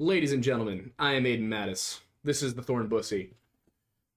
[0.00, 2.00] Ladies and gentlemen, I am Aidan Mattis.
[2.24, 3.30] This is the Thorn Bussy.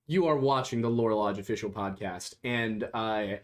[0.07, 3.41] You are watching the Lore Lodge official podcast, and I,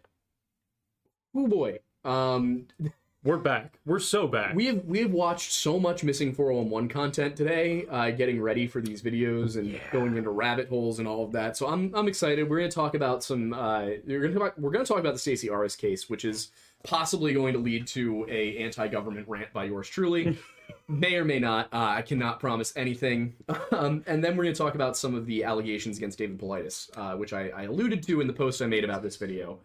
[1.36, 2.66] oh boy, um,
[3.26, 3.80] We're back.
[3.86, 4.54] We're so back.
[4.54, 8.82] we have we have watched so much missing 411 content today, uh, getting ready for
[8.82, 11.56] these videos and going into rabbit holes and all of that.
[11.56, 12.50] So I'm I'm excited.
[12.50, 13.54] We're gonna talk about some.
[13.54, 16.52] Uh, we're gonna talk about, we're gonna talk about the Stacy Arras case, which is
[16.84, 20.38] possibly going to lead to a anti-government rant by yours truly.
[20.88, 21.68] may or may not.
[21.74, 23.36] Uh, I cannot promise anything.
[23.72, 26.96] Um, and then we're going to talk about some of the allegations against David Paulides,
[26.96, 29.60] uh, which I, I alluded to in the post I made about this video.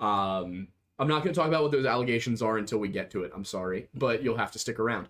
[0.00, 3.24] Um, I'm not going to talk about what those allegations are until we get to
[3.24, 3.32] it.
[3.34, 5.08] I'm sorry, but you'll have to stick around.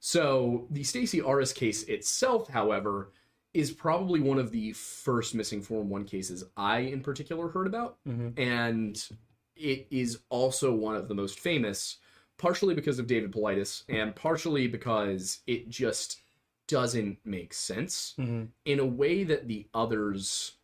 [0.00, 3.12] So the Stacy Arras case itself, however,
[3.52, 7.98] is probably one of the first missing 411 cases I, in particular, heard about,
[8.38, 9.08] and
[9.54, 11.98] it is also one of the most famous,
[12.38, 16.20] partially because of David Paulides, and partially because it just
[16.68, 18.48] doesn't make sense Mhm.
[18.64, 20.56] in a way that the others,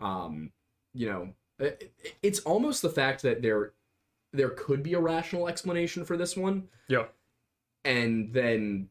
[0.00, 0.52] um,
[0.94, 3.72] you know, it- it's almost the fact that there
[4.32, 7.06] there could be a rational explanation for this one, Yeah.
[7.84, 8.90] and then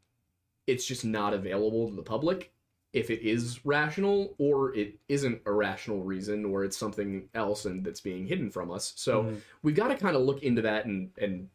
[0.65, 2.51] it's just not available to the public
[2.93, 7.85] if it is rational or it isn't a rational reason or it's something else and
[7.85, 9.41] that's being hidden from us so Mhm.
[9.61, 11.49] we've got to kind of look into that and and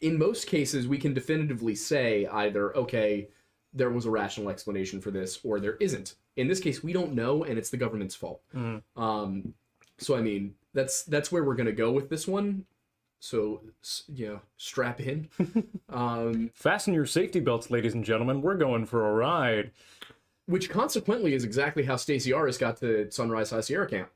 [0.00, 3.28] in most cases we can definitively say either okay
[3.72, 7.12] there was a rational explanation for this or there isn't in this case we don't
[7.14, 8.82] know and it's the government's fault Mhm.
[8.96, 9.54] um
[9.98, 12.64] so i mean that's that's where we're gonna go with this one
[13.20, 13.62] so
[14.12, 15.28] you know strap in
[15.88, 18.42] um Fasten your safety belts, ladies and gentlemen.
[18.42, 19.70] We're going for a ride.
[20.46, 24.08] which consequently is exactly how Stacy Arras got to Sunrise High Sierra Camp.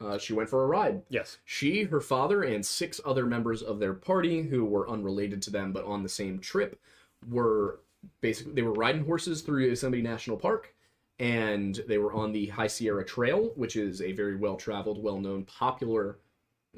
[0.00, 1.02] Uh, she went for a ride.
[1.08, 1.38] Yes.
[1.44, 5.72] She, her father, and six other members of their party who were unrelated to them
[5.72, 6.80] but on the same trip
[7.28, 7.80] were
[8.20, 10.74] basically they were riding horses through Yosemite National Park
[11.18, 15.18] and they were on the High Sierra Trail, which is a very well traveled, well
[15.18, 16.18] known, popular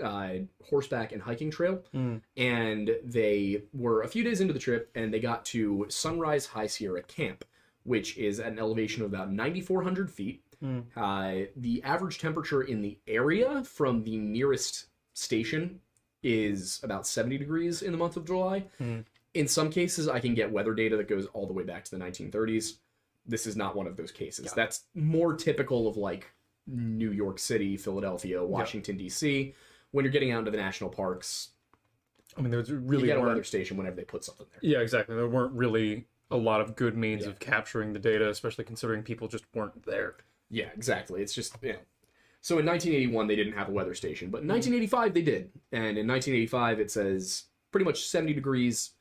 [0.03, 0.31] uh,
[0.65, 1.83] horseback and hiking trail.
[1.95, 2.23] Mm.
[2.37, 6.69] And they were a few days into the trip and they got to Sunrise High
[6.69, 7.45] Sierra Camp,
[7.83, 10.43] which is at an elevation of about 9,400 feet.
[10.62, 10.84] Mm.
[10.97, 15.81] Uh, the average temperature in the area from the nearest station
[16.22, 18.65] is about 70 degrees in the month of July.
[18.81, 19.04] Mm.
[19.34, 21.91] In some cases, I can get weather data that goes all the way back to
[21.97, 22.75] the 1930s.
[23.26, 24.53] This is not one of those cases.
[24.53, 26.31] That's more typical of like
[26.66, 29.54] New York City, Philadelphia, Washington, D.C.
[29.92, 31.50] When you're getting out into the national parks,
[32.37, 34.71] I mean, there's you really get a weather station whenever they put something there.
[34.71, 35.15] Yeah, exactly.
[35.16, 37.31] There weren't really a lot of good means Yeah.
[37.31, 40.16] of capturing the data, especially considering people just weren't there.
[40.50, 41.22] Yeah, exactly.
[41.22, 41.78] It's just you know.
[42.43, 44.55] So in 1981 they didn't have a weather station, but in mm-hmm.
[44.55, 48.93] 1985 they did, and in 1985 it says pretty much 70 degrees,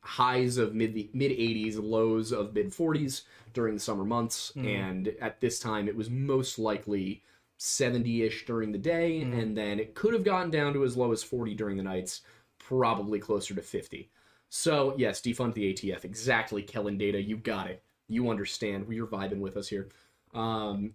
[0.00, 3.22] highs of mid mid 80s, lows of mid 40s
[3.52, 4.66] during the summer months, mm-hmm.
[4.66, 7.22] and at this time it was most likely
[7.58, 9.38] 70ish during the day, mm-hmm.
[9.38, 12.22] and then it could have gotten down to as low as 40 during the nights,
[12.58, 14.10] probably closer to 50.
[14.48, 16.04] So yes, defund the ATF.
[16.04, 17.20] Exactly, Kellen Data.
[17.20, 17.82] You got it.
[18.06, 18.86] You understand.
[18.88, 19.88] You're vibing with us here.
[20.34, 20.94] Um,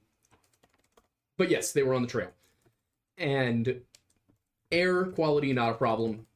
[1.38, 2.32] but yes, they were on the trail,
[3.18, 3.82] and
[4.72, 6.28] air quality not a problem.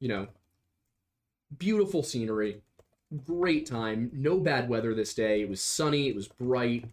[0.00, 0.26] You know,
[1.56, 2.60] beautiful scenery,
[3.26, 5.42] great time, no bad weather this day.
[5.42, 6.86] It was sunny, it was bright,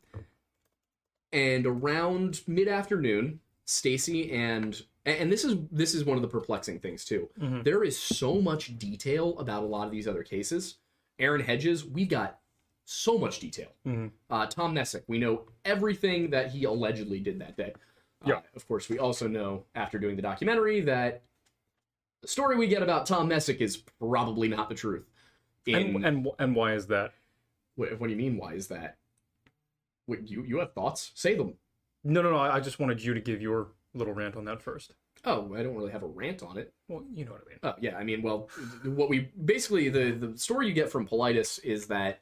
[1.32, 6.80] and around mid afternoon, Stacy and and this is this is one of the perplexing
[6.80, 7.30] things too.
[7.40, 7.64] Mhm.
[7.64, 10.76] There is so much detail about a lot of these other cases.
[11.18, 12.41] Aaron Hedges, we got
[12.92, 13.72] so much detail.
[13.86, 14.12] Mhm.
[14.30, 17.74] Uh, Tom Messick, we know everything that he allegedly did that day.
[18.24, 18.42] Uh, Yeah.
[18.56, 21.24] of course, we also know after doing the documentary that
[22.22, 25.10] the story we get about Tom Messick is probably not the truth.
[25.66, 27.14] In, And and and why is that?
[27.76, 28.36] what, what do you mean?
[28.38, 28.98] Why is that?
[30.08, 31.12] What, you you have thoughts?
[31.16, 31.58] Say them.
[32.04, 32.38] No, no, no.
[32.38, 34.94] I I just wanted you to give your little rant on that first.
[35.24, 36.74] Oh, I don't really have a rant on it.
[36.88, 37.60] Well, you know what I mean.
[37.64, 38.50] Oh yeah, I mean, well,
[38.84, 42.20] what we basically the the story you get from Paulides is that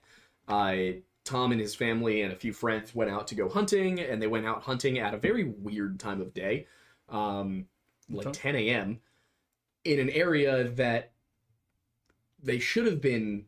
[0.50, 0.76] uh,
[1.24, 4.28] Tom and his family and a few friends went out to go hunting, and they
[4.28, 6.66] went out hunting at a very weird time of day,
[7.10, 7.66] um,
[8.10, 8.40] like Okay.
[8.40, 9.00] 10 a.m.
[9.86, 11.12] in an area that
[12.42, 13.46] they should have been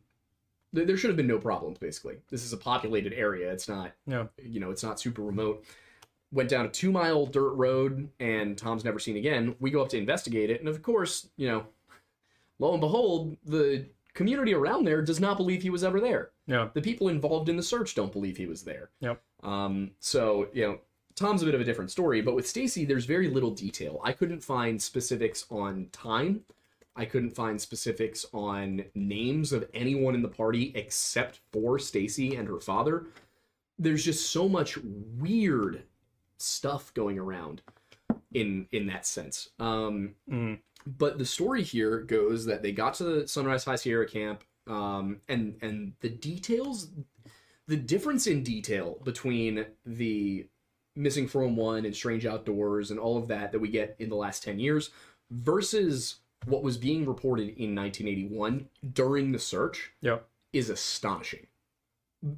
[0.74, 1.78] there there should have been no problems.
[1.78, 3.52] Basically, this is a populated area.
[3.52, 4.26] It's not Yeah.
[4.42, 5.64] you know it's not super remote.
[6.30, 9.54] Went down a two mile dirt road, and Tom's never seen again.
[9.60, 11.66] We go up to investigate it, and of course, you know,
[12.58, 16.30] lo and behold, the community around there does not believe he was ever there.
[16.46, 16.68] Yeah.
[16.74, 18.90] The people involved in the search don't believe he was there.
[19.00, 19.22] Yep.
[19.42, 20.78] Um, so you know,
[21.14, 24.00] Tom's a bit of a different story, but with Stacy, there's very little detail.
[24.04, 26.42] I couldn't find specifics on time.
[26.94, 32.46] I couldn't find specifics on names of anyone in the party except for Stacy and
[32.48, 33.06] her father.
[33.78, 34.76] There's just so much
[35.18, 35.82] weird
[36.38, 37.62] stuff going around
[38.34, 39.50] in in that sense.
[39.58, 40.58] Um, Mm.
[40.86, 45.20] But the story here goes that they got to the Sunrise High Sierra camp, um,
[45.28, 46.90] and and the details,
[47.68, 50.46] the difference in detail between the
[50.96, 54.42] missing 411 and strange outdoors and all of that that we get in the last
[54.42, 54.90] 10 years
[55.30, 60.18] versus what was being reported in 1981 during the search Yeah.
[60.52, 61.46] is astonishing.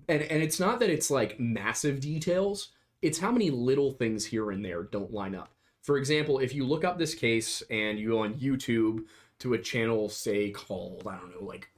[0.08, 2.70] And and it's not that it's like massive details,
[3.02, 5.53] it's how many little things here and there don't line up.
[5.84, 9.04] For example, if you look up this case and you go on YouTube
[9.40, 11.68] to a channel say called, I don't know, like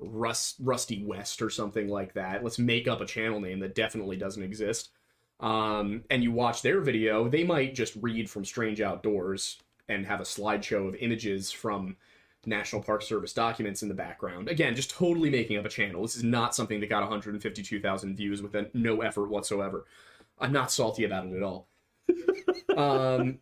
[0.00, 2.42] Rust Rusty West or something like that.
[2.42, 4.90] Let's make up a channel name that definitely doesn't exist.
[5.38, 9.58] Um, and you watch their video, they might just read from Strange Outdoors
[9.88, 11.96] and have a slideshow of images from
[12.44, 14.48] National Park Service documents in the background.
[14.48, 16.02] Again, just totally making up a channel.
[16.02, 19.84] This is not something that got 152,000 views with no effort whatsoever.
[20.40, 21.68] I'm not salty about it at all.
[22.76, 23.38] um,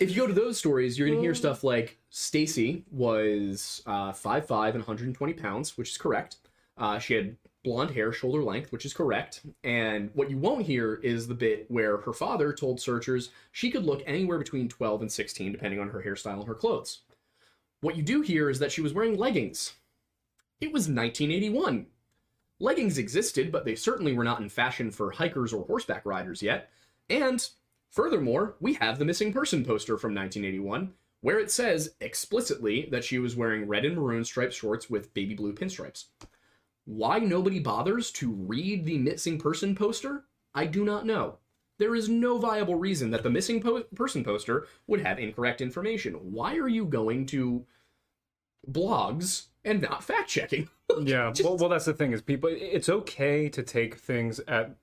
[0.00, 4.66] if you go to those stories, you're gonna hear stuff like Stacy was uh, 5'5
[4.68, 6.36] and 120 pounds, which is correct.
[6.76, 9.40] Uh, she had blonde hair, shoulder length, which is correct.
[9.64, 13.84] And what you won't hear is the bit where her father told searchers she could
[13.84, 17.00] look anywhere between 12 and 16, depending on her hairstyle and her clothes.
[17.80, 19.74] What you do hear is that she was wearing leggings.
[20.60, 21.86] It was 1981.
[22.60, 26.70] Leggings existed, but they certainly were not in fashion for hikers or horseback riders yet.
[27.10, 27.46] And
[27.96, 33.18] furthermore, we have the missing person poster from 1981, where it says explicitly that she
[33.18, 36.04] was wearing red and maroon striped shorts with baby blue pinstripes.
[36.84, 41.38] Why nobody bothers to read the missing person poster, I do not know.
[41.78, 46.14] There is no viable reason that the missing po- person poster would have incorrect information.
[46.14, 47.66] Why are you going to
[48.70, 50.68] blogs and not fact checking?
[51.02, 51.32] Yeah.
[51.42, 52.48] Well, well, that's the thing is people.
[52.50, 54.76] It's okay to take things at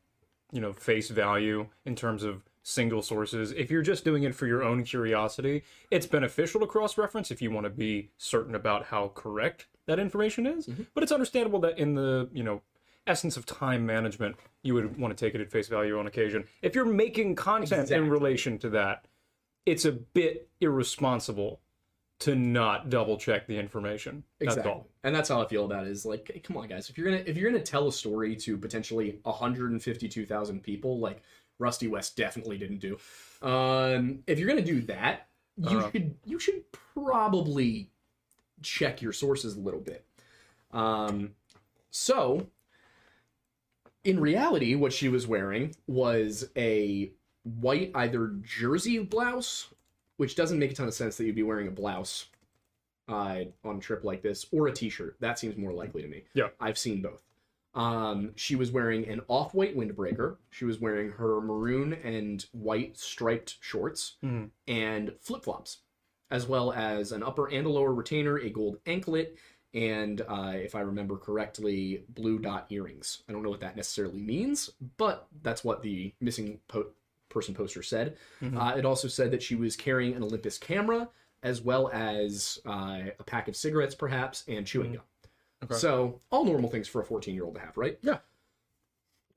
[0.51, 3.51] you know face value in terms of single sources.
[3.51, 7.41] If you're just doing it for your own curiosity, it's beneficial to cross reference if
[7.41, 10.67] you want to be certain about how correct that information is.
[10.67, 10.83] Mm-hmm.
[10.93, 12.61] But it's understandable that in the you know
[13.05, 16.45] essence of time management, you would want to take it at face value on occasion.
[16.61, 17.97] If you're making content Exactly.
[17.97, 19.05] in relation to that,
[19.65, 21.59] it's a bit irresponsible
[22.19, 24.23] to not double check the information.
[24.39, 24.87] That's all.
[25.03, 25.89] And that's how I feel about it.
[25.89, 26.89] Is like, come on, guys.
[26.89, 31.21] If you're gonna if you're gonna tell a story to potentially 152,000 people, like
[31.59, 32.97] Rusty West definitely didn't do.
[33.41, 35.27] Um, if you're gonna do that,
[35.57, 35.91] you Uh-huh.
[35.91, 37.89] should you should probably
[38.61, 40.05] check your sources a little bit.
[40.71, 41.35] Um,
[41.91, 42.47] so
[44.03, 47.11] in reality, what she was wearing was a
[47.43, 49.67] white either jersey blouse,
[50.17, 52.27] which doesn't make a ton of sense that you'd be wearing a blouse
[53.07, 55.17] uh, on a trip like this, or a t-shirt.
[55.19, 56.23] That seems more likely to me.
[56.33, 56.49] Yeah.
[56.59, 57.21] I've seen both.
[57.75, 60.37] Um, she was wearing an off-white windbreaker.
[60.51, 64.51] She was wearing her maroon and white striped shorts Mhm.
[64.67, 65.79] and flip-flops,
[66.29, 69.37] as well as an upper and a lower retainer, a gold anklet,
[69.73, 73.23] and uh, if I remember correctly, blue dot earrings.
[73.27, 76.91] I don't know what that necessarily means, but that's what the missing po-
[77.29, 78.17] person poster said.
[78.39, 78.55] Mhm.
[78.55, 81.09] Uh, it also said that she was carrying an Olympus camera,
[81.41, 84.95] as well as uh, a pack of cigarettes, perhaps, and chewing Mhm.
[84.97, 85.03] gum.
[85.63, 85.75] Okay.
[85.75, 87.97] So all normal things for a 14 year old to have, right?
[88.01, 88.17] Yeah.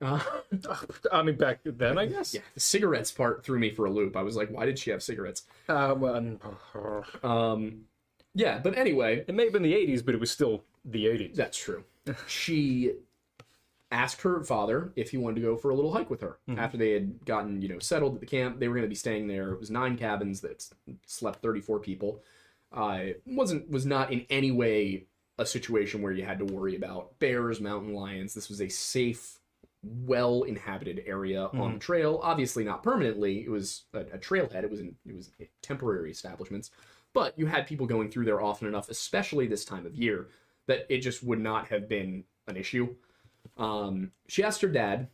[0.01, 0.19] Uh,
[1.11, 2.33] I mean, back then, I guess.
[2.33, 4.15] yeah, the cigarettes part threw me for a loop.
[4.15, 5.43] I was like, why did she have cigarettes?
[5.67, 6.37] Uh, well,
[7.23, 7.85] Um,
[8.35, 11.35] yeah, but anyway, it may have been the 80s, but it was still the 80s.
[11.35, 11.83] That's true.
[12.27, 12.93] she
[13.91, 16.57] asked her father if he wanted to go for a little hike with her Mhm.
[16.57, 18.59] after they had gotten, you know, settled at the camp.
[18.59, 19.51] They were going to be staying there.
[19.53, 20.65] It was nine cabins that
[21.05, 22.21] slept 34 people.
[22.71, 25.05] Uh, wasn't was not in any way
[25.37, 28.33] a situation where you had to worry about bears, mountain lions.
[28.33, 29.39] This was a safe,
[29.83, 32.19] well inhabited area on the trail.
[32.23, 33.43] Obviously not permanently.
[33.43, 34.63] It was a, a trailhead.
[34.63, 36.71] It was in, it was temporary establishments,
[37.13, 40.27] but you had people going through there often enough, especially this time of year,
[40.67, 42.95] that it just would not have been an issue.
[43.57, 45.07] Um, she asked her dad,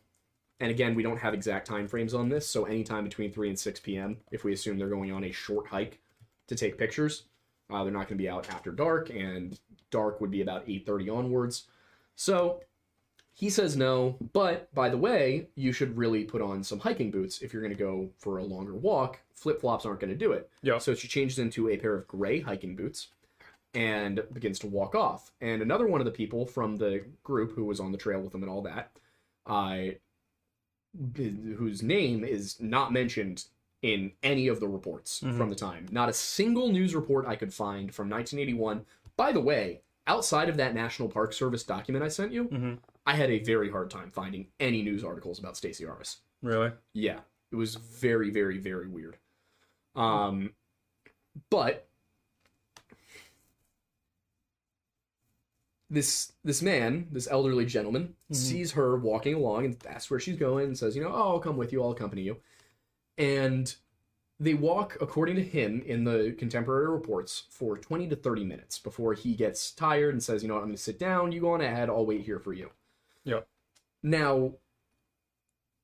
[0.59, 3.59] and again, we don't have exact time frames on this, so anytime between 3 and
[3.59, 5.99] 6 p.m., if we assume they're going on a short hike
[6.47, 7.23] to take pictures,
[7.69, 9.59] uh, they're not going to be out after dark, and
[9.93, 11.67] dark would be about 8.30 onwards.
[12.15, 12.59] So
[13.33, 17.41] he says no, but by the way, you should really put on some hiking boots
[17.41, 19.19] if you're going to go for a longer walk.
[19.33, 20.49] Flip flops aren't going to do it.
[20.61, 20.77] Yeah.
[20.77, 23.07] So she changes into a pair of gray hiking boots
[23.73, 25.31] and begins to walk off.
[25.41, 28.31] And another one of the people from the group who was on the trail with
[28.31, 28.91] them and all that,
[29.47, 29.97] I,
[31.15, 33.45] whose name is not mentioned
[33.81, 35.37] in any of the reports mm-hmm.
[35.37, 35.87] from the time.
[35.91, 38.85] Not a single news report I could find from 1981.
[39.17, 42.79] By the way, outside of that National Park Service document I sent you, Mhm.
[43.05, 46.21] I had a very hard time finding any news articles about Stacy Arras.
[46.41, 46.71] Really?
[46.93, 49.17] Yeah, it was very, very, very weird.
[49.95, 50.55] Um,
[51.49, 51.87] but
[55.89, 60.65] this this man, this elderly gentleman, sees her walking along and asks where she's going
[60.65, 62.37] and says, you know, oh, I'll come with you, I'll accompany you.
[63.17, 63.73] And
[64.39, 69.13] they walk, according to him in the contemporary reports, for 20 to 30 minutes before
[69.13, 71.53] he gets tired and says, you know what, I'm going to sit down, you go
[71.53, 72.69] on ahead, I'll wait here for you.
[73.23, 73.41] Yeah.
[74.01, 74.53] Now,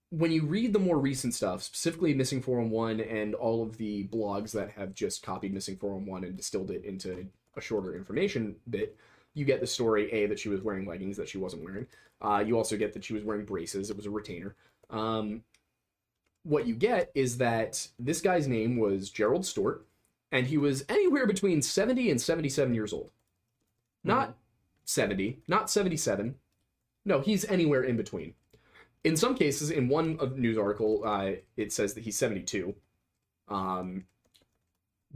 [0.10, 4.52] when you read the more recent stuff, specifically Missing 411 and all of the blogs
[4.52, 8.98] that have just copied Missing 411 and distilled it into a shorter information bit,
[9.36, 11.86] you get the story A, that she was wearing leggings that she wasn't wearing.
[12.22, 14.56] Uh, you also get that she was wearing braces, it was a retainer.
[14.90, 15.44] Um,
[16.44, 19.82] what you get is that this guy's name was Gerald Stort,
[20.32, 23.12] and he was anywhere between 70 and 77 years old.
[24.04, 24.36] Not
[24.86, 26.36] 70, not 77.
[27.06, 28.34] No, he's anywhere in between.
[29.04, 32.76] In some cases, in one of news article, uh, it says that he's 72.
[33.48, 34.06] Um,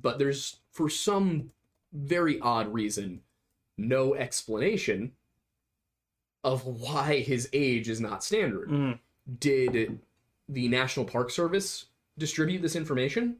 [0.01, 1.51] but there's, for some
[1.91, 3.21] very odd reason,
[3.77, 5.11] no explanation
[6.43, 8.69] of why his age is not standard.
[8.69, 8.99] Mhm.
[9.39, 9.99] Did
[10.47, 11.85] the National Park Service
[12.17, 13.37] distribute this information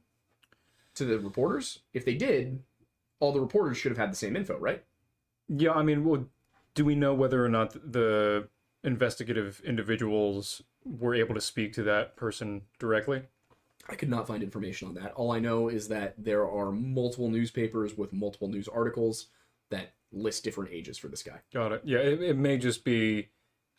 [0.95, 1.79] to the reporters?
[1.93, 2.63] If they did,
[3.19, 4.83] all the reporters should have had the same info, right?
[5.47, 6.25] Yeah, I mean, well,
[6.75, 8.47] do we know whether or not the
[8.83, 13.23] investigative individuals were able to speak to that person directly?
[13.89, 15.13] I could not find information on that.
[15.13, 19.27] All I know is that there are multiple newspapers with multiple news articles
[19.69, 21.39] that list different ages for this guy.
[21.53, 21.81] Got it.
[21.83, 23.29] Yeah, it, it may just be,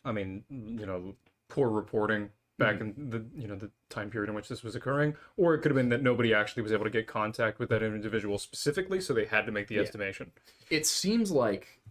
[0.03, 1.15] I mean, you know,
[1.47, 5.15] poor reporting back in the you know the time period in which this was occurring,
[5.37, 7.83] or it could have been that nobody actually was able to get contact with that
[7.83, 10.31] individual specifically, so they had to make the estimation.
[10.69, 11.81] It seems like,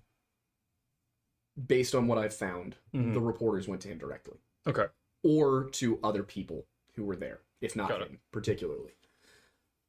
[1.66, 3.14] based on what I've found, Mhm.
[3.14, 4.87] the reporters went to him directly Okay.
[5.23, 8.09] or to other people who were there, if not Got it.
[8.09, 8.92] him particularly.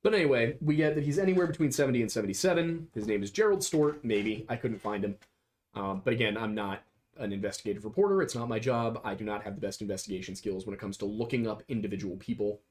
[0.04, 2.90] But anyway, we get that he's anywhere between 70 and 77.
[2.94, 4.46] His name is Gerald Stort, maybe.
[4.48, 5.18] I couldn't find him.
[5.74, 6.84] Um, but again, I'm not
[7.18, 8.22] an investigative reporter.
[8.22, 9.00] It's not my job.
[9.04, 12.18] I do not have the best investigation skills when it comes to looking up individual
[12.18, 12.62] people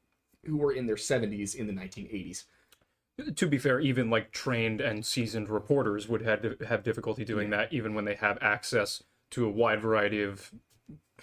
[0.45, 2.45] who were in their 70s in the 1980s.
[3.37, 7.73] To be fair, even like trained and seasoned reporters would have have difficulty doing that,
[7.73, 10.51] even when they have access to a wide variety of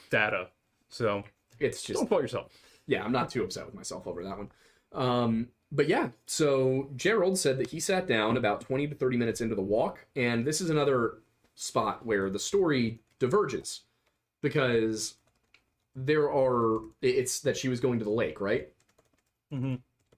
[0.10, 0.48] data.
[0.90, 1.24] So
[1.60, 2.52] It's just don't fault yourself.
[2.88, 4.52] yeah, I'm not too upset with myself over that one.
[4.94, 9.42] Um, but yeah, so Gerald said that he sat down about 20 to 30 minutes
[9.42, 11.20] into the walk, and this is another
[11.56, 13.82] spot where the story diverges
[14.42, 15.16] because
[15.96, 18.70] there are it's that she was going to the lake, right?
[19.52, 19.76] hmm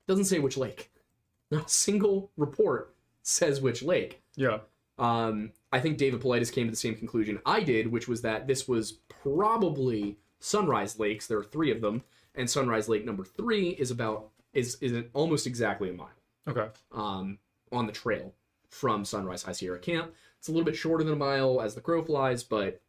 [0.08, 0.90] Doesn't say which lake.
[1.52, 4.22] Not a single report says which lake.
[4.36, 4.60] Yeah.
[4.98, 8.48] Um, I think David Paulides came to the same conclusion I did, which was that
[8.48, 8.94] this was
[9.24, 11.28] probably Sunrise Lakes.
[11.28, 12.04] There are three of them,
[12.36, 16.10] and Sunrise Lake number three is about is is almost exactly a mile
[16.48, 16.68] Okay.
[16.92, 17.40] um,
[17.72, 18.34] on the trail
[18.70, 20.14] from Sunrise High Sierra Camp.
[20.38, 22.82] It's a little bit shorter than a mile as the crow flies, but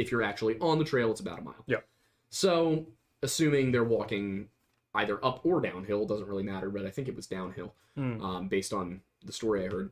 [0.00, 1.62] if you're actually on the trail, it's about a mile.
[1.66, 1.78] Yeah.
[2.30, 2.86] So,
[3.22, 4.48] assuming they're walking
[4.94, 8.20] either up or downhill, doesn't really matter, but I think it was downhill Hmm.
[8.22, 9.90] um, based on the story I heard.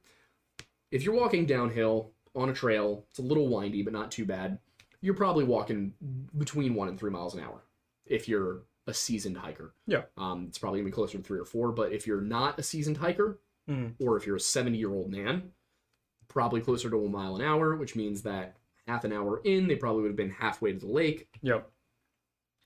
[0.90, 4.58] If you're walking downhill on a trail, it's a little windy, but not too bad.
[5.00, 5.94] You're probably walking
[6.36, 7.62] between one and three miles an hour
[8.06, 9.74] if you're a seasoned hiker.
[9.86, 10.04] Yeah.
[10.16, 12.62] Um, it's probably gonna be closer to three or four, but if you're not a
[12.62, 13.38] seasoned hiker,
[13.68, 13.94] Mhm.
[14.00, 15.52] or if you're a 70 year old man,
[16.28, 18.56] probably closer to a mile an hour, which means that
[18.88, 21.28] half an hour in, they probably would have been halfway to the lake.
[21.42, 21.70] Yep.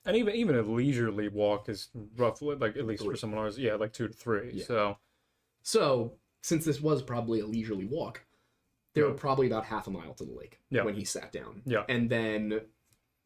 [0.05, 3.11] And even even a leisurely walk is roughly like at least Three.
[3.13, 4.51] for someone else, yeah, like two to three.
[4.53, 4.65] Yeah.
[4.65, 4.97] So
[5.61, 8.25] So, since this was probably a leisurely walk,
[8.93, 10.83] they were probably about half a mile to the lake Yeah.
[10.83, 11.61] when he sat down.
[11.65, 11.83] Yeah.
[11.87, 12.61] And then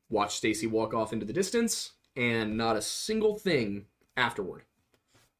[0.10, 3.86] watched Stacy walk off into the distance, and not a single thing
[4.16, 4.64] afterward.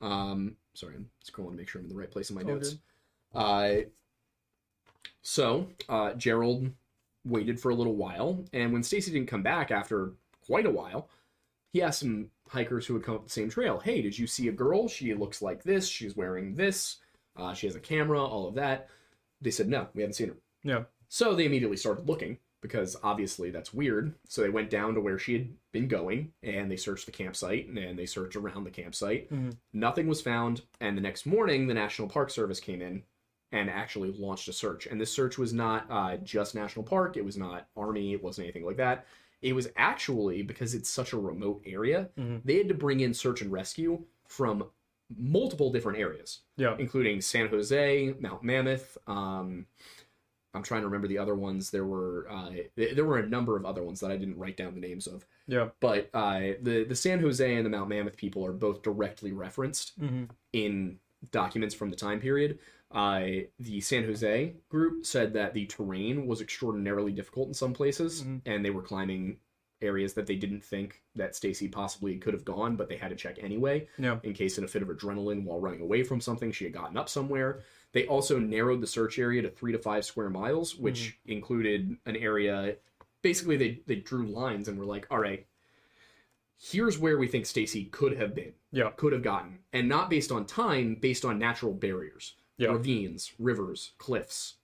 [0.02, 2.70] Um, sorry, I'm scrolling to make sure I'm in the right place in my notes.
[2.72, 2.80] good.
[3.40, 3.76] Uh,
[5.22, 6.72] so uh, Gerald
[7.26, 10.14] waited for a little while, and when Stacy didn't come back after
[10.46, 11.10] quite a while,
[11.74, 14.48] he asked some hikers who had come up the same trail, "Hey, did you see
[14.48, 14.88] a girl?
[14.88, 15.88] She looks like this.
[15.88, 16.98] She's wearing this.
[17.36, 18.24] Uh, she has a camera.
[18.24, 18.90] All of that."
[19.42, 20.84] They said, "No, we haven't seen her." yeah.
[21.10, 24.14] So they immediately started looking, because obviously that's weird.
[24.28, 27.68] So they went down to where she had been going and they searched the campsite
[27.70, 29.30] and they searched around the campsite.
[29.72, 30.64] Nothing was found.
[30.82, 33.04] And the next morning, the National Park Service came in
[33.52, 34.88] and actually launched a search.
[34.88, 38.46] And this search was not uh, just National Park, it was not Army, it wasn't
[38.46, 39.06] anything like that.
[39.42, 42.10] It was actually because it's such a remote area,
[42.44, 44.66] they had to bring in search and rescue from
[45.18, 46.76] multiple different areas Yeah.
[46.80, 48.98] including San Jose, Mount Mammoth.
[49.08, 49.66] Um,
[50.54, 51.70] I'm trying to remember the other ones.
[51.70, 54.74] There were uh, there were a number of other ones that I didn't write down
[54.74, 55.26] the names of.
[55.48, 55.70] Yeah.
[55.80, 60.00] But uh, the the San Jose and the Mount Mammoth people are both directly referenced
[60.02, 60.24] Mm-hmm.
[60.54, 60.98] in
[61.32, 62.58] documents from the time period.
[62.92, 63.22] Uh,
[63.60, 68.64] the San Jose group said that the terrain was extraordinarily difficult in some places, and
[68.64, 69.38] they were climbing
[69.82, 73.16] areas that they didn't think that Stacy possibly could have gone, but they had to
[73.16, 74.20] check anyway Yeah.
[74.24, 76.98] in case in a fit of adrenaline while running away from something she had gotten
[76.98, 77.62] up somewhere.
[77.92, 82.16] They also narrowed the search area to three to five square miles, which included an
[82.16, 82.78] area.
[83.22, 85.46] Basically, they they drew lines and were like, "All right,
[86.58, 88.92] here's where we think Stacy could have been, Yeah.
[88.92, 92.70] could have gotten, and not based on time, based on natural barriers, Yeah.
[92.70, 94.56] ravines, rivers, cliffs,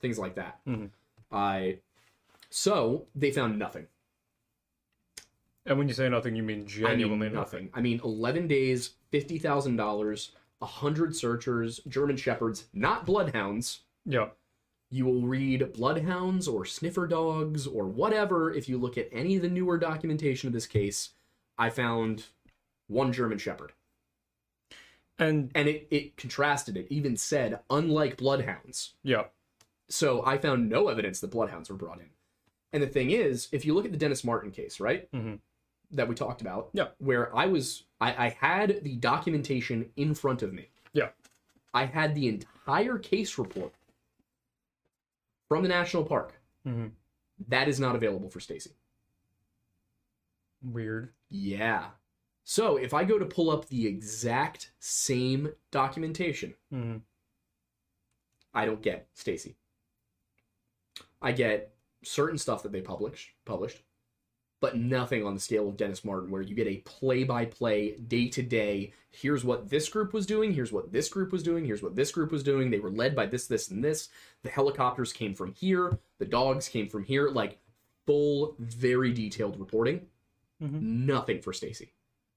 [0.00, 0.90] things like that." Mhm.
[1.30, 1.80] I
[2.50, 3.86] so they found nothing.
[5.64, 7.66] And when you say nothing, you mean I genuinely mean, nothing.
[7.66, 7.70] nothing.
[7.72, 13.84] I mean, 11 days, $50,000, 100 searchers, German shepherds, not bloodhounds.
[14.04, 14.30] Yeah.
[14.90, 19.42] You will read bloodhounds or sniffer dogs or whatever if you look at any of
[19.42, 21.10] the newer documentation of this case.
[21.56, 22.26] I found
[22.88, 23.72] one German shepherd.
[25.18, 28.94] And And it, it contrasted, it even said, unlike bloodhounds.
[29.02, 29.24] yeah.
[29.88, 32.08] So I found no evidence that bloodhounds were brought in.
[32.72, 35.10] And the thing is, if you look at the Dennis Martin case, right?
[35.12, 35.40] Mhm.
[35.90, 36.88] That we talked about, Yeah.
[36.98, 40.68] where I was, I, I had the documentation in front of me.
[40.94, 41.10] Yeah.
[41.74, 43.74] I had the entire case report
[45.48, 46.40] from the national park.
[46.66, 46.92] Mhm.
[47.48, 48.70] That is not available for Stacy.
[50.62, 51.12] Weird.
[51.28, 51.90] Yeah.
[52.44, 56.96] So if I go to pull up the exact same documentation, hmm
[58.54, 59.56] I don't get Stacy.
[61.22, 63.82] I get certain stuff that they published, published,
[64.60, 68.92] but nothing on the scale of Dennis Martin, where you get a play-by-play, day-to-day.
[69.10, 70.52] Here's what this group was doing.
[70.52, 71.64] Here's what this group was doing.
[71.64, 72.70] Here's what this group was doing.
[72.70, 74.10] They were led by this, this, and this.
[74.42, 75.98] The helicopters came from here.
[76.18, 77.30] The dogs came from here.
[77.30, 77.58] Like
[78.06, 80.06] full, very detailed reporting.
[80.62, 80.80] Mhm.
[80.80, 81.92] Nothing for Stacy.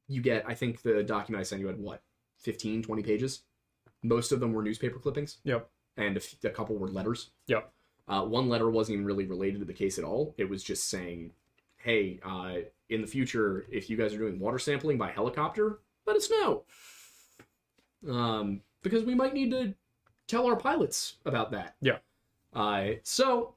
[0.07, 2.01] You get, I think the document I sent you had what,
[2.39, 3.41] 15, 20 pages.
[4.03, 5.67] Most of them were newspaper clippings Yep.
[5.97, 7.31] and a, f- a couple were letters.
[7.47, 7.71] Yep.
[8.07, 10.35] Uh, one letter wasn't even really related to the case at all.
[10.37, 11.31] It was just saying,
[11.77, 12.57] "Hey, uh,
[12.89, 16.65] in the future, if you guys are doing water sampling by helicopter, let us know,
[18.07, 19.73] um, because we might need to
[20.27, 21.97] tell our pilots about that." Yeah.
[22.53, 23.54] Uh, so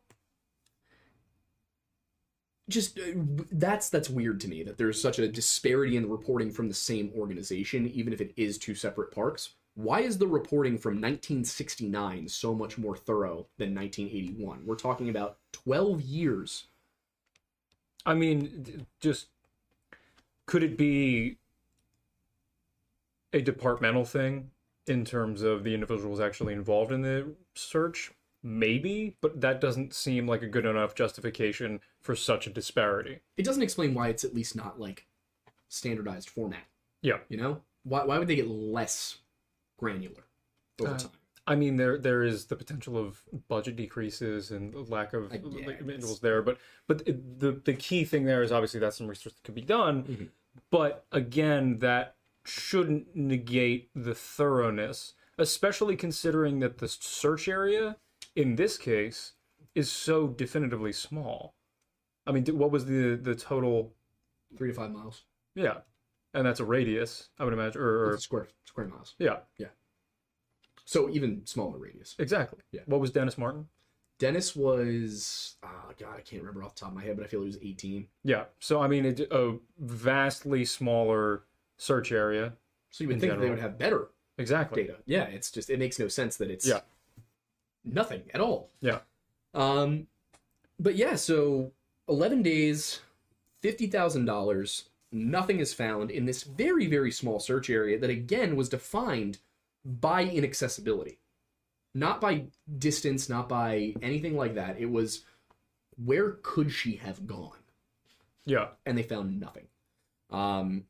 [2.69, 3.03] just uh,
[3.53, 6.75] that's that's weird to me that there's such a disparity in the reporting from the
[6.75, 9.51] same organization, even if it is two separate parks.
[9.75, 14.63] Why is the reporting from 1969 so much more thorough than 1981?
[14.67, 16.65] We're talking about 12 years.
[18.05, 19.29] I mean, just
[20.47, 21.37] could it be
[23.33, 24.51] a departmental thing
[24.87, 28.13] in terms of the individuals actually involved in the search?
[28.43, 33.19] Maybe, but that doesn't seem like a good enough justification for such a disparity.
[33.37, 35.07] It doesn't explain why it's at least not like
[35.69, 36.65] standardized format.
[37.03, 37.19] Yeah.
[37.29, 39.19] You know, why why would they get less
[39.77, 40.25] granular
[40.81, 41.11] over Uh, time?
[41.47, 46.43] I mean, there there is the potential of budget decreases and lack of individuals there,
[46.43, 49.55] but but it- the the key thing there is obviously that's some research that could
[49.55, 50.29] be done, Mhm.
[50.71, 57.97] but again, that shouldn't negate the thoroughness, especially considering that the search area
[58.37, 59.33] in this case
[59.75, 61.55] is so definitively small.
[62.27, 63.95] I mean, what was the the total?
[64.57, 65.25] Three to five miles.
[65.55, 65.79] Yeah,
[66.35, 69.15] and that's a radius, I would imagine, or, or square square miles.
[69.19, 69.69] yeah, yeah.
[70.85, 72.15] So even smaller radius.
[72.19, 72.61] exactly.
[72.73, 72.81] Yeah.
[72.87, 73.67] What was Dennis Martin?
[74.19, 77.29] Dennis was, oh God, I can't remember off the top of my head, but I
[77.29, 78.09] feel he was 18.
[78.25, 78.45] Yeah.
[78.59, 81.45] So I mean, it, a vastly smaller
[81.77, 82.55] search area.
[82.91, 84.83] So you would think they would have better Exactly.
[84.85, 84.97] data.
[85.05, 86.81] Yeah, it's just it makes no sense that it's Yeah.
[87.85, 88.71] Nothing at all.
[88.81, 89.01] Yeah.
[89.55, 90.07] Um,
[90.79, 91.73] but yeah, so
[92.09, 93.01] 11 days,
[93.63, 99.39] $50,000, nothing is found in this very, very small search area that again was defined
[99.85, 101.19] by inaccessibility.
[101.95, 102.45] Not by
[102.79, 104.79] distance, not by anything like that.
[104.79, 105.25] It was
[106.03, 107.53] where could she have gone?
[108.45, 108.69] Yeah.
[108.87, 109.67] and they found nothing.
[110.31, 110.85] Um,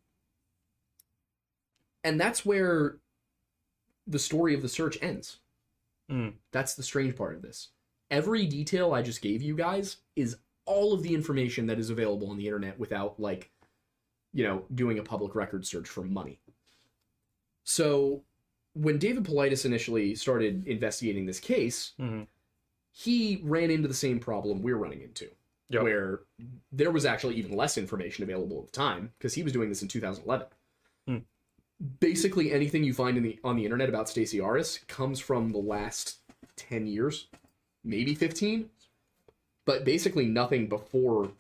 [2.05, 2.99] and that's where
[4.07, 5.39] the story of the search ends.
[6.11, 6.35] Mm.
[6.53, 7.69] That's the strange part of this.
[8.11, 12.31] Every detail I just gave you guys is all of the information that is available
[12.31, 13.51] on the internet without like
[14.35, 16.39] you know doing a public record search for money
[17.65, 18.23] so
[18.75, 22.27] when david paulides initially started investigating this case Mhm.
[22.93, 25.31] he ran into the same problem we're running into
[25.71, 25.83] Yep.
[25.83, 26.21] where
[26.73, 29.81] there was actually even less information available at the time because he was doing this
[29.83, 30.47] in 2011
[31.07, 31.19] Hmm.
[32.01, 35.59] Basically anything you find in the on the internet about Stacy Arras comes from the
[35.59, 36.17] last
[36.57, 37.29] 10 years,
[37.85, 38.69] maybe 15,
[39.65, 41.31] but basically nothing before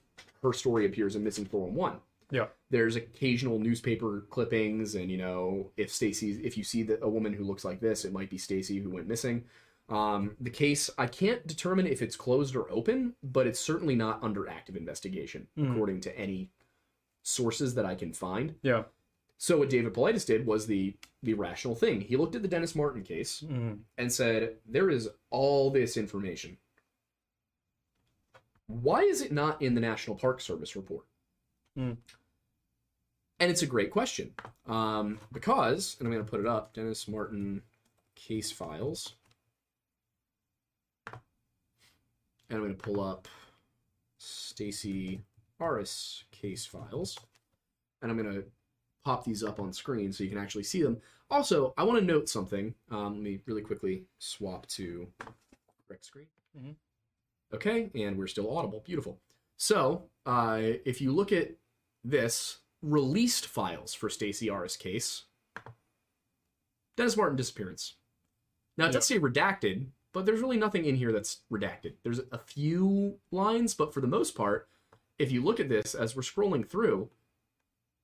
[0.42, 1.98] her story appears in Missing 411.
[2.31, 2.46] Yeah.
[2.70, 7.33] There's occasional newspaper clippings and you know, if Stacy if you see that a woman
[7.33, 9.44] who looks like this, it might be Stacy who went missing.
[9.88, 14.22] Um, the case I can't determine if it's closed or open, but it's certainly not
[14.22, 15.72] under active investigation Mhm.
[15.72, 16.51] according to any
[17.24, 18.55] sources that I can find.
[18.62, 18.85] Yeah.
[19.40, 22.01] So what David Paulides did was the the rational thing.
[22.01, 23.81] He looked at the Dennis Martin case Mhm.
[23.96, 26.59] and said, "There is all this information.
[28.66, 31.07] Why is it not in the National Park Service report?"
[31.74, 31.94] Hmm.
[33.40, 34.35] And it's a great question
[34.66, 37.62] um, because, and I'm going to put it up: Dennis Martin
[38.16, 39.14] case files,
[41.12, 41.20] and
[42.51, 43.29] I'm going to pull up
[44.18, 45.22] Stacy
[45.61, 47.18] Arras case files,
[48.03, 48.44] and I'm going to
[49.09, 51.01] pop these up on screen so you can actually see them.
[51.31, 52.75] Also, I want to note something.
[52.90, 55.11] Um, let me really quickly swap to
[55.87, 56.27] correct screen.
[56.55, 56.77] Mhm.
[57.55, 58.81] Okay, and we're still audible.
[58.81, 59.18] Beautiful.
[59.57, 61.53] So, uh, if you look at
[62.05, 65.25] this released files for Stacy Arras case,
[66.94, 67.94] Dennis Martin disappearance.
[68.77, 71.94] Now it does say redacted, but there's really nothing in here that's redacted.
[72.03, 74.68] There's a few lines, but for the most part,
[75.18, 77.09] if you look at this as we're scrolling through,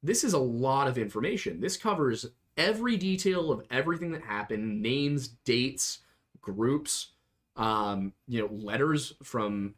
[0.04, 1.60] this is a lot of information.
[1.60, 6.00] This covers every detail of everything that happened, names, dates,
[6.40, 7.12] groups,
[7.56, 9.74] um, you know, letters from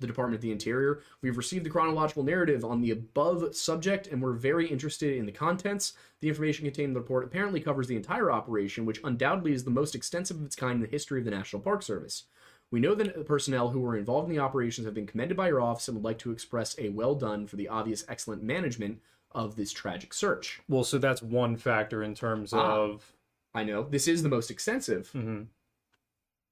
[0.00, 1.02] the Department of the Interior.
[1.22, 5.32] We've received the chronological narrative on the above subject, and we're very interested in the
[5.32, 5.92] contents.
[6.20, 9.70] The information contained in the report apparently covers the entire operation, which undoubtedly is the
[9.70, 12.24] most extensive of its kind in the history of the National Park Service.
[12.70, 15.48] We know that the personnel who were involved in the operations have been commended by
[15.48, 19.00] your office and would like to express a well done for the obvious excellent management
[19.32, 20.60] of this tragic search.
[20.68, 22.76] Well, so that's one factor in terms Ah.
[22.76, 23.12] of.
[23.54, 25.10] I know this is the most extensive.
[25.12, 25.46] Mhm.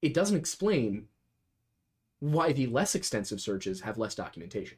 [0.01, 1.07] It doesn't explain
[2.19, 4.77] why the less extensive searches have less documentation.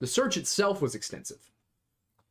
[0.00, 1.50] The search itself was extensive.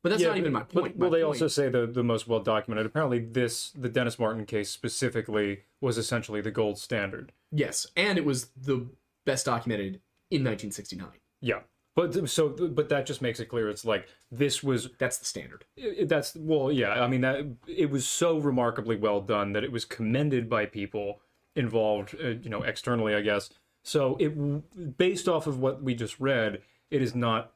[0.04, 0.96] But that's Yeah, not even my but- point.
[0.98, 2.86] well, My they point- also say the the most well documented.
[2.86, 7.34] Apparently, this the Dennis Martin case specifically was essentially the gold standard.
[7.52, 8.88] Yes, and it was the
[9.26, 11.20] best documented in 1969.
[11.42, 11.64] Yeah,
[11.98, 13.70] but so but that just makes it clear.
[13.70, 15.66] It's like this was That's the standard.
[15.76, 16.92] it- that's well, yeah.
[17.04, 21.20] I mean that it was so remarkably well done that it was commended by people
[21.56, 23.50] involved, uh, you know, externally, I guess.
[23.82, 27.52] So it based off of what we just read, it is not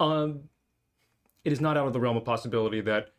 [0.00, 0.48] um
[1.44, 3.10] it is not out of the realm of possibility that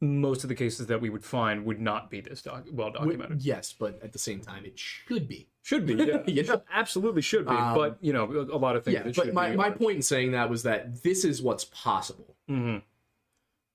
[0.00, 3.42] most of the cases that we would find would not be this doc- well documented.
[3.42, 5.48] Yes, but at the same time, it should be.
[5.62, 6.22] Should be, yeah.
[6.26, 6.62] You know?
[6.72, 7.52] absolutely should be.
[7.52, 8.94] Um, but you know, a lot of things.
[8.94, 12.34] Yeah, but my, be my point in saying that was that this is what's possible.
[12.48, 12.82] Mhm.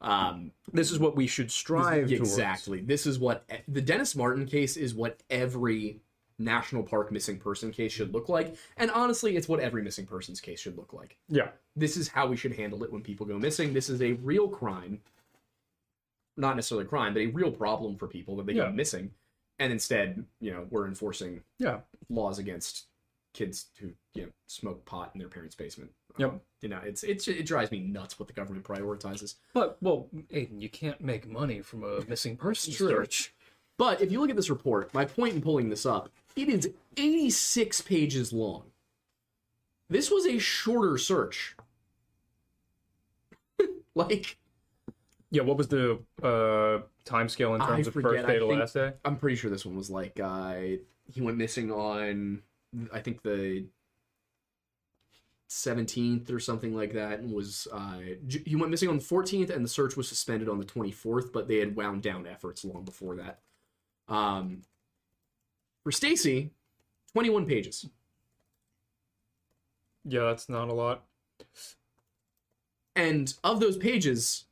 [0.01, 2.81] Um, This is what we should strive exactly.
[2.81, 4.93] This is what the Dennis Martin case is.
[4.93, 6.01] What every
[6.37, 10.41] national park missing person case should look like, and honestly, it's what every missing persons
[10.41, 11.17] case should look like.
[11.29, 11.49] Yeah.
[11.75, 13.73] This is how we should handle it when people go missing.
[13.73, 14.99] This is a real crime,
[16.37, 18.65] not necessarily a crime, but a real problem for people that they Yeah.
[18.67, 19.13] go missing,
[19.59, 21.81] and instead, you know, we're enforcing Yeah.
[22.09, 22.87] laws against
[23.33, 25.93] kids who you know smoke pot in their parents' basement.
[26.17, 26.29] Yep.
[26.29, 29.35] Um, you know, it's it's it drives me nuts what the government prioritizes.
[29.53, 33.33] But well, Aidan, you can't make money from a missing person search.
[33.77, 36.71] But if you look at this report, my point in pulling this up, it is
[36.95, 38.71] 86 pages long.
[39.89, 41.57] This was a shorter search.
[43.95, 44.37] like,
[45.35, 48.39] Yeah, what was the uh time scale in I terms of forget, first day I
[48.39, 48.93] to last day?
[49.03, 50.55] I'm pretty sure this one was like, uh,
[51.11, 52.41] he went missing on,
[52.93, 53.65] I think the
[55.49, 57.97] 17th or something like that, and was, uh,
[58.45, 61.49] he went missing on the 14th, and the search was suspended on the 24th, but
[61.49, 63.39] they had wound down efforts long before that.
[64.07, 64.61] Um,
[65.83, 66.51] for Stacy,
[67.11, 67.89] 21 pages.
[70.05, 71.03] Yeah, that's not a lot.
[72.95, 74.45] And of those pages,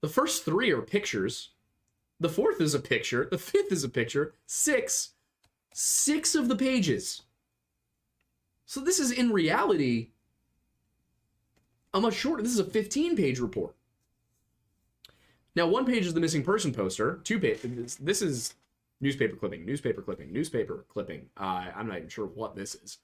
[0.00, 1.50] the first three are pictures.
[2.20, 3.28] The fourth is a picture.
[3.30, 4.34] The fifth is a picture.
[4.46, 5.10] Six.
[5.72, 7.22] Six of the pages.
[8.64, 10.08] So this is in reality
[11.94, 12.42] a much shorter.
[12.42, 13.74] This is a 15 page report.
[15.54, 17.20] Now, one page is the missing person poster.
[17.24, 17.96] Two pages.
[17.96, 18.54] This is
[19.00, 21.26] newspaper clipping, newspaper clipping, newspaper clipping.
[21.36, 22.98] Uh, I'm not even sure what this is.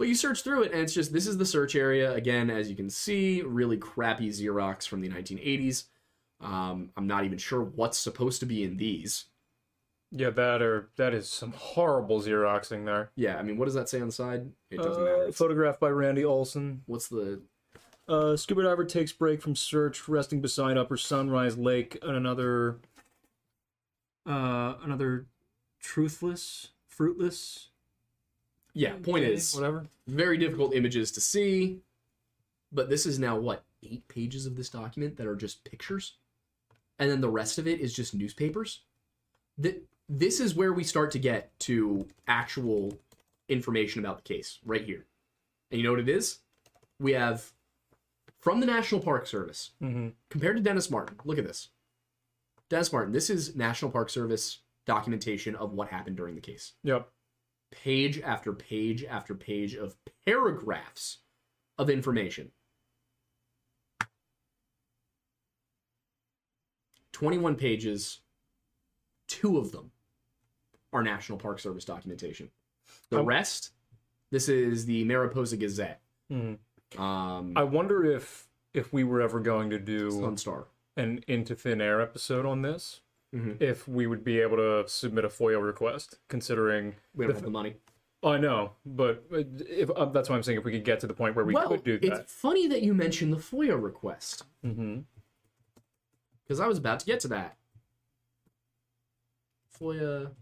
[0.00, 2.14] But you search through it, and it's just this is the search area.
[2.14, 5.84] Again, as you can see, really crappy Xerox from the 1980s.
[6.40, 9.26] Um, I'm not even sure what's supposed to be in these.
[10.10, 13.10] Yeah, that or that is some horrible xeroxing there.
[13.14, 14.50] Yeah, I mean, what does that say on the side?
[14.70, 15.16] It doesn't Uh, matter.
[15.24, 16.82] It's- photographed by Randy Olson.
[16.86, 17.42] What's the
[18.08, 22.78] Uh, scuba diver takes break from search, resting beside Upper Sunrise Lake, and another,
[24.24, 25.26] uh, another
[25.78, 27.69] truthless, fruitless.
[28.74, 28.94] Yeah?
[29.02, 29.86] Point is, whatever.
[30.06, 31.80] very difficult images to see.
[32.72, 36.14] But this is now what eight pages of this document that are just pictures,
[36.98, 38.82] and then the rest of it is just newspapers.
[39.58, 42.98] That this is where we start to get to actual
[43.48, 45.04] information about the case right here.
[45.70, 46.38] And you know what it is?
[47.00, 47.50] We have
[48.40, 50.08] from the National Park Service Mm-hmm.
[50.30, 51.16] compared to Dennis Martin.
[51.24, 51.68] Look at this.
[52.68, 53.12] Dennis Martin.
[53.12, 57.08] This is National Park Service documentation of what happened during the case Yep.
[57.70, 61.18] Page after page after page of paragraphs
[61.78, 62.50] of information.
[67.12, 68.20] 21 pages,
[69.28, 69.90] two of them
[70.92, 72.50] are National Park Service documentation.
[73.10, 73.72] The Um, rest,
[74.30, 76.58] this is the Mariposa Gazette, Mhm.
[76.98, 80.68] um, I wonder if if we were ever going to do Sun Star.
[80.96, 83.00] an into thin air episode on this,
[83.34, 83.60] Mhm.
[83.62, 87.50] if we would be able to submit a FOIA request, considering We don't have the
[87.50, 87.76] money.
[88.22, 91.14] I know, but if uh, that's why I'm saying if we could get to the
[91.14, 92.20] point where we well, could do that.
[92.20, 94.44] it's funny that you mentioned the FOIA request.
[94.64, 95.00] Mm-hmm.
[96.44, 97.56] because I was about to get to that.
[99.78, 100.32] FOIA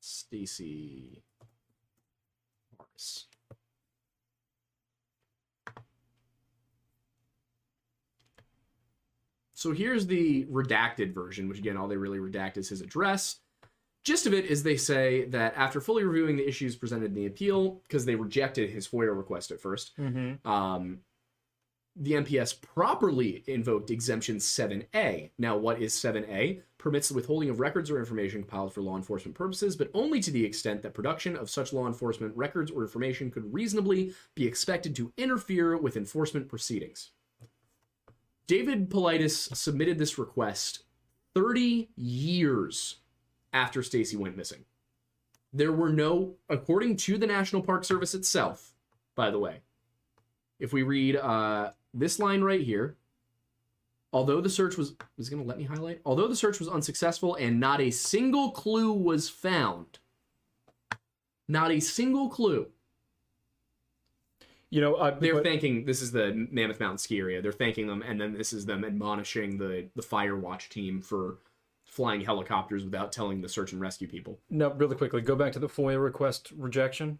[0.00, 1.22] Stacy
[2.78, 3.26] Morris.
[9.58, 13.40] So here's the redacted version, which again, all they really redact is his address.
[14.04, 17.26] Gist of it is they say that after fully reviewing the issues presented in the
[17.26, 20.48] appeal, because they rejected his FOIA request at first, Mm-hmm.
[20.48, 21.00] um,
[21.96, 25.30] the NPS properly invoked exemption 7A.
[25.38, 26.62] Now, what is 7A?
[26.78, 30.30] Permits the withholding of records or information compiled for law enforcement purposes, but only to
[30.30, 34.94] the extent that production of such law enforcement records or information could reasonably be expected
[34.94, 37.10] to interfere with enforcement proceedings.
[38.48, 40.84] David Paulides submitted this request
[41.34, 42.96] 30 years
[43.52, 44.64] after Stacy went missing.
[45.52, 48.72] There were no, according to the National Park Service itself,
[49.14, 49.60] by the way,
[50.58, 52.96] if we read uh, this line right here,
[54.14, 57.34] although the search was is going to let me highlight, although the search was unsuccessful
[57.34, 59.98] and not a single clue was found,
[61.46, 62.68] not a single clue.
[64.70, 67.40] You know, I, They're but- thanking this is the Mammoth Mountain ski area.
[67.40, 71.38] They're thanking them, and then this is them admonishing the the fire watch team for
[71.84, 74.38] flying helicopters without telling the search and rescue people.
[74.50, 77.18] No, really quickly, go back to the FOIA request rejection.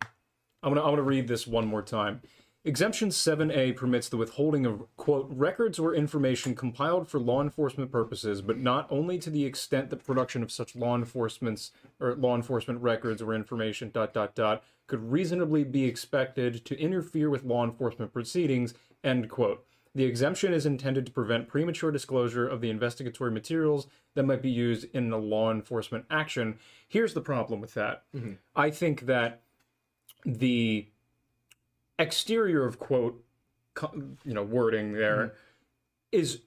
[0.62, 2.20] I'm gonna I'm gonna read this one more time.
[2.64, 8.42] Exemption 7A permits the withholding of quote records or information compiled for law enforcement purposes,
[8.42, 12.82] but not only to the extent that production of such law enforcement's or law enforcement
[12.82, 18.12] records or information dot dot dot could reasonably be expected to interfere with law enforcement
[18.12, 18.74] proceedings.
[19.04, 19.64] End quote.
[19.94, 24.50] The exemption is intended to prevent premature disclosure of the investigatory materials that might be
[24.50, 26.58] used in a law enforcement action.
[26.88, 28.02] Here's the problem with that.
[28.14, 28.32] Mm-hmm.
[28.54, 29.42] I think that
[30.24, 30.88] the
[31.98, 33.22] exterior of quote,
[34.24, 35.34] you know, wording there mm-hmm.
[36.12, 36.40] is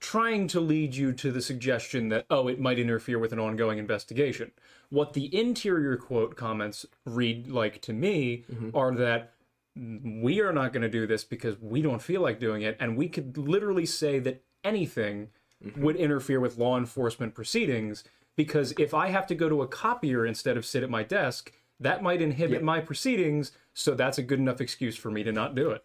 [0.00, 3.78] trying to lead you to the suggestion that oh, it might interfere with an ongoing
[3.78, 4.52] investigation.
[4.90, 8.76] What the interior quote comments read like to me mm-hmm.
[8.76, 9.32] are that
[9.76, 12.96] we are not going to do this because we don't feel like doing it and
[12.96, 15.28] we could literally say that anything
[15.64, 15.80] mm-hmm.
[15.82, 18.02] would interfere with law enforcement proceedings
[18.34, 21.52] because if i have to go to a copier instead of sit at my desk
[21.80, 25.54] that might inhibit my proceedings so that's a good enough excuse for me to not
[25.54, 25.84] do it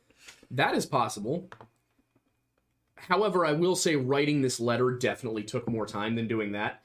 [0.51, 1.49] That is possible.
[2.95, 6.81] However, I will say writing this letter definitely took more time than doing that.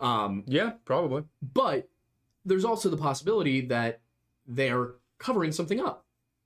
[0.00, 1.88] Um, yeah probably but
[2.44, 4.00] there's also the possibility that
[4.48, 6.04] they're covering something up.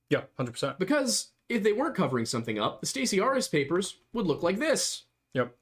[0.09, 4.43] yeah 100% Because if they weren't covering something up, the Stacy Arras papers would look
[4.43, 5.55] like this yep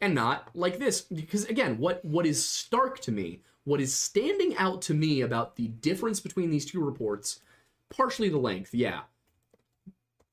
[0.00, 1.00] and not like this.
[1.02, 5.56] Because again, what what is stark to me, what is standing out to me about
[5.56, 7.40] the difference between these two reports,
[7.90, 9.00] partially the length, yeah.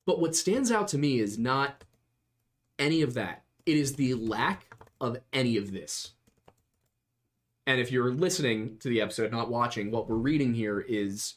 [0.06, 1.82] But what stands out to me is not
[2.78, 3.42] any of that.
[3.66, 6.12] It is the lack of any of this.
[7.66, 11.34] And if you're listening to the episode, not watching, what we're reading here is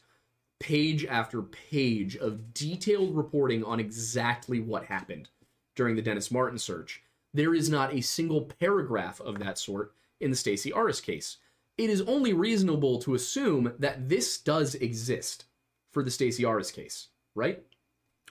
[0.60, 5.30] page after page of detailed reporting on exactly what happened
[5.74, 7.02] during the Dennis Martin search.
[7.34, 11.38] There is not a single paragraph of that sort in the Stacy Arras case.
[11.78, 15.44] It is only reasonable to assume that this does exist.
[15.90, 17.62] for the Stacy Arras case, right?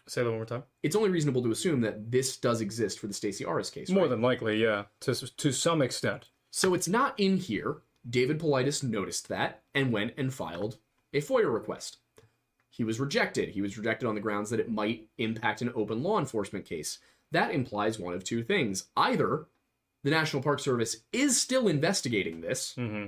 [0.07, 0.63] Say that one more time.
[0.83, 3.89] It's only reasonable to assume that this does exist for the Stacy Arras case.
[3.89, 4.09] More right?
[4.09, 6.29] than likely, yeah, to to some extent.
[6.51, 7.77] So it's not in here.
[8.09, 10.77] David Paulides noticed that and went and filed
[11.13, 11.97] a FOIA request.
[12.69, 13.49] He was rejected.
[13.49, 16.99] He was rejected on the grounds that it might impact an open law enforcement case.
[17.31, 18.85] That implies one of two things.
[18.95, 19.47] Either
[20.03, 23.07] the National Park Service is still investigating this, hmm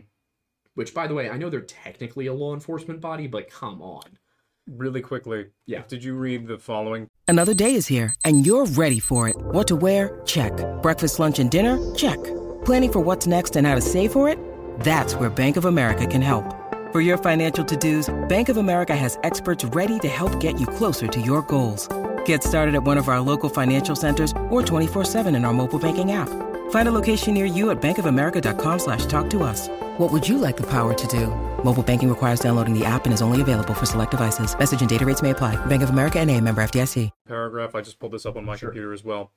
[0.80, 4.18] which, by the way, I know they're technically a law enforcement body, but come on.
[4.65, 5.82] Really quickly, Yeah.
[5.89, 7.08] Did you read the following?
[7.28, 9.36] Another day is here, and you're ready for it.
[9.52, 10.22] What to wear?
[10.26, 10.54] Check.
[10.82, 11.76] Breakfast, lunch, and dinner?
[11.96, 12.18] Check.
[12.63, 14.39] Planning for what's next and how to save for it?
[14.80, 16.46] That's where Bank of America can help.
[16.94, 21.08] For your financial to-dos, Bank of America has experts ready to help get you closer
[21.10, 21.89] to your goals.
[22.26, 26.13] Get started at one of our local financial centers or 24-7 in our mobile banking
[26.13, 26.30] app.
[26.70, 29.68] Find a location near you at bankofamerica.com slash talk to us.
[30.00, 31.28] What would you like the power to do?
[31.64, 34.58] Mobile banking requires downloading the app and is only available for select devices.
[34.58, 35.64] Message and data rates may apply.
[35.68, 37.12] Bank of America and a member FDIC.
[37.28, 37.76] paragraph.
[37.76, 39.32] I just pulled this up on my computer as well.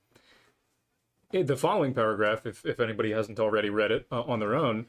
[1.33, 4.87] The following paragraph, if, if anybody hasn't already read it uh, on their own,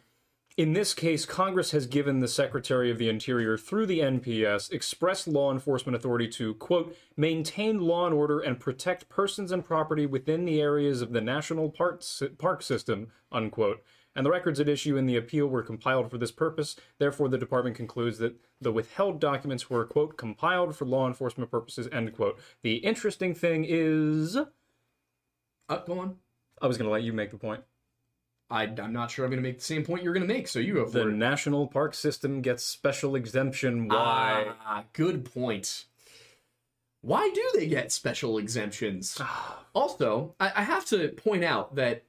[0.56, 5.28] in this case, Congress has given the Secretary of the Interior through the NPS express
[5.28, 10.46] law enforcement authority to, quote, maintain law and order and protect persons and property within
[10.46, 12.04] the areas of the national park,
[12.38, 13.84] park system, unquote.
[14.16, 16.76] And the records at issue in the appeal were compiled for this purpose.
[17.00, 21.88] Therefore, the department concludes that the withheld documents were, quote, compiled for law enforcement purposes,
[21.92, 22.40] end quote.
[22.62, 24.38] The interesting thing is.
[25.68, 26.18] Uh, go on.
[26.62, 27.64] I was going to let you make the point.
[28.54, 30.48] I, I'm not sure I'm going to make the same point you're going to make,
[30.48, 31.14] so you go The it.
[31.16, 33.88] national park system gets special exemption.
[33.88, 34.52] Why?
[34.66, 35.86] Ah, good point.
[37.02, 39.20] Why do they get special exemptions?
[39.74, 42.04] also, I, I have to point out that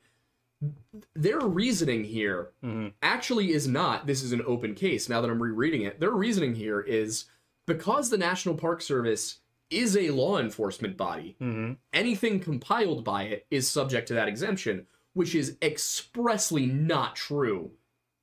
[1.15, 2.93] their reasoning here Mhm.
[3.03, 5.99] actually is not this is an open case now that I'm rereading it.
[6.01, 7.25] Their reasoning here is
[7.67, 11.79] because the National Park Service is a law enforcement body, Mhm.
[11.93, 17.71] anything compiled by it is subject to that exemption, which is expressly not true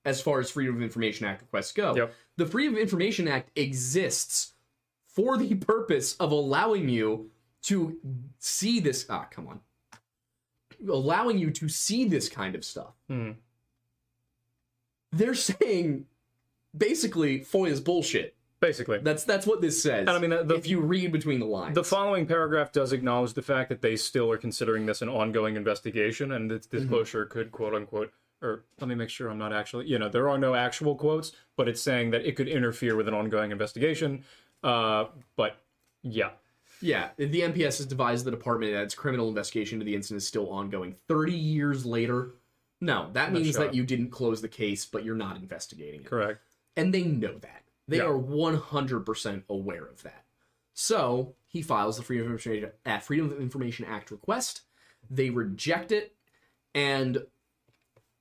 [0.05, 1.95] as far as Freedom of Information Act requests go.
[1.95, 2.13] Yep.
[2.37, 4.53] The Freedom of Information Act exists
[5.07, 7.29] for the purpose of allowing you
[7.63, 7.99] to
[8.39, 9.05] see this.
[9.09, 9.59] Ah, come on.
[10.89, 12.93] Allowing you to see this kind of stuff.
[13.09, 13.35] Mhm.
[15.11, 16.07] They're saying
[16.75, 18.35] basically FOIA is bullshit.
[18.61, 18.99] Basically.
[18.99, 20.01] That's that's what this says.
[20.01, 21.73] And I mean, uh, the- if you read between the lines.
[21.75, 25.55] The following paragraph does acknowledge the fact that they still are considering this an ongoing
[25.55, 29.87] investigation, and its disclosure could quote unquote, or let me make sure I'm not actually,
[29.87, 33.07] you know, there are no actual quotes, but it's saying that it could interfere with
[33.07, 34.23] an ongoing investigation.
[34.63, 35.57] Uh, but
[36.03, 36.29] yeah,
[36.81, 40.27] Yeah, the NPS has devised the department that its criminal investigation into the incident is
[40.27, 40.95] still ongoing.
[41.07, 42.31] 30 years later?
[42.79, 46.05] No, that means that you didn't close the case, but you're not investigating it.
[46.07, 46.41] correct.
[46.77, 47.60] And they know that.
[47.91, 48.05] They Yeah.
[48.05, 50.25] are 100% aware of that.
[50.73, 54.61] So he files the Freedom of Information, uh, Freedom of Information Act request.
[55.09, 56.15] They reject it.
[56.73, 57.27] And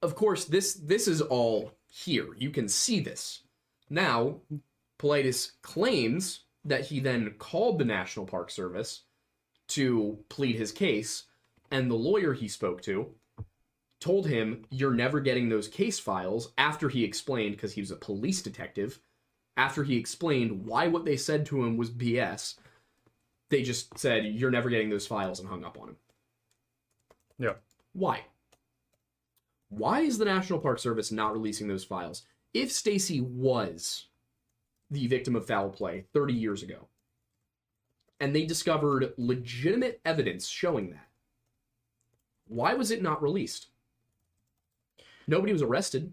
[0.03, 2.35] of course, this this is all here.
[2.35, 3.45] You can see this.
[3.89, 4.41] Now,
[4.99, 9.05] Paulides claims that he then called the National Park Service
[9.69, 11.29] to plead his case,
[11.71, 13.15] and the lawyer he spoke to
[14.01, 17.97] told him you're never getting those case files after he explained because he was a
[17.97, 19.01] police detective
[19.57, 22.55] after he explained why what they said to him was bs
[23.49, 25.97] they just said you're never getting those files and hung up on him
[27.39, 27.55] Yeah.
[27.93, 28.23] why
[29.69, 32.23] why is the national park service not releasing those files
[32.55, 34.07] if stacy was
[34.91, 36.89] the victim of foul play 30 years ago
[38.19, 41.09] and they discovered legitimate evidence showing that
[42.49, 43.69] why was it not released
[45.31, 46.13] Nobody was arrested.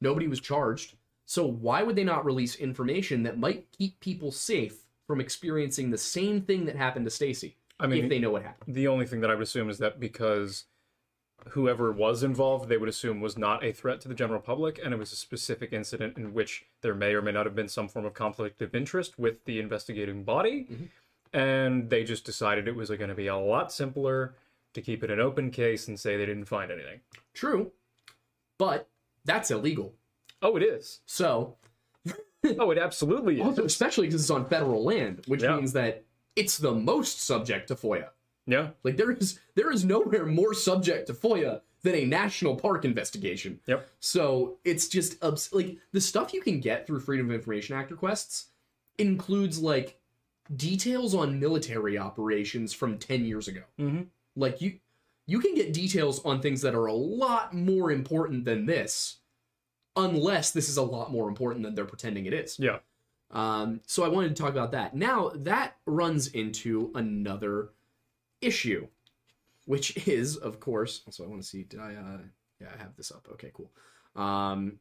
[0.00, 0.96] Nobody was charged.
[1.30, 5.96] So why would they not release information that might keep people safe from experiencing the
[5.96, 7.54] same thing that happened to Stacy?
[7.78, 8.74] I mean, if they know what happened.
[8.74, 10.64] the only thing that I would assume is that because
[11.50, 14.92] whoever was involved, they would assume was not a threat to the general public, and
[14.92, 17.86] it was a specific incident in which there may or may not have been some
[17.86, 20.86] form of conflict of interest with the investigating body, mm-hmm.
[21.32, 24.34] and they just decided it was going to be a lot simpler
[24.74, 26.98] to keep it an open case and say they didn't find anything.
[27.34, 27.70] True,
[28.58, 28.88] but
[29.24, 29.94] that's illegal.
[30.42, 31.00] Oh, it is.
[31.06, 31.56] So
[32.58, 33.58] Oh, it absolutely is.
[33.58, 35.56] especially because it's on federal land, which Yeah.
[35.56, 36.04] means that
[36.36, 38.08] it's the most subject to FOIA.
[38.46, 38.70] Yeah.
[38.82, 43.60] Like there is there is nowhere more subject to FOIA than a national park investigation.
[43.66, 43.88] Yep.
[44.00, 47.90] So it's just abs- like the stuff you can get through Freedom of Information Act
[47.90, 48.48] requests
[48.98, 49.98] includes like
[50.56, 53.62] details on military operations from 10 years ago.
[53.78, 54.06] Mhm.
[54.36, 54.78] Like you
[55.26, 59.18] you can get details on things that are a lot more important than this
[59.96, 62.58] unless this is a lot more important than they're pretending it is.
[62.58, 62.78] Yeah.
[63.30, 64.94] Um, so I wanted to talk about that.
[64.94, 67.70] Now that runs into another
[68.40, 68.88] issue,
[69.66, 71.02] which is, of course.
[71.06, 71.64] Also, I want to see.
[71.64, 71.94] Did I?
[71.94, 72.18] Uh,
[72.60, 73.28] yeah, I have this up.
[73.32, 73.70] Okay, cool.
[74.16, 74.78] Um,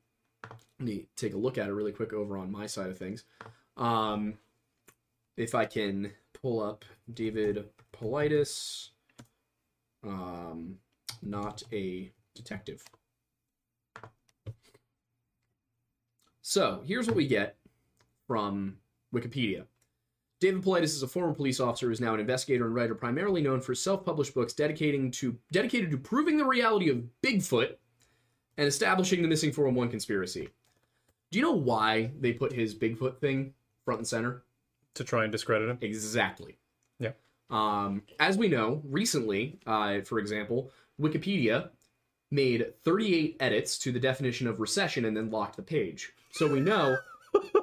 [0.79, 3.23] let me take a look at it really quick over on my side of things.
[3.77, 4.35] Um,
[5.37, 8.89] if I can pull up David Paulides,
[10.03, 10.77] um,
[11.21, 12.83] not a detective.
[16.49, 17.57] So here's what we get
[18.25, 18.77] from
[19.13, 19.65] Wikipedia.
[20.39, 23.43] David Paulides is a former police officer who is now an investigator and writer, primarily
[23.43, 27.75] known for self-published books dedicating to dedicated to proving the reality of Bigfoot
[28.57, 30.49] and establishing the missing 411 conspiracy.
[31.29, 33.53] Do you know why they put his Bigfoot thing
[33.85, 34.41] front and center?
[34.95, 35.77] To try and discredit him.
[35.81, 36.57] Exactly.
[36.97, 37.11] Yeah.
[37.51, 41.69] Um, as we know, recently, uh, for example, Wikipedia
[42.31, 46.11] made 38 edits to the definition of recession and then locked the page.
[46.31, 46.97] So we know,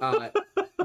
[0.01, 0.29] uh,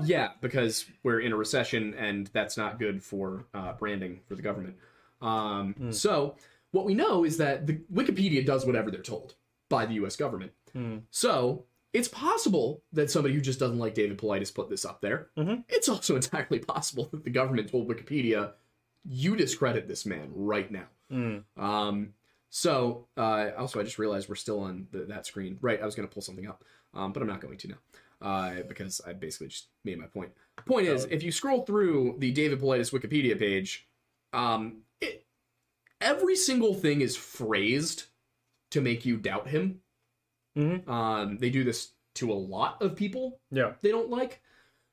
[0.03, 4.41] yeah, because we're in a recession and that's not good for uh, branding for the
[4.41, 4.75] government.
[5.21, 6.35] Um, So
[6.71, 9.35] what we know is that the Wikipedia does whatever they're told
[9.69, 10.15] by the U.S.
[10.15, 10.51] government.
[11.09, 15.27] So it's possible that somebody who just doesn't like David Paulides put this up there.
[15.69, 18.53] It's also entirely possible that the government told Wikipedia,
[19.03, 20.87] "You discredit this man right now."
[21.57, 22.13] Um,
[22.49, 25.57] so uh, also, I just realized we're still on the, that screen.
[25.61, 26.63] Right, I was going to pull something up,
[26.93, 27.77] um, but I'm not going to now
[28.21, 30.31] uh, because I basically just made my point.
[30.65, 33.87] Point is, if you scroll through the David Paulides Wikipedia page,
[34.33, 35.25] um, it,
[35.99, 38.03] every single thing is phrased
[38.71, 39.81] to make you doubt him.
[40.57, 40.87] Mhm.
[40.87, 43.73] Um, they do this to a lot of people Yeah.
[43.81, 44.41] they don't like.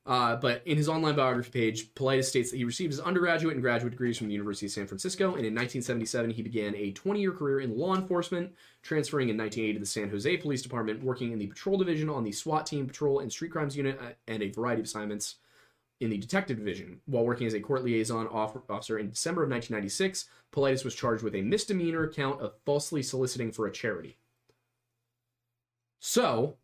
[0.08, 3.62] Uh, but in his online biography page, Paulides states that he received his undergraduate and
[3.62, 7.32] graduate degrees from the University of San Francisco, and in 1977 he began a 20-year
[7.32, 8.50] career in law enforcement,
[8.82, 12.24] transferring in 1980 to the San Jose Police Department, working in the patrol division on
[12.24, 15.36] the SWAT team, patrol and street crimes unit, uh, and a variety of assignments
[16.00, 17.02] in the detective division.
[17.04, 21.22] While working as a court liaison off- officer in December of 1996, Paulides was charged
[21.22, 24.16] with a misdemeanor count of falsely soliciting for a charity.
[26.00, 26.56] So,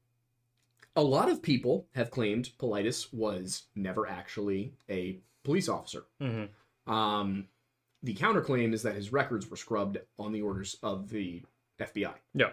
[0.96, 6.04] a lot of people have claimed Paulides was never actually a police officer.
[6.20, 6.48] Mhm.
[6.86, 7.48] Um,
[8.02, 11.42] the counterclaim is that his records were scrubbed on the orders of the
[11.80, 12.14] FBI.
[12.34, 12.52] Yeah.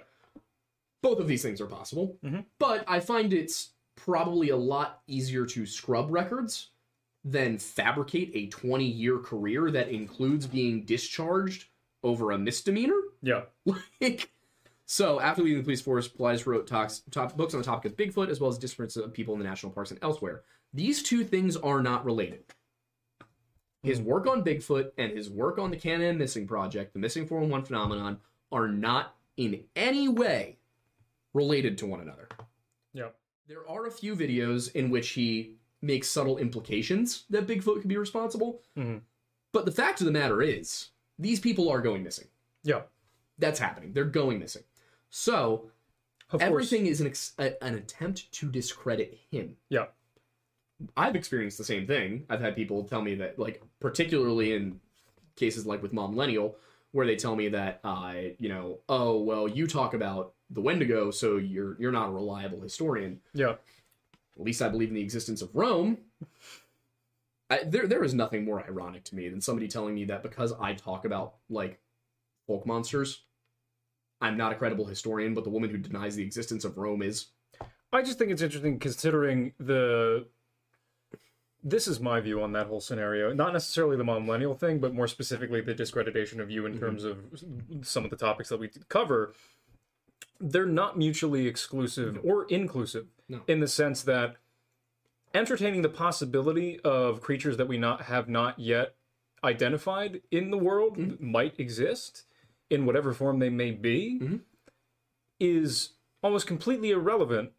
[1.01, 2.45] Both of these things are possible, Mhm.
[2.59, 6.69] but I find it's probably a lot easier to scrub records
[7.23, 11.67] than fabricate a 20 year career that includes being discharged
[12.03, 12.99] over a misdemeanor.
[13.21, 13.45] Yeah.
[14.01, 14.31] Like,
[14.91, 17.97] so after leaving the police force, Paulides wrote talks, top, books on the topic of
[17.97, 20.43] Bigfoot as well as disappearance of people in the national parks and elsewhere.
[20.73, 22.43] These two things are not related.
[23.83, 27.67] His work on Bigfoot and his work on the CanAm Missing Project, the Missing 411
[27.67, 28.19] phenomenon,
[28.51, 30.57] are not in any way
[31.33, 32.27] related to one another.
[32.93, 33.11] Yeah.
[33.47, 37.95] There are a few videos in which he makes subtle implications that Bigfoot could be
[37.95, 38.61] responsible.
[38.75, 39.03] Mhm.
[39.53, 42.27] But the fact of the matter is, these people are going missing.
[42.63, 42.81] Yeah.
[43.37, 43.93] That's happening.
[43.93, 44.63] They're going missing.
[45.11, 45.69] So
[46.31, 46.43] Of course.
[46.43, 49.57] everything is an, ex- a, an attempt to discredit him.
[49.69, 49.85] Yeah.
[50.97, 52.25] I've experienced the same thing.
[52.29, 54.79] I've had people tell me that, like, particularly in
[55.35, 56.55] cases like with Mom Millennial,
[56.91, 61.11] where they tell me that, uh, you know, oh well, you talk about the Wendigo,
[61.11, 63.19] so you're you're not a reliable historian.
[63.33, 63.51] Yeah.
[64.37, 65.99] At least I believe in the existence of Rome.
[67.49, 70.51] I, there, there is nothing more ironic to me than somebody telling me that because
[70.59, 71.79] I talk about like
[72.47, 73.21] folk monsters,
[74.21, 77.27] I'm not a credible historian, but the woman who denies the existence of Rome is.
[77.91, 80.27] I just think it's interesting considering the.
[81.63, 83.33] This is my view on that whole scenario.
[83.33, 86.81] Not necessarily the millennial thing, but more specifically the discreditation of you in mm-hmm.
[86.81, 87.17] terms of
[87.83, 89.33] some of the topics that we cover.
[90.39, 93.41] They're not mutually exclusive or inclusive No.
[93.47, 94.37] in the sense that
[95.35, 98.95] entertaining the possibility of creatures that we not have not yet
[99.43, 101.31] identified in the world mm-hmm.
[101.31, 102.23] might exist
[102.71, 104.37] in whatever form they may be mm-hmm.
[105.39, 105.89] is
[106.23, 107.51] almost completely irrelevant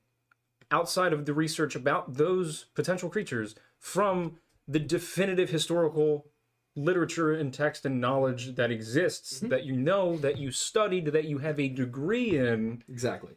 [0.70, 6.26] outside of the research about those potential creatures from the definitive historical
[6.74, 9.48] literature and text and knowledge that exists mm-hmm.
[9.48, 13.32] that you know that you studied that you have a degree in Exactly.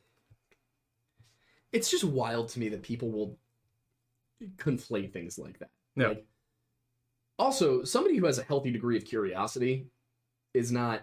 [1.74, 3.38] It's just wild to me that people will
[4.56, 5.72] conflate things like that.
[5.98, 6.08] Yeah.
[6.10, 6.26] Like,
[7.38, 9.88] also, somebody who has a healthy degree of curiosity
[10.54, 11.02] is not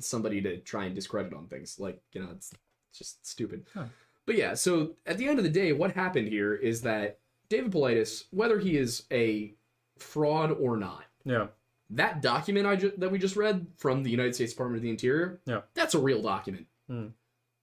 [0.00, 1.78] somebody to try and discredit on things.
[1.78, 2.52] Like, you know, it's,
[2.90, 3.66] it's just stupid.
[3.74, 3.84] Huh.
[4.26, 7.18] But yeah, so at the end of the day, what happened here is that
[7.48, 9.54] David Paulides, whether he is a
[9.98, 11.46] fraud or not, yeah
[11.90, 14.90] that document I ju- that we just read from the United States Department of the
[14.90, 15.60] Interior, Yeah.
[15.74, 16.66] that's a real document.
[16.88, 17.08] Hmm.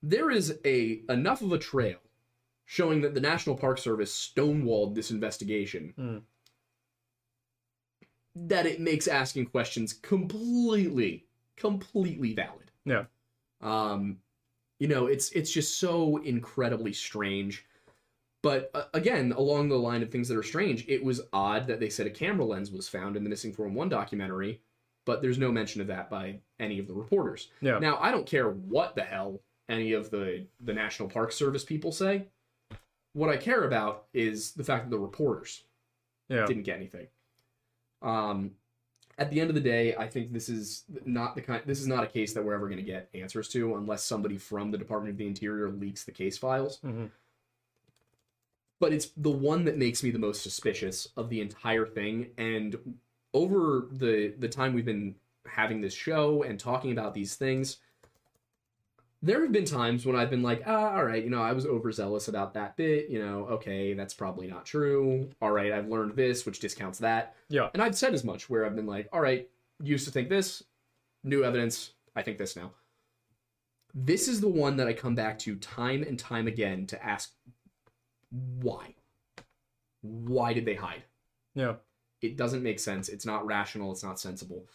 [0.03, 1.97] There is a enough of a trail
[2.65, 5.93] showing that the National Park Service stonewalled this investigation.
[5.97, 6.21] Mm.
[8.36, 11.25] That it makes asking questions completely,
[11.62, 12.72] completely valid.
[12.86, 13.05] Yeah.
[13.62, 14.18] Um,
[14.80, 17.66] you know, it's it's just so incredibly strange.
[18.43, 21.80] But uh, again, along the line of things that are strange, it was odd that
[21.80, 24.62] they said a camera lens was found in the Missing 411 documentary,
[25.05, 27.49] but there's no mention of that by any of the reporters.
[27.62, 27.78] Yeah.
[27.78, 29.39] Now, I don't care what the hell
[29.70, 32.28] any of the the National Park Service people say.
[33.14, 35.64] What I care about is the fact that the reporters
[36.30, 36.45] Yeah.
[36.47, 37.07] didn't get anything.
[38.01, 38.51] Um,
[39.22, 41.61] at the end of the day, I think this is not the kind.
[41.63, 44.39] This is not a case that we're ever going to get answers to unless somebody
[44.39, 46.80] from the Department of the Interior leaks the case files.
[46.84, 47.11] Mhm.
[48.80, 52.32] But it's the one that makes me the most suspicious of the entire thing.
[52.36, 52.97] And
[53.32, 55.13] over the the time we've been
[55.45, 57.78] having this show and talking about these things,
[59.24, 61.65] there have been times when I've been like, ah, all right, you know, I was
[61.65, 63.09] overzealous about that bit.
[63.09, 65.30] You know, okay, that's probably not true.
[65.41, 67.36] All right, I've learned this, which discounts that.
[67.49, 67.69] Yeah.
[67.74, 69.47] And I've said as much where I've been like, all right,
[69.82, 70.63] used to think this,
[71.24, 72.72] new evidence, I think this now.
[73.93, 77.32] This is the one that I come back to time and time again to ask
[78.61, 78.95] why?
[80.01, 81.03] Why did they hide?
[81.53, 81.76] Yeah.
[82.22, 83.09] It doesn't make sense.
[83.09, 84.67] It's not rational, it's not sensible,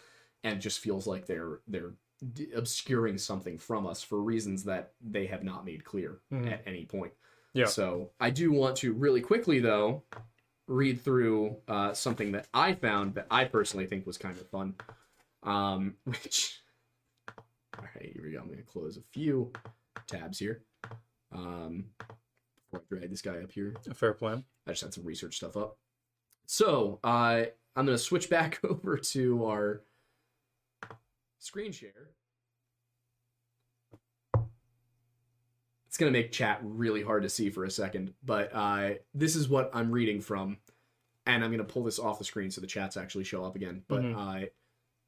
[0.44, 1.94] and it just feels like they're they're
[2.32, 6.50] d- obscuring something from us for reasons that they have not made clear Mhm.
[6.50, 7.12] at any point.
[7.52, 7.66] Yeah.
[7.66, 10.02] So I do want to really quickly though
[10.68, 14.74] read through uh, something that I found that I personally think was kind of fun.
[15.42, 16.60] Um, which
[17.78, 18.40] all right, here we go.
[18.40, 19.52] I'm gonna close a few
[20.06, 20.62] tabs here.
[21.32, 21.86] Um,
[22.70, 24.44] before I drag this guy up here, A fair plan.
[24.66, 25.78] I just had some research stuff up.
[26.46, 27.44] So uh,
[27.76, 29.82] I'm gonna switch back over to our
[31.39, 32.11] screen share.
[35.89, 39.49] It's gonna make chat really hard to see for a second, but uh, this is
[39.49, 40.59] what I'm reading from,
[41.24, 43.82] and I'm gonna pull this off the screen so the chats actually show up again.
[43.89, 44.45] But Mhm.
[44.45, 44.47] uh,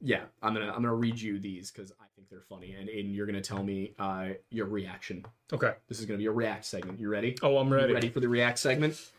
[0.01, 3.13] yeah, I'm gonna I'm gonna read you these because I think they're funny, and Aiden,
[3.13, 5.25] you're gonna tell me uh, your reaction.
[5.53, 5.75] Okay.
[5.87, 6.99] This is gonna be a react segment.
[6.99, 7.37] You ready?
[7.43, 7.93] Oh, I'm You ready.
[7.93, 9.11] ready for the react segment?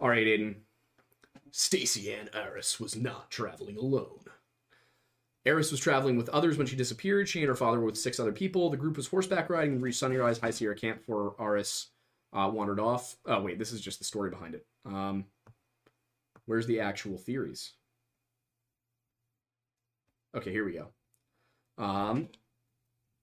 [0.00, 0.54] All right, Aiden.
[1.50, 4.20] Stacy Ann Arras was not traveling alone.
[5.46, 7.28] Arras was traveling with others when she disappeared.
[7.28, 8.70] She and her father were with six other people.
[8.70, 11.88] The group was horseback riding and reached Sunrise High Sierra Camp before Arras
[12.32, 13.16] uh, wandered off.
[13.26, 14.66] Oh, wait, this is just the story behind it.
[14.86, 15.26] Um,
[16.46, 17.72] where's the actual theories?
[20.36, 20.88] Okay, here we go.
[21.76, 22.28] Um,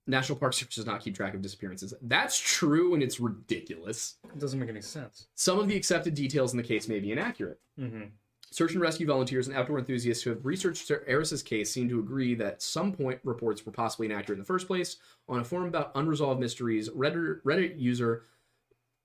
[0.06, 1.94] National Park Service does not keep track of disappearances.
[2.02, 4.16] That's true, and it's ridiculous.
[4.24, 5.28] It doesn't make any sense.
[5.34, 7.60] Some of the accepted details in the case may be inaccurate.
[7.78, 8.04] Mm-hmm.
[8.52, 12.34] Search and rescue volunteers and outdoor enthusiasts who have researched Arras's case seem to agree
[12.34, 14.98] that some point reports were possibly inaccurate in the first place.
[15.28, 18.24] On a forum about unresolved mysteries, Reddit, Reddit user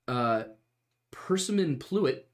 [0.06, 0.44] uh,
[1.10, 2.28] Persimmon Pluitt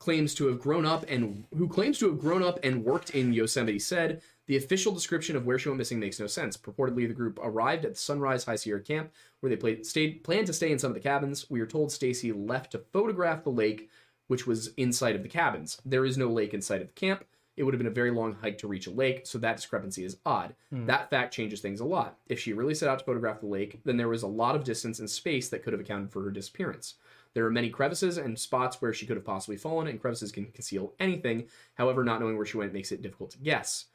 [0.00, 3.32] claims to have grown up and who claims to have grown up and worked in
[3.32, 6.56] Yosemite said the official description of where she went missing makes no sense.
[6.56, 10.46] Purportedly, the group arrived at the Sunrise High Sierra camp where they played, stayed, planned
[10.46, 11.50] to stay in some of the cabins.
[11.50, 13.90] We are told Stacy left to photograph the lake,
[14.28, 15.80] which was inside of the cabins.
[15.84, 17.24] There is no lake inside of the camp.
[17.56, 20.04] It would have been a very long hike to reach a lake, so that discrepancy
[20.04, 20.54] is odd.
[20.70, 20.86] Hmm.
[20.86, 22.16] That fact changes things a lot.
[22.28, 24.62] If she really set out to photograph the lake, then there was a lot of
[24.62, 26.94] distance and space that could have accounted for her disappearance.
[27.34, 30.46] There are many crevices and spots where she could have possibly fallen, and crevices can
[30.46, 31.48] conceal anything.
[31.74, 33.86] However, not knowing where she went makes it difficult to guess.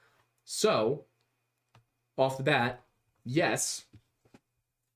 [0.43, 1.05] So,
[2.17, 2.83] off the bat,
[3.23, 3.85] yes,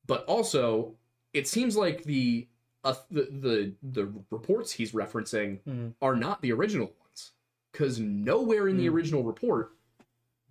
[0.05, 0.95] but also
[1.33, 2.47] it seems like the
[2.83, 5.93] uh, the, the the reports he's referencing Mhm.
[6.01, 7.31] are not the original ones
[7.71, 9.71] because nowhere in the original report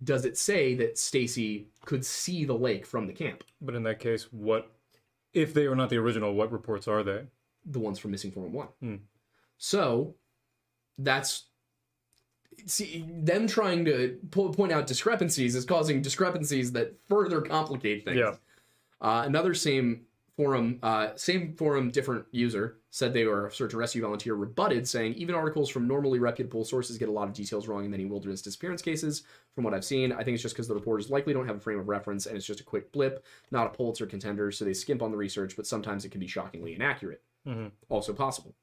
[0.03, 3.43] does it say that Stacy could see the lake from the camp.
[3.61, 4.71] But in that case, what
[5.33, 6.33] if they are not the original?
[6.33, 7.27] What reports are they?
[7.69, 8.73] the ones from Missing 411.
[8.79, 9.03] Hmm.
[9.57, 10.15] So
[10.97, 11.45] that's
[12.65, 18.17] see them trying to po- point out discrepancies is causing discrepancies that further complicate things.
[18.17, 18.35] Yeah.
[19.01, 20.05] Uh, another same
[20.37, 24.87] forum, uh, same forum, different user said they were a search and rescue volunteer rebutted,
[24.87, 28.05] saying even articles from normally reputable sources get a lot of details wrong in many
[28.05, 29.23] wilderness disappearance cases.
[29.55, 31.59] From what I've seen, I think it's just because the reporters likely don't have a
[31.59, 34.73] frame of reference and it's just a quick blip, not a Pulitzer contender, so they
[34.73, 37.23] skimp on the research, but sometimes it can be shockingly inaccurate.
[37.47, 37.71] Mhm.
[37.89, 38.55] Also possible.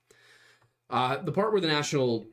[0.91, 2.27] Uh, the part where the National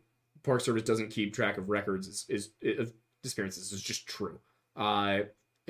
[0.44, 4.39] Park Service doesn't keep track of records is, is of disappearances is just true.
[4.76, 5.22] Uh,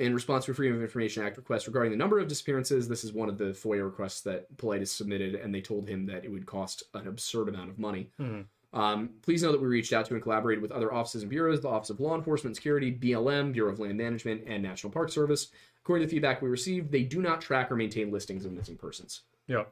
[0.02, 3.04] in response to a Freedom of Information Act request regarding the number of disappearances, this
[3.04, 6.28] is one of the FOIA requests that Paulides submitted, and they told him that it
[6.30, 8.10] would cost an absurd amount of money.
[8.18, 8.46] Mhm.
[8.72, 11.60] Um, please know that we reached out to and collaborated with other offices and bureaus,
[11.60, 15.10] the Office of Law Enforcement and Security, BLM, Bureau of Land Management, and National Park
[15.10, 15.48] Service.
[15.82, 18.76] According to the feedback we received, they do not track or maintain listings of missing
[18.76, 19.66] persons Yeah.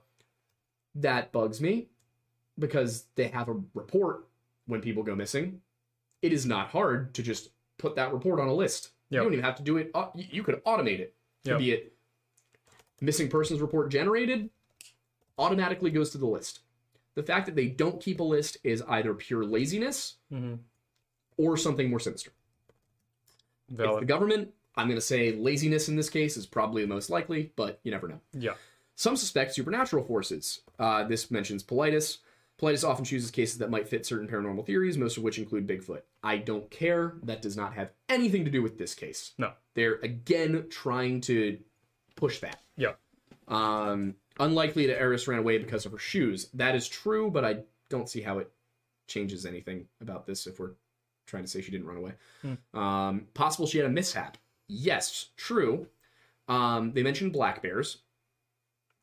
[0.95, 1.89] that bugs me.
[2.59, 4.27] because they have a report
[4.67, 5.63] when people go missing,
[6.21, 8.91] it is not hard to just put that report on a list.
[9.11, 9.91] You don't even have to do it.
[10.15, 11.15] You could automate it.
[11.45, 11.59] Yep.
[11.59, 11.93] Be it
[13.03, 14.51] missing persons report generated,
[15.39, 16.61] automatically goes to the list.
[17.15, 20.59] The fact that they don't keep a list is either pure laziness Mhm.
[21.39, 22.31] or something more sinister.
[23.71, 27.09] If the government, I'm going to say laziness in this case is probably the most
[27.09, 28.21] likely, but you never know.
[28.35, 28.55] Yeah.
[28.97, 30.61] Some suspect supernatural forces.
[30.79, 32.19] Uh, this mentions Paulides.
[32.61, 36.03] Paulides often chooses cases that might fit certain paranormal theories, most of which include Bigfoot.
[36.23, 37.15] I don't care.
[37.23, 39.33] That does not have anything to do with this case.
[39.39, 39.53] No.
[39.75, 41.59] They're again trying to
[42.17, 42.61] push that.
[42.77, 42.93] Yeah.
[43.49, 46.49] Um, unlikely that Arras ran away because of her shoes.
[46.55, 48.51] That is true, but I don't see how it
[49.09, 50.73] changes anything about this if we're
[51.27, 52.13] trying to say she didn't run away.
[52.75, 54.37] Um, possible she had a mishap.
[54.69, 55.87] Yes, true.
[56.47, 57.99] Um, they mentioned black bears.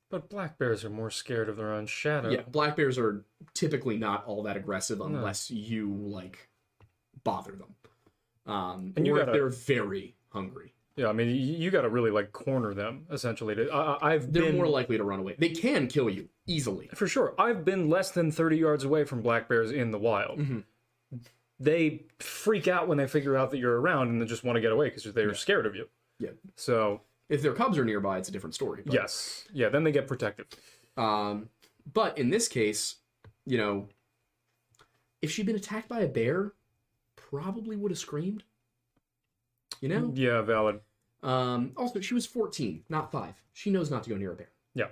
[0.09, 2.29] But black bears are more scared of their own shadow.
[2.29, 6.47] Yeah, black bears are typically not all that aggressive unless you like
[7.23, 7.75] bother them.
[8.45, 10.73] Um, And you or if gotta- they're very hungry.
[10.95, 13.53] Yeah, I mean, you, you got to really like corner them essentially.
[13.53, 15.35] To, I, I've They're been more likely to run away.
[15.37, 16.89] They can kill you easily.
[16.95, 17.35] for sure.
[17.37, 20.39] I've been less than thirty yards away from black bears in the wild.
[20.39, 20.59] Mm-hmm.
[21.59, 24.61] They freak out when they figure out that you're around and they just want to
[24.61, 25.87] get away because they're scared of you.
[26.19, 26.31] Yeah.
[26.55, 28.83] So If their cubs are nearby, it's a different story.
[28.85, 30.47] but- yes, yeah, then they get protective.
[30.95, 31.49] Um,
[31.93, 32.95] but in this case,
[33.45, 33.89] you know,
[35.21, 36.53] if she'd been attacked by a bear,
[37.15, 38.43] probably would have screamed.
[39.81, 40.11] You know?
[40.15, 40.79] Yeah, valid.
[41.23, 43.33] Um, also, she was 14, not 5.
[43.53, 44.49] She knows not to go near a bear.
[44.73, 44.87] Yeah,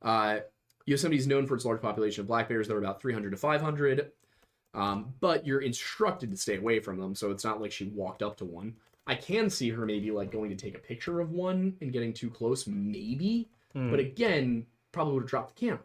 [0.00, 0.40] Uh,
[0.86, 2.66] Yosemite is known for its large population of black bears.
[2.66, 4.10] There are about 300 to 500.
[4.74, 8.22] Um, but you're instructed to stay away from them, so it's not like she walked
[8.22, 8.74] up to one.
[9.06, 12.12] I can see her maybe like going to take a picture of one and getting
[12.12, 13.48] too close, maybe.
[13.72, 13.90] Hmm.
[13.90, 15.84] But again, probably would have dropped the camera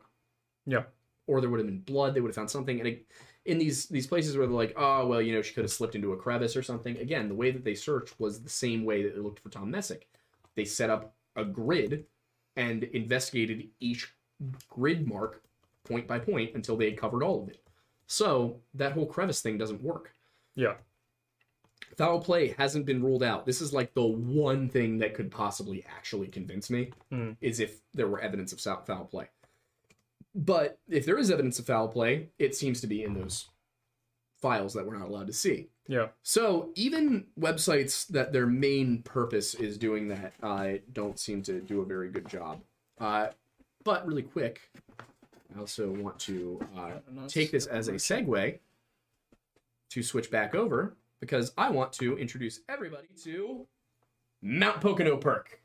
[0.67, 0.83] yeah,
[1.25, 2.13] or there would have been blood.
[2.13, 2.79] They would have found something.
[2.79, 3.05] And it,
[3.45, 5.95] in these these places where they're like, oh well, you know, she could have slipped
[5.95, 6.97] into a crevice or something.
[6.97, 9.71] Again, the way that they searched was the same way that they looked for Tom
[9.71, 10.09] Messick.
[10.55, 12.05] They set up a grid
[12.57, 14.13] and investigated each
[14.69, 15.41] grid mark
[15.85, 17.61] point by point until they had covered all of it.
[18.07, 20.11] So that whole crevice thing doesn't work.
[20.55, 20.73] yeah,
[21.97, 23.45] Foul play hasn't been ruled out.
[23.45, 26.91] This is like the one thing that could possibly actually convince me
[27.41, 29.29] is if there were evidence of foul play.
[30.35, 33.47] But if there is evidence of foul play, it seems to be in those
[34.39, 35.69] files that we're not allowed to see.
[35.87, 36.07] yeah.
[36.21, 41.81] So even websites that their main purpose is doing that uh, don't seem to do
[41.81, 42.61] a very good job.
[42.99, 43.29] Uh,
[43.83, 44.61] but really quick,
[45.55, 46.91] I also want to uh,
[47.27, 48.59] take this as a segue
[49.89, 53.65] to switch back over because I want to introduce everybody to
[54.41, 55.59] Mount Pocono Perk.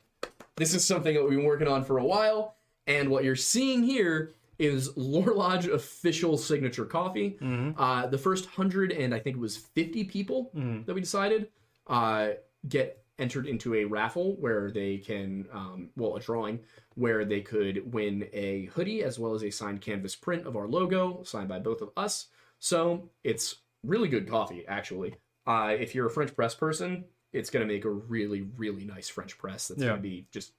[0.55, 2.55] This is something that we've been working on for a while,
[2.87, 7.37] and what you're seeing here is Lore Lodge official signature coffee.
[7.77, 10.51] Uh, the first hundred and I think it was 50 people
[10.85, 11.49] that we decided
[11.87, 12.29] uh,
[12.67, 16.59] get entered into a raffle where they can, um, well, a drawing
[16.95, 20.67] where they could win a hoodie as well as a signed canvas print of our
[20.67, 22.27] logo, signed by both of us.
[22.59, 25.15] So it's really good coffee, actually.
[25.45, 29.09] Uh, if you're a French press person, it's going to make a really, really nice
[29.09, 29.67] French press.
[29.67, 29.89] That's Yeah.
[29.89, 30.53] going to be just,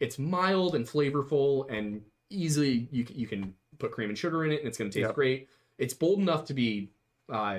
[0.00, 4.60] it's mild and flavorful and easily you, you can put cream and sugar in it
[4.60, 5.14] and it's going to taste Yep.
[5.14, 5.48] great.
[5.78, 6.90] It's bold enough to be
[7.30, 7.58] uh,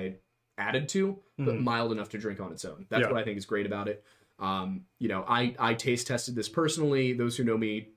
[0.58, 1.62] added to, but Mhm.
[1.64, 2.86] mild enough to drink on its own.
[2.88, 3.08] That's Yeah.
[3.12, 4.04] what I think is great about it.
[4.38, 7.12] Um, you know, I I taste tested this personally.
[7.14, 7.88] Those who know me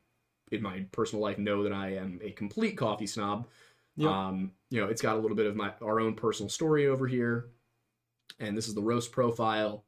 [0.51, 3.47] in my personal life know that I am a complete coffee snob.
[3.97, 4.09] Yep.
[4.09, 7.07] Um, you know, it's got a little bit of my our own personal story over
[7.07, 7.49] here,
[8.39, 9.85] and this is the roast profile.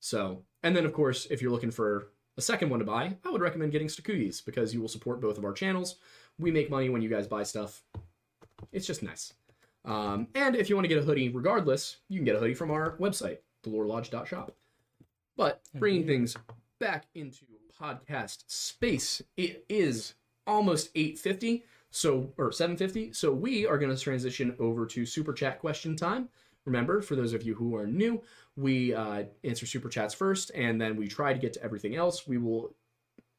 [0.00, 3.30] So, and then of course, if you're looking for a second one to buy, I
[3.30, 5.96] would recommend getting Stakuyis because you will support both of our channels.
[6.38, 7.82] We make money when you guys buy stuff.
[8.72, 9.32] It's just nice.
[9.84, 12.54] Um, and if you want to get a hoodie, regardless, you can get a hoodie
[12.54, 14.52] from our website, thelorelodge.shop.
[15.36, 16.36] But bringing things
[16.78, 17.44] back into
[17.80, 20.14] podcast space, it is
[20.46, 23.14] almost 8:50, so or 7:50.
[23.14, 26.28] So we are going to transition over to super chat question time.
[26.68, 28.22] Remember, for those of you who are new,
[28.56, 32.26] we uh, answer super chats first, and then we try to get to everything else.
[32.26, 32.74] We will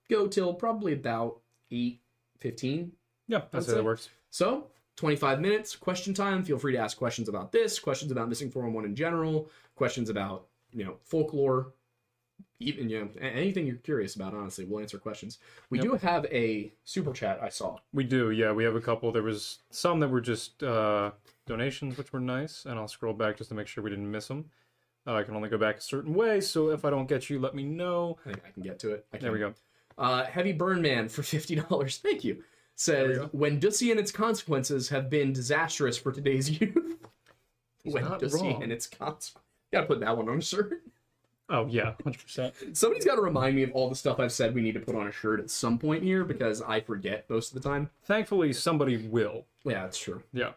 [0.10, 1.40] go till probably about
[1.72, 2.92] 8:15
[3.28, 4.10] Yeah, that's how that works.
[4.30, 6.44] so, 25 minutes, question time.
[6.44, 10.48] Feel free to ask questions about this, questions about Missing 411 in general, questions about,
[10.74, 11.74] you know, folklore,
[12.60, 14.66] even, you know, anything you're curious about, honestly.
[14.66, 15.38] We'll answer questions.
[15.70, 17.78] We do have a super chat I saw.
[17.94, 18.52] We do, yeah.
[18.52, 19.12] We have a couple.
[19.12, 21.12] There was some that were just uh,
[21.50, 24.28] donations, which were nice, and I'll scroll back just to make sure we didn't miss
[24.28, 24.46] them.
[25.06, 27.40] Uh, I can only go back a certain way, so if I don't get you,
[27.40, 28.18] let me know.
[28.26, 29.06] I think I can get to it.
[29.14, 29.54] I There we go.
[29.98, 31.98] Uh, Heavy Burn Man for $50.
[32.02, 32.44] Thank you.
[32.76, 36.98] says when Dussy and its consequences have been disastrous for today's youth.
[37.84, 38.64] when Dussy wrong.
[38.64, 39.36] and its consequences.
[39.74, 40.82] Gotta put that one on a shirt.
[41.52, 42.54] Oh yeah, hundred percent.
[42.74, 44.94] Somebody's got to remind me of all the stuff I've said we need to put
[44.96, 47.90] on a shirt at some point here because I forget most of the time.
[48.04, 49.46] Thankfully, somebody will.
[49.64, 50.22] Yeah, that's true.
[50.32, 50.52] Yeah.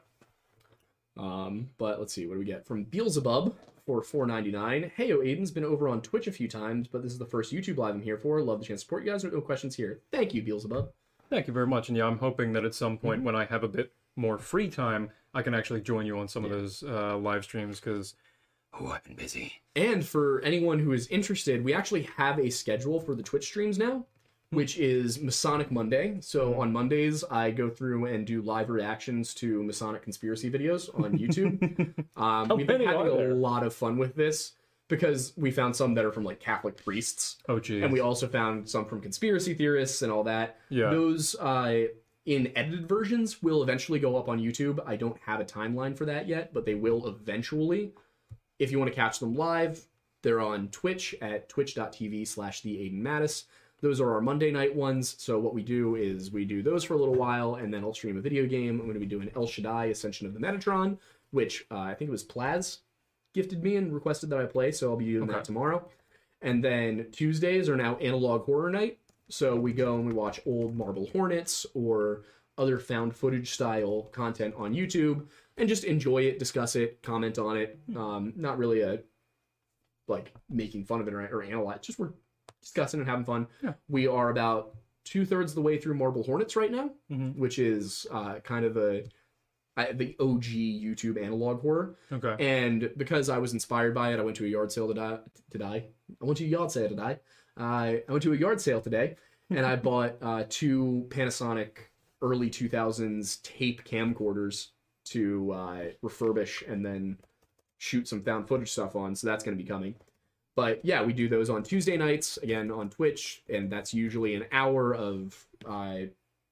[1.16, 3.54] Um, but let's see, what do we get from Beelzebub
[3.84, 4.90] for four ninety nine?
[4.96, 7.76] Hey, Aiden's been over on Twitch a few times, but this is the first YouTube
[7.76, 8.40] live I'm here for.
[8.40, 9.24] Love the chance to support you guys.
[9.24, 10.00] No questions here.
[10.10, 10.90] Thank you, Beelzebub.
[11.28, 11.88] Thank you very much.
[11.88, 14.68] And yeah, I'm hoping that at some point when I have a bit more free
[14.68, 18.14] time, I can actually join you on some of those uh, live streams because
[18.78, 19.60] oh, I've been busy.
[19.74, 23.78] And for anyone who is interested, we actually have a schedule for the Twitch streams
[23.78, 24.04] now,
[24.52, 26.18] which is Masonic Monday.
[26.20, 31.18] So on Mondays, I go through and do live reactions to Masonic conspiracy videos on
[31.18, 31.94] YouTube.
[32.16, 34.52] um, we've been having a lot of fun with this
[34.88, 37.38] because we found some that are from like Catholic priests.
[37.48, 37.82] Oh geez.
[37.82, 40.58] and we also found some from conspiracy theorists and all that.
[40.68, 40.90] Yeah.
[40.90, 41.84] Those uh,
[42.26, 44.80] in edited versions will eventually go up on YouTube.
[44.86, 47.92] I don't have a timeline for that yet, but they will eventually.
[48.58, 49.82] If you want to catch them live,
[50.20, 53.44] they're on Twitch at twitch.tv slash the Aidan Mattis.
[53.82, 55.16] Those are our Monday night ones.
[55.18, 57.92] So what we do is we do those for a little while, and then I'll
[57.92, 58.78] stream a video game.
[58.80, 60.96] I'm going to be doing El Shaddai Ascension of the Metatron,
[61.32, 62.78] which uh, I think it was Plaz
[63.34, 65.88] gifted me and requested that I play, so I'll be doing that tomorrow.
[66.42, 68.98] And then Tuesdays are now analog horror night.
[69.28, 72.22] So we go and we watch old Marble Hornets or
[72.58, 75.26] other found footage style content on YouTube
[75.56, 77.78] and just enjoy it, discuss it, comment on it.
[77.96, 79.00] Um, not really a
[80.08, 82.10] like making fun of it or, or analyze, just we're
[82.62, 83.46] discussing and having fun.
[83.62, 83.74] Yeah.
[83.88, 87.36] We are about two thirds of the way through Marble Hornets right now, Mhm.
[87.36, 89.04] which is uh, kind of a
[89.76, 91.96] I, the OG YouTube analog horror.
[92.12, 92.36] okay.
[92.38, 95.18] And because I was inspired by it, I went to a yard sale to die.
[95.52, 95.86] To die.
[96.20, 97.20] I went to a yard sale to die.
[97.58, 99.16] Uh, I went to a yard sale today,
[99.50, 101.70] and I bought uh, two Panasonic
[102.20, 104.68] early 2000s tape camcorders
[105.04, 107.18] to uh, refurbish and then
[107.78, 109.14] shoot some found footage stuff on.
[109.16, 109.94] So that's going to be coming.
[110.54, 114.44] But yeah, we do those on Tuesday nights again on Twitch, and that's usually an
[114.52, 115.96] hour of uh,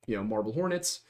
[0.06, 1.00] you know Marble Hornets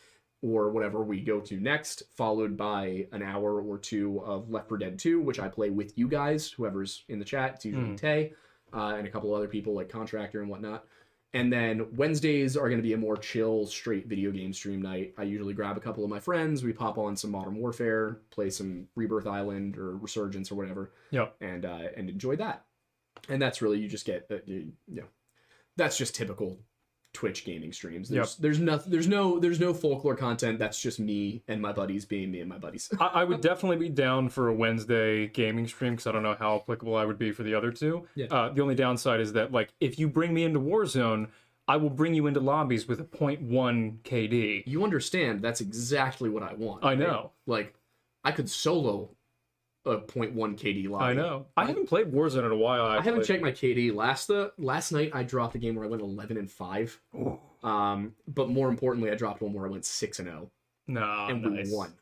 [0.43, 4.78] or whatever we go to next, followed by an hour or two of Left 4
[4.78, 7.57] Dead 2, which I play with you guys, whoever's in the chat.
[7.57, 8.32] It's usually Tay
[8.72, 10.86] uh, and a couple of other people like Contractor and whatnot.
[11.34, 15.12] And then Wednesdays are going to be a more chill, straight video game stream night.
[15.18, 18.49] I usually grab a couple of my friends, we pop on some Modern Warfare, play
[18.49, 21.36] some Rebirth Island or Resurgence or whatever, Yep.
[21.43, 22.64] and uh, and enjoy that.
[23.28, 25.04] And that's really you just get uh, you, know
[25.76, 26.58] that's just typical
[27.12, 28.08] Twitch gaming streams.
[28.08, 30.58] There's there's nothing there's no there's no folklore content.
[30.58, 32.88] That's just me and my buddies being me and my buddies.
[33.00, 36.36] I, I would definitely be down for a Wednesday gaming stream because I don't know
[36.38, 38.06] how applicable I would be for the other two.
[38.14, 38.26] Yeah.
[38.26, 41.28] Uh, the only downside is that like if you bring me into Warzone,
[41.66, 44.64] I will bring you into lobbies with a 0.1 KD.
[44.66, 46.84] you understand that's exactly what I want.
[46.84, 46.98] I right?
[46.98, 47.32] know.
[47.46, 47.74] Like
[48.22, 49.10] I could solo
[49.86, 51.04] a 0.1 KD lobby.
[51.04, 51.46] I know.
[51.56, 52.84] I haven't played Warzone in a while.
[52.84, 53.94] I haven't checked my KD.
[53.94, 57.00] Last the last night I dropped a game where I went 11 and 5.
[57.62, 60.50] Um, but more importantly, I dropped one where I went 6 and 0
[60.88, 61.68] No, and nice.
[61.70, 61.92] we won.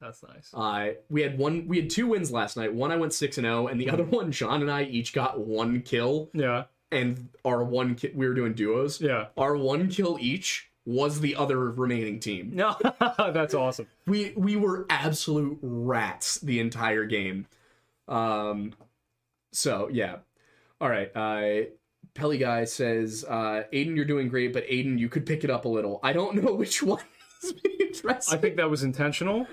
[0.00, 0.50] That's nice.
[0.54, 1.66] Uh, we had one.
[1.66, 2.72] We had two wins last night.
[2.72, 5.40] One I went six and zero, and the other one, John and I each got
[5.40, 6.30] one kill.
[6.32, 6.64] yeah.
[6.92, 9.00] And our one, ki- we were doing duos.
[9.00, 9.26] Yeah.
[9.36, 12.50] Our one kill each was the other remaining team.
[12.54, 12.74] No,
[13.18, 13.86] that's awesome.
[14.06, 17.46] We we were absolute rats the entire game.
[18.08, 18.72] Um,
[19.52, 20.16] so yeah.
[20.80, 21.14] All right.
[21.14, 21.66] Uh,
[22.14, 25.66] Pelly guy says, uh, Aiden, you're doing great, but Aiden, you could pick it up
[25.66, 26.00] a little.
[26.02, 27.02] I don't know which one
[27.42, 28.32] is being addressed.
[28.32, 29.46] I think that was intentional.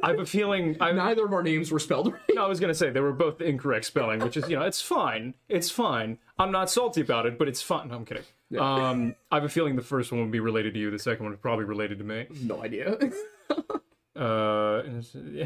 [0.00, 0.76] I have a feeling.
[0.80, 2.22] I, neither of our names were spelled right.
[2.34, 4.80] No, I was gonna say they were both incorrect spelling, which is you know it's
[4.80, 6.18] fine, it's fine.
[6.38, 7.88] I'm not salty about it, but it's fine.
[7.88, 8.22] No, I'm kidding.
[8.56, 10.90] Um, I have a feeling the first one would be related to you.
[10.90, 12.26] The second one is probably related to me.
[12.42, 12.96] No idea.
[14.18, 14.82] Uh,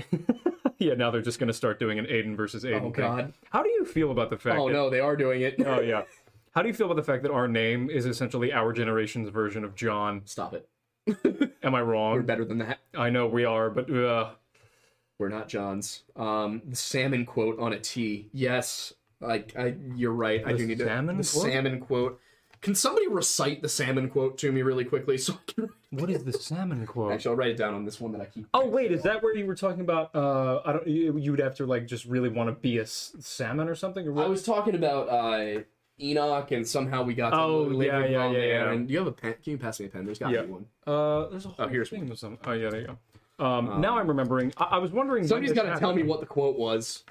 [0.79, 2.77] yeah, now they're just gonna start doing an Aiden versus Aiden.
[2.77, 2.93] Oh, thing.
[2.93, 3.33] God.
[3.51, 4.59] How do you feel about the fact?
[4.59, 5.57] Oh that, no, they are doing it.
[5.67, 6.05] Oh yeah.
[6.55, 9.65] How do you feel about the fact that our name is essentially our generation's version
[9.65, 10.23] of John?
[10.25, 10.69] Stop it.
[11.63, 12.15] Am I wrong?
[12.15, 12.79] We're better than that.
[12.97, 14.31] I know we are, but uh,
[15.19, 16.05] We're not Johns.
[16.15, 18.29] Um, the salmon quote on a T.
[18.33, 18.93] Yes,
[19.23, 20.43] I, I you're right.
[20.47, 20.85] I do need to.
[20.85, 21.53] salmon the quote?
[21.53, 22.21] salmon quote.
[22.63, 25.69] Can somebody recite the salmon quote to me really quickly so I can?
[25.91, 27.13] what is the salmon quote?
[27.13, 28.47] Actually, I'll write it down on this one that I keep.
[28.55, 30.15] Oh wait, is that where you were talking about?
[30.15, 30.87] Uh, I don't.
[30.87, 33.75] You, you would have to like just really want to be a s- salmon or
[33.75, 34.25] something, or what?
[34.27, 35.63] I was talking about uh,
[36.01, 37.31] Enoch, and somehow we got.
[37.31, 38.73] To Oh, later yeah, yeah, on yeah, there, yeah.
[38.73, 39.35] And do you have a pen?
[39.43, 40.05] Can you pass me a pen?
[40.07, 40.43] There's got to Yeah.
[40.43, 40.67] be one.
[40.87, 42.39] Uh, there's a whole here's thing of some.
[42.47, 42.97] Oh yeah, there you
[43.39, 43.45] go.
[43.45, 44.53] Um, now I'm remembering.
[44.57, 45.23] I, I was wondering.
[45.23, 45.97] when Somebody's this got to tell happened.
[45.97, 47.03] me what the quote was.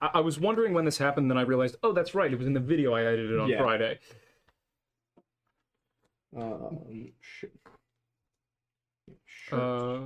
[0.00, 1.30] I, I was wondering when this happened.
[1.30, 2.32] Then I realized, oh, that's right.
[2.32, 3.58] It was in the video I edited on Yeah.
[3.60, 3.98] Friday.
[6.36, 6.78] Um,
[7.20, 7.52] shit.
[9.50, 10.00] Uh,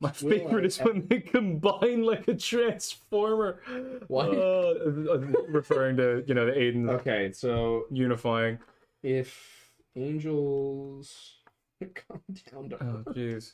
[0.00, 3.60] my favorite is when they combine like a transformer.
[4.08, 4.30] What?
[4.36, 4.70] Uh,
[5.12, 8.58] uh, referring to you know the Aiden Okay, so unifying.
[9.04, 11.36] if angels
[11.94, 13.52] come down to Oh jeez.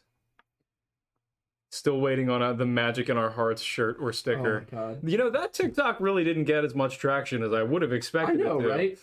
[1.70, 4.64] Still waiting on uh, the magic in our hearts shirt or Oh sticker.
[4.72, 5.00] my god.
[5.08, 8.40] You know that TikTok really didn't get as much traction as I would have expected.
[8.40, 8.98] I know, right?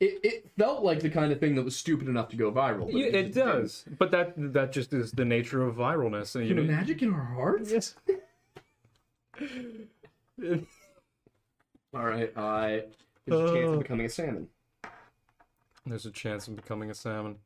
[0.00, 2.86] It, it felt like the kind of thing that was stupid enough to go viral.
[2.86, 3.34] but Yeah, it didn't.
[3.34, 6.34] does, but that that just is the nature of viralness.
[6.34, 7.70] and You know, magic in our hearts?
[7.72, 7.94] yes.
[11.94, 12.84] All right, I
[13.26, 13.72] there's a chance Uh.
[13.74, 14.48] of becoming a salmon.
[15.86, 17.36] There's a chance of becoming a salmon.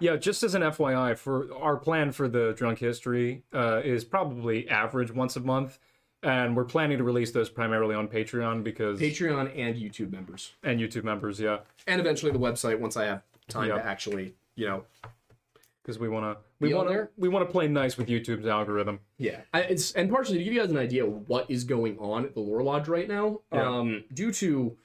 [0.00, 4.68] Yeah, just as an FYI, for our plan for the drunk history uh, is probably
[4.68, 5.78] average once a month,
[6.22, 10.80] and we're planning to release those primarily on Patreon because Patreon and YouTube members, and
[10.80, 13.76] YouTube members, yeah, and eventually the website once I have time Yeah.
[13.76, 14.84] to actually, you know,
[15.82, 19.00] because we want to we want to we want to play nice with YouTube's algorithm.
[19.16, 21.98] Yeah, I, it's and partially to give you guys an idea of what is going
[21.98, 23.40] on at the Lore Lodge right now.
[23.52, 23.68] Yeah.
[23.68, 24.76] Um, due to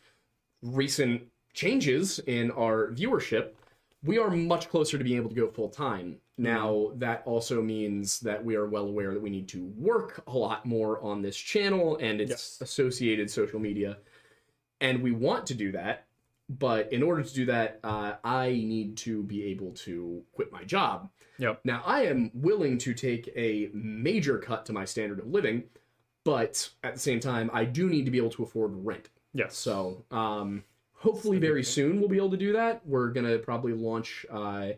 [0.62, 1.24] recent
[1.54, 3.50] changes in our viewership,
[4.04, 6.18] we are much closer to being able to go full time.
[6.38, 10.36] Now that also means that we are well aware that we need to work a
[10.36, 12.58] lot more on this channel and its Yes.
[12.62, 13.98] associated social media,
[14.82, 16.08] and we want to do that.
[16.50, 20.64] But in order to do that, uh, I need to be able to quit my
[20.66, 21.10] job.
[21.38, 21.62] Yep.
[21.64, 25.64] Now, I am willing to take a major cut to my standard of living,
[26.26, 29.10] but at the same time, I do need to be able to afford rent.
[29.34, 29.56] Yes.
[29.56, 30.64] So, um,
[30.94, 32.86] hopefully, very soon we'll be able to do that.
[32.86, 34.72] We're gonna probably launch uh,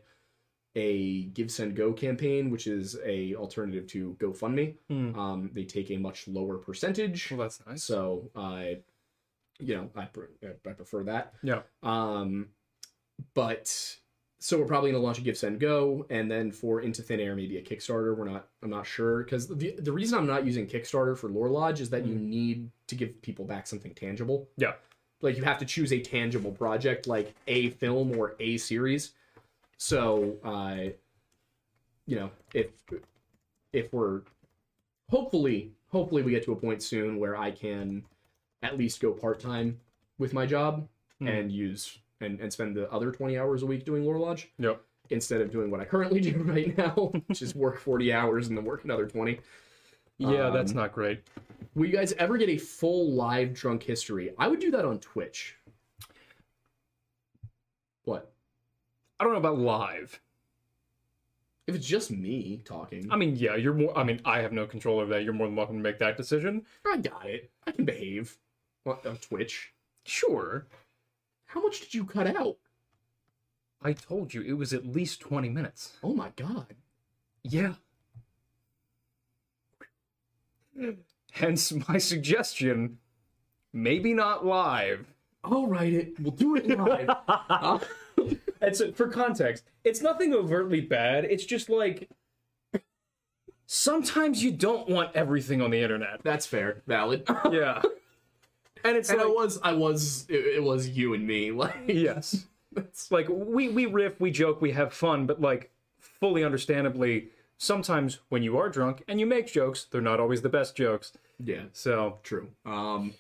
[0.76, 4.76] a Give Send Go campaign, which is a alternative to GoFundMe.
[4.90, 5.18] Hmm.
[5.18, 7.84] Um, they take a much lower percentage, well, that's nice.
[7.84, 8.80] so I,
[9.60, 11.34] you know, I, pre- I prefer that.
[11.44, 11.62] yeah.
[11.82, 12.48] Um,
[13.34, 13.96] but
[14.40, 17.22] so we're probably going to launch a Give Send Go, and then for Into Thin
[17.22, 18.16] Air, maybe a Kickstarter.
[18.16, 18.50] We're not.
[18.62, 21.90] I'm not sure because the the reason I'm not using Kickstarter for Lore Lodge is
[21.92, 24.50] that you need to give people back something tangible.
[24.58, 24.74] Yeah.
[25.22, 29.14] Like you have to choose a tangible project, like a film or a series.
[29.78, 30.92] So, uh,
[32.06, 32.68] you know, if
[33.74, 34.22] if we're
[35.10, 38.04] hopefully hopefully we get to a point soon where I can
[38.64, 39.80] at least go part time
[40.18, 40.88] with my job
[41.20, 41.28] Hmm.
[41.30, 44.82] and use and, and spend the other 20 hours a week doing Lore Lodge Yep.
[45.12, 48.58] instead of doing what I currently do right now, which is work 40 hours and
[48.58, 49.40] then work another 20.
[50.18, 51.22] Yeah, that's Um, not great.
[51.74, 54.34] Will you guys ever get a full live drunk history?
[54.38, 55.56] I would do that on Twitch.
[58.04, 58.34] What?
[59.20, 60.20] I don't know about live.
[61.68, 63.98] If it's just me talking, I mean, yeah, you're more.
[63.98, 65.24] I mean, I have no control over that.
[65.24, 66.66] You're more than welcome to make that decision.
[66.86, 67.50] I got it.
[67.66, 68.38] I can behave
[68.86, 69.74] on on Twitch.
[70.04, 70.68] Sure.
[71.46, 72.58] How much did you cut out?
[73.82, 75.94] I told you it was at least 20 minutes.
[76.04, 76.76] Oh my god.
[77.44, 77.74] Yeah.
[81.32, 82.98] Hence my suggestion
[83.72, 85.06] maybe not live.
[85.44, 86.20] I'll write it.
[86.20, 87.10] We'll do it live.
[88.62, 91.26] And so, for context, it's nothing overtly bad.
[91.26, 92.10] It's just like
[93.68, 96.22] sometimes you don't want everything on the internet.
[96.24, 96.82] that's fair.
[96.88, 97.28] Valid.
[97.52, 97.82] Yeah.
[98.84, 101.52] And it's and like, I was, I was, it, it was you and me.
[101.56, 102.46] Like, yes.
[102.76, 108.20] It's like we we riff, we joke, we have fun, but like fully understandably, sometimes
[108.30, 111.14] when you are drunk and you make jokes, they're not always the best jokes.
[111.44, 112.50] yeah, So true.
[112.66, 113.14] Um,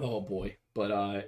[0.00, 1.20] oh boy, but uh,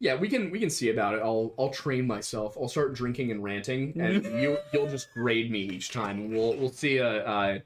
[0.00, 1.20] yeah, we can we can see about it.
[1.22, 2.56] I'll I'll train myself.
[2.60, 6.30] I'll start drinking and ranting, and you you'll just grade me each time.
[6.30, 7.24] We'll we'll see a.
[7.26, 7.58] Uh,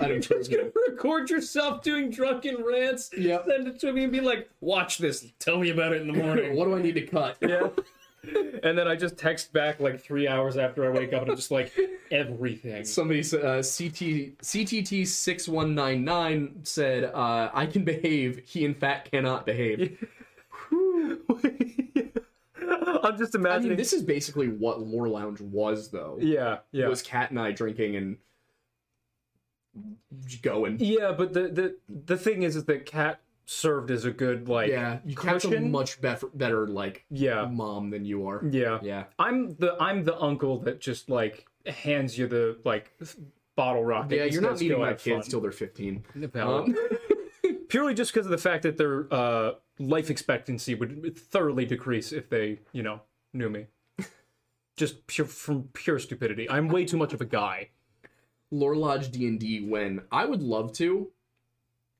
[0.00, 3.46] an You're just gonna record yourself doing drunken rants, Yep.
[3.48, 5.32] send it to me, and be like, "Watch this.
[5.38, 7.38] Tell me about it in the morning." what do I need to cut?
[7.42, 7.68] yeah.
[8.62, 11.36] And then I just text back like three hours after I wake up, and I'm
[11.36, 11.72] just like,
[12.10, 12.84] everything.
[12.84, 18.42] Somebody s- uh, CT CTT six one nine nine said, uh, "I can behave.
[18.44, 20.04] He in fact cannot behave."
[23.02, 23.68] I'm just I imagining.
[23.70, 26.18] mean, this is basically what Lore Lounge was, though.
[26.20, 28.16] yeah, yeah, It Was Cat and I drinking and
[30.42, 30.78] going?
[30.80, 31.12] yeah.
[31.12, 34.98] But the the the thing is, is that Cat served as a good like Yeah,
[35.04, 38.42] you Kat's a much better, better like yeah, mom than you are.
[38.50, 42.92] yeah, Yeah, I'm the I'm the uncle that just like hands you the like
[43.56, 44.16] bottle rocket.
[44.16, 44.24] yeah.
[44.24, 46.04] you're not meeting my have kids fun." till they're 15.
[46.14, 46.68] Valid.
[46.68, 46.76] Um,
[47.68, 52.28] purely just because of the fact that their uh, life expectancy would thoroughly decrease if
[52.28, 53.00] they, you know,
[53.32, 53.66] knew me.
[54.76, 56.48] Just pure from pure stupidity.
[56.48, 57.70] I'm way too much of a guy.
[58.50, 61.10] Lore Lodge D and D when I would love to.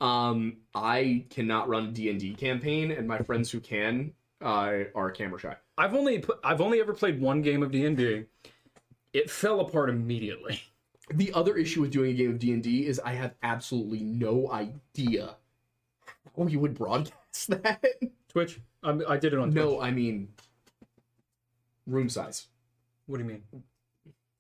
[0.00, 5.10] Um, I cannot run D and D campaign, and my friends who can uh, are
[5.10, 5.56] camera shy.
[5.76, 8.26] I've only put, I've only ever played one game of D and D,
[9.12, 10.62] it fell apart immediately.
[11.10, 14.00] The other issue with doing a game of D and D is I have absolutely
[14.00, 15.36] no idea
[16.36, 17.84] how you would broadcast that.
[18.28, 18.60] Twitch.
[18.82, 19.50] I'm, I did it on.
[19.50, 19.62] Twitch.
[19.64, 20.28] no, I mean
[21.86, 22.46] room size.
[23.06, 23.42] What do you mean?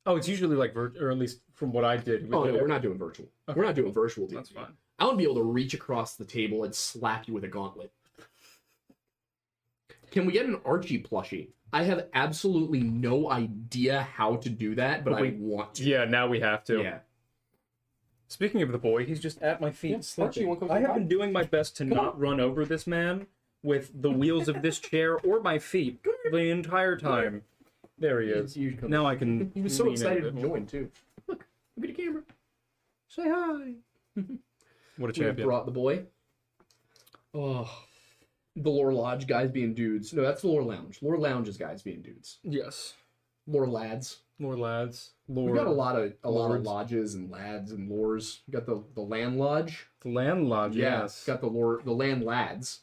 [0.06, 2.28] Oh, it's usually like vir- or at least from what I did.
[2.32, 3.28] Oh no, we're not doing virtual.
[3.54, 4.26] We're not doing virtual.
[4.26, 4.72] That's fine.
[4.98, 7.48] I want to be able to reach across the table and slap you with a
[7.48, 7.92] gauntlet.
[10.10, 11.48] Can we get an Archie plushie?
[11.72, 15.84] I have absolutely no idea how to do that, but But I want to.
[15.84, 16.80] Yeah, now we have to.
[16.82, 16.98] Yeah.
[18.28, 19.90] Speaking of the boy, he's just at my feet.
[19.90, 20.48] Yeah, slipping.
[20.48, 23.26] Archie, come I have been doing my best to not run over this man
[23.62, 26.00] with the wheels of this chair or my feet
[26.30, 27.42] the entire time.
[27.98, 28.56] There he is.
[28.82, 29.50] Now I can.
[29.54, 30.90] He was so lean in a excited to join too.
[31.26, 32.22] Look, look at the camera.
[33.08, 33.74] Say hi.
[34.98, 35.36] What a champion!
[35.36, 36.06] We brought the boy.
[37.32, 37.70] Oh,
[38.56, 40.12] the Lore Lodge guys being dudes.
[40.12, 40.98] No, that's the Lore Lounge.
[41.02, 42.38] Lore Lounge is guys being dudes.
[42.42, 42.94] Yes,
[43.46, 44.18] Lore lads.
[44.40, 45.12] more lads.
[45.28, 48.38] We Lord, got a lot of a lot of lodges and lads and lores.
[48.46, 49.86] We got the the Land Lodge.
[50.00, 50.74] The land lodge.
[50.74, 51.24] Yeah, Yes.
[51.24, 52.80] got the lore the Land Lads,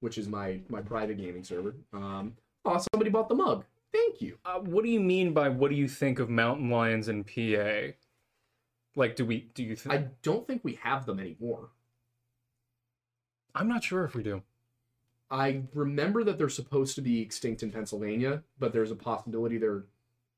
[0.00, 1.74] which is my my private gaming server.
[1.94, 2.34] Um,
[2.66, 3.64] oh, somebody bought the mug.
[3.92, 4.36] Thank you.
[4.44, 7.94] Uh, what do you mean by what do you think of mountain lions in PA?
[8.94, 9.48] Like, do we?
[9.54, 9.94] Do you think?
[9.94, 11.70] I don't think we have them anymore.
[13.54, 14.42] I'm not sure if we do.
[15.30, 19.84] I remember that they're supposed to be extinct in Pennsylvania, but there's a possibility they're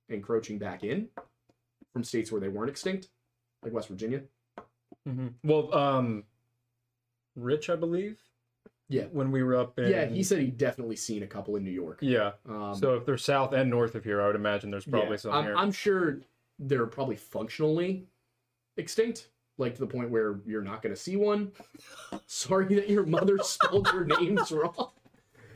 [0.08, 1.08] encroaching back in
[1.92, 3.08] from states where they weren't extinct,
[3.62, 4.22] like West Virginia.
[5.08, 5.28] Mm-hmm.
[5.44, 6.24] Well, um,
[7.36, 8.18] Rich, I believe.
[8.88, 9.04] Yeah.
[9.10, 9.90] When we were up in.
[9.90, 11.98] Yeah, he said he'd definitely seen a couple in New York.
[12.02, 12.32] Yeah.
[12.48, 15.16] Um, so if they're south and north of here, I would imagine there's probably yeah,
[15.16, 15.56] some I'm, here.
[15.56, 16.20] I'm sure
[16.58, 18.04] they're probably functionally
[18.76, 21.52] extinct, like to the point where you're not going to see one.
[22.26, 24.90] Sorry that your mother spelled your names wrong.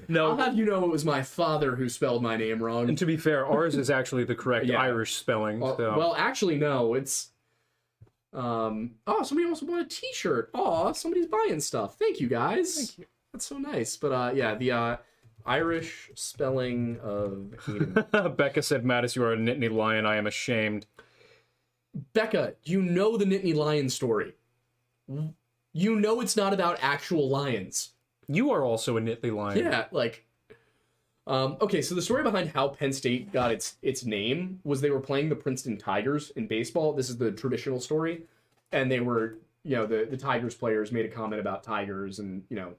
[0.08, 0.30] No.
[0.30, 2.88] I'll have you know it was my father who spelled my name wrong.
[2.88, 4.80] and to be fair, ours is actually the correct Yeah.
[4.80, 5.62] Irish spelling.
[5.62, 5.98] Uh, so.
[5.98, 6.94] Well, actually, no.
[6.94, 7.30] It's
[8.32, 8.92] um.
[9.06, 10.50] Oh, somebody also bought a T-shirt.
[10.54, 11.96] Oh, somebody's buying stuff.
[11.98, 12.74] Thank you, guys.
[12.76, 13.04] Thank you.
[13.32, 13.96] That's so nice.
[13.96, 14.96] But uh, yeah, the uh,
[15.44, 18.04] Irish spelling of Eden.
[18.36, 20.04] Becca said, Mattis, you are a Nittany lion.
[20.06, 20.86] I am ashamed.
[22.12, 22.54] Becca.
[22.64, 24.34] You know the Nittany Lion story.
[25.72, 27.92] You know it's not about actual lions.
[28.28, 29.58] You are also a Nittany lion.
[29.58, 30.24] Yeah, like.
[31.28, 34.90] Um, okay, so the story behind how Penn State got its its name was they
[34.90, 36.92] were playing the Princeton Tigers in baseball.
[36.92, 38.22] This is the traditional story,
[38.70, 42.44] and they were, you know, the the Tigers players made a comment about tigers and
[42.48, 42.74] you know,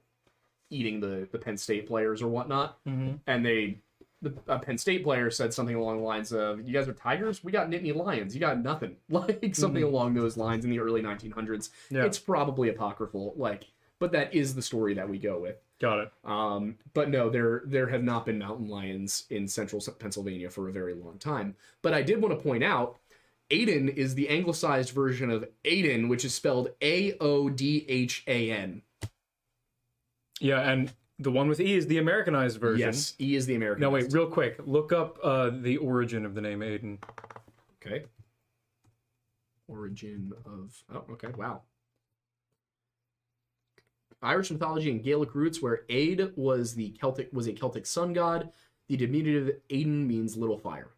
[0.70, 3.16] eating the the Penn State players or whatnot, Mm-hmm.
[3.28, 3.80] and they.
[4.24, 7.44] The a Penn State player said something along the lines of, "You guys are tigers.
[7.44, 8.34] We got Nittany lions.
[8.34, 11.70] You got nothing." Like something along those lines in the early 1900s.
[11.92, 12.04] Yeah.
[12.04, 13.66] It's probably apocryphal, like,
[14.00, 15.58] but that is the story that we go with.
[15.80, 16.12] Got it.
[16.24, 20.72] Um, but no, there there have not been mountain lions in central Pennsylvania for a
[20.72, 21.56] very long time.
[21.82, 22.98] But I did want to point out,
[23.52, 28.52] Aidan is the anglicized version of Aodhan, which is spelled A O D H A
[28.52, 28.82] N.
[30.40, 32.88] Yeah, and the one with E is the Americanized version.
[32.88, 33.82] Yes, E is the American.
[33.82, 34.60] No, wait, real quick.
[34.66, 36.98] Look up uh, the origin of the name Aiden.
[37.86, 38.06] Okay.
[39.68, 41.62] Origin of oh, okay, wow.
[44.22, 48.52] Irish mythology and Gaelic roots, where Aid was the Celtic was a Celtic sun god.
[48.88, 50.92] The diminutive Aiden means little fire.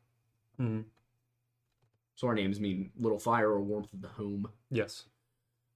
[0.59, 0.81] Mm-hmm.
[2.15, 4.49] So our names mean little fire or warmth of the home.
[4.69, 5.05] Yes.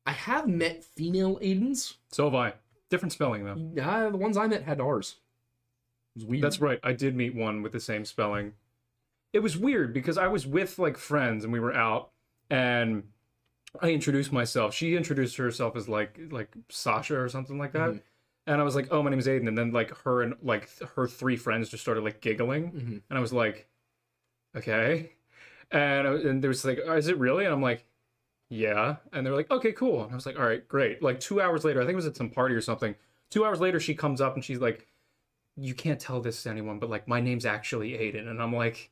[0.06, 1.96] I have met female Aidens.
[2.12, 2.54] So have I.
[2.90, 3.82] Different spelling, though.
[3.82, 5.16] Uh, the ones I met had R's.
[6.16, 6.44] It was weird.
[6.44, 6.80] That's right.
[6.84, 8.54] I did meet one with the same spelling.
[9.32, 12.12] It was weird because I was with like friends and we were out
[12.50, 13.04] and
[13.82, 14.74] I introduced myself.
[14.74, 17.96] She introduced herself as like like Sasha or something like that.
[18.46, 20.70] And I was like, "Oh, my name is Aiden." And then like her and like
[20.96, 22.72] her three friends just started like giggling.
[22.72, 23.02] Mhm.
[23.10, 23.68] And I was like,
[24.56, 25.14] "Okay."
[25.72, 27.86] And I, and there was like, "Oh, "Is it really?" And I'm like,
[28.50, 31.42] "Yeah." And they're like, "Okay, cool." And I was like, "All right, great." Like 2
[31.42, 32.96] hours later, I think it was at some party or something.
[33.32, 34.88] 2 hours later she comes up and she's like,
[35.58, 38.92] you can't tell this to anyone, but like my name's actually Aiden, and I'm like,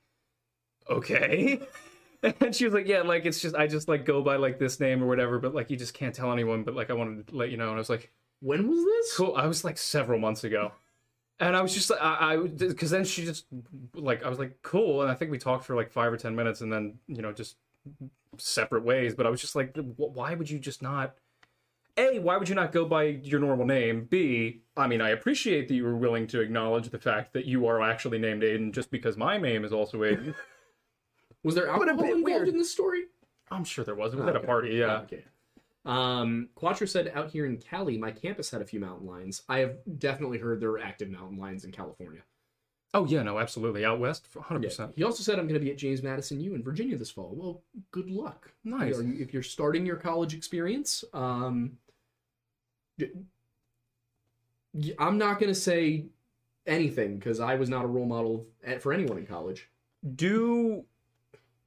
[0.90, 1.62] okay.
[2.42, 4.80] And she was like, yeah, like it's just I just like go by like this
[4.80, 6.64] name or whatever, but like you just can't tell anyone.
[6.64, 8.12] But like I wanted to let you know, and I was like,
[8.42, 9.16] when was this?
[9.16, 9.36] cool.
[9.36, 10.72] I was like several months ago,
[11.40, 13.46] and I was just like, I because then she just
[13.96, 16.36] like I was like cool, and I think we talked for like five or ten
[16.36, 17.56] minutes, and then you know just
[18.38, 19.16] separate ways.
[19.16, 21.16] But I was just like, why would you just not?
[21.98, 24.06] A, why would you not go by your normal name?
[24.10, 27.68] B, I mean, I appreciate that you were willing to acknowledge the fact that you
[27.68, 30.36] are actually named Aiden just because my name is also Aiden.
[31.44, 32.48] Was there alcohol involved weird.
[32.48, 33.06] in this story?
[33.50, 34.14] I'm sure there was.
[34.14, 35.00] It was at a party, yeah.
[35.02, 35.24] Okay.
[35.86, 39.42] Um, Quattro said out here in Cali, my campus had a few mountain lions.
[39.50, 42.22] I have definitely heard there are active mountain lions in California.
[42.94, 43.84] Oh yeah, no, absolutely.
[43.86, 44.70] Out west, hundred Yeah.
[44.70, 44.94] percent.
[44.96, 47.34] He also said, "I'm going to be at James Madison U in Virginia this fall."
[47.36, 48.52] Well, good luck.
[48.64, 49.00] Nice.
[49.00, 51.78] You- if you're starting your college experience, um,
[55.00, 56.06] I'm not going to say
[56.68, 58.46] anything because I was not a role model
[58.80, 59.70] for anyone in college.
[60.16, 60.86] Do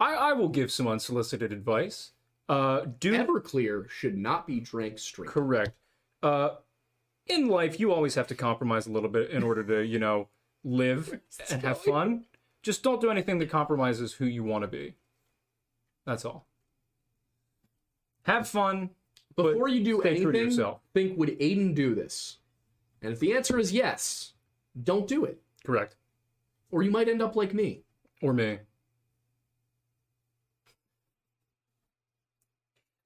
[0.00, 0.14] I?
[0.14, 2.12] I will give some unsolicited advice.
[2.48, 5.30] Uh, do Everclear should not be drank straight.
[5.30, 5.72] correct.
[6.22, 6.50] Uh,
[7.26, 10.28] in life, you always have to compromise a little bit in order to, you know,
[10.62, 11.20] live
[11.50, 12.26] and have fun.
[12.62, 14.94] Just don't do anything that compromises who you want to be.
[16.06, 16.46] That's all.
[18.22, 18.90] Have fun.
[19.36, 20.80] Before you do stay true to anything, yourself.
[20.92, 22.38] think would Aiden do this?
[23.02, 24.32] And if the answer is yes,
[24.82, 25.96] don't do it, Correct.
[26.70, 27.82] or you might end up like me.
[28.22, 28.60] Or me.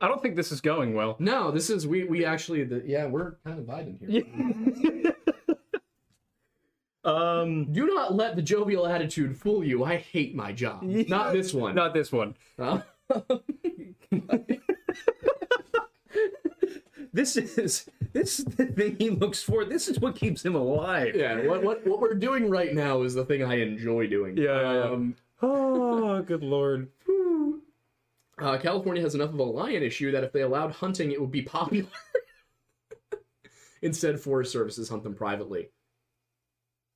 [0.01, 1.17] I don't think this is going well.
[1.19, 5.15] No, this is we we actually the yeah we're kind of vibing here.
[7.05, 9.83] Um, Do not let the jovial attitude fool you.
[9.83, 10.83] I hate my job.
[10.83, 11.75] Not this one.
[11.75, 12.35] not this one.
[12.59, 12.83] Huh?
[17.13, 19.65] This is this is the thing he looks for.
[19.65, 21.17] This is what keeps him alive.
[21.17, 21.47] yeah.
[21.47, 24.37] What what what we're doing right now is the thing I enjoy doing.
[24.37, 24.83] Yeah, yeah, yeah.
[24.91, 26.89] Um, Oh, good lord.
[28.41, 31.31] Uh, California has enough of a lion issue that if they allowed hunting, it would
[31.31, 31.89] be popular.
[33.83, 35.69] Instead, Forest Services hunt them privately.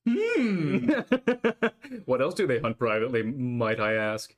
[0.08, 0.88] Hmm.
[2.06, 4.34] what else do they hunt privately, might I ask?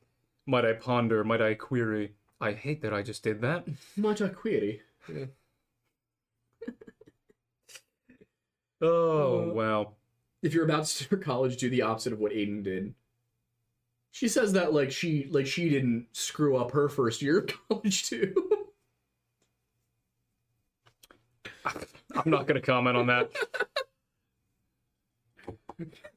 [0.46, 1.24] Might I ponder?
[1.24, 2.12] Might I query?
[2.40, 3.64] I hate that I just did that.
[3.96, 4.82] Much a query.
[5.12, 5.24] Yeah.
[8.82, 9.92] Oh, Uh, wow.
[10.42, 12.94] if you're about to start college, do the opposite of what Aiden did.
[14.14, 18.04] She says that like she like she didn't screw up her first year of college
[18.08, 18.32] too.
[21.64, 23.32] I'm not going to comment on that.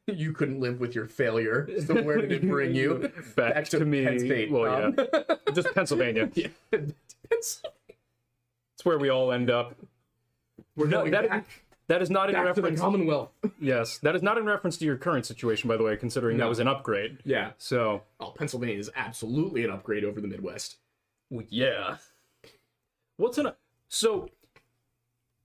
[0.05, 1.67] you couldn't live with your failure.
[1.87, 3.11] So where did it bring you?
[3.35, 4.05] Back, to, me.
[4.05, 4.51] Penn State.
[4.51, 5.35] Well, Um, yeah.
[5.55, 6.29] Just Pennsylvania.
[6.35, 6.49] yeah.
[7.31, 7.63] It's,
[8.83, 9.75] where we all end up.
[10.75, 11.51] we're going that, back, that
[12.01, 12.79] is not in back to the reference.
[12.81, 13.29] Commonwealth.
[13.61, 16.49] yes, that is not in reference to your current situation, by the way, considering that
[16.49, 17.19] was an upgrade.
[17.23, 17.51] Yeah.
[17.57, 20.77] So, Oh, Pennsylvania is absolutely an upgrade over the Midwest.
[21.29, 21.97] well, yeah.
[23.17, 23.51] What's an
[23.87, 24.29] so?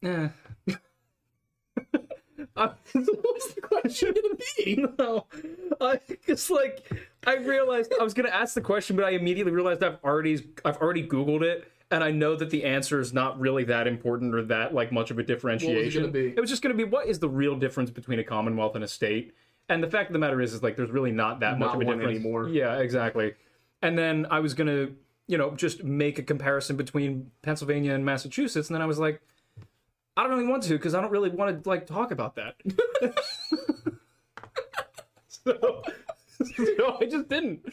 [0.04, 0.28] Eh.
[2.56, 4.84] I, What's the question gonna be?
[4.98, 5.26] no,
[5.80, 6.84] I just like
[7.26, 10.76] I realized I was gonna ask the question, but I immediately realized I've already I've
[10.78, 14.42] already Googled it, and I know that the answer is not really that important or
[14.44, 16.10] that like much of a differentiation.
[16.10, 16.28] be?
[16.28, 18.88] It was just gonna be what is the real difference between a commonwealth and a
[18.88, 19.34] state?
[19.68, 21.80] And the fact of the matter is, is like there's really not that much of
[21.82, 22.48] a difference anymore.
[22.48, 23.34] Yeah, exactly.
[23.82, 24.88] And then I was gonna,
[25.26, 29.20] you know, just make a comparison between Pennsylvania and Massachusetts, and then I was like,
[30.16, 32.54] I don't really want to because I don't really want to like talk about that.
[35.28, 35.82] so,
[36.56, 37.66] so I just didn't.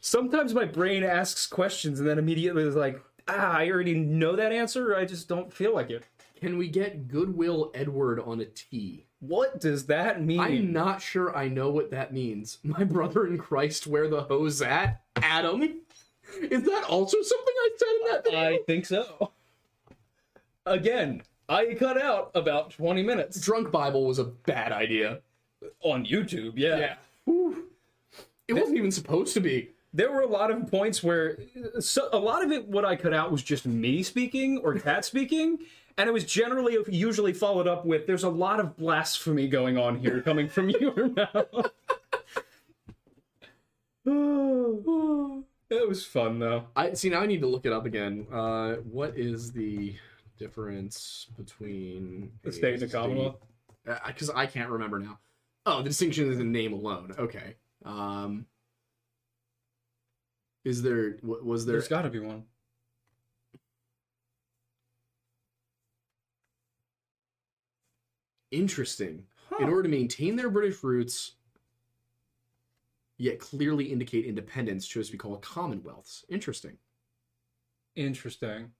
[0.00, 4.52] Sometimes my brain asks questions and then immediately is like, ah, I already know that
[4.52, 4.94] answer.
[4.96, 6.04] I just don't feel like it.
[6.36, 9.06] Can we get Goodwill Edward on a T?
[9.20, 10.40] What does that mean?
[10.40, 12.58] I'm not sure I know what that means.
[12.64, 15.02] My brother in Christ, where the hose at?
[15.16, 15.62] Adam?
[15.62, 18.40] Is that also something I said in that video?
[18.40, 19.32] I think so.
[20.66, 25.20] Again, I cut out about 20 minutes Drunk Bible was a bad idea.
[25.82, 26.54] on YouTube.
[26.56, 26.78] Yeah.
[26.78, 26.94] Yeah.
[27.24, 27.68] Whew.
[28.48, 29.70] It wasn't even supposed to be.
[29.94, 31.38] There were a lot of points where
[31.80, 35.04] so, a lot of it, what I cut out was just me speaking or Cat
[35.12, 35.58] speaking.
[35.98, 39.98] And it was generally usually followed up with, there's a lot of blasphemy going on
[39.98, 41.70] here coming from your mouth.
[45.70, 46.64] it was fun though.
[46.74, 48.26] I see now I need to look it up again.
[48.32, 49.94] Uh what is the
[50.38, 53.36] difference between The state and the Commonwealth.
[54.06, 55.18] Because I can't remember now.
[55.66, 57.14] Oh, the distinction is in name alone.
[57.18, 57.56] Okay.
[57.84, 58.46] Um
[60.64, 62.44] is there wa- was there There's got to be one.
[68.50, 69.24] Interesting.
[69.60, 71.32] In order to maintain their British roots,
[73.18, 76.24] yet clearly indicate independence, chose to be called commonwealths.
[76.28, 76.76] Interesting.
[77.96, 78.70] Interesting.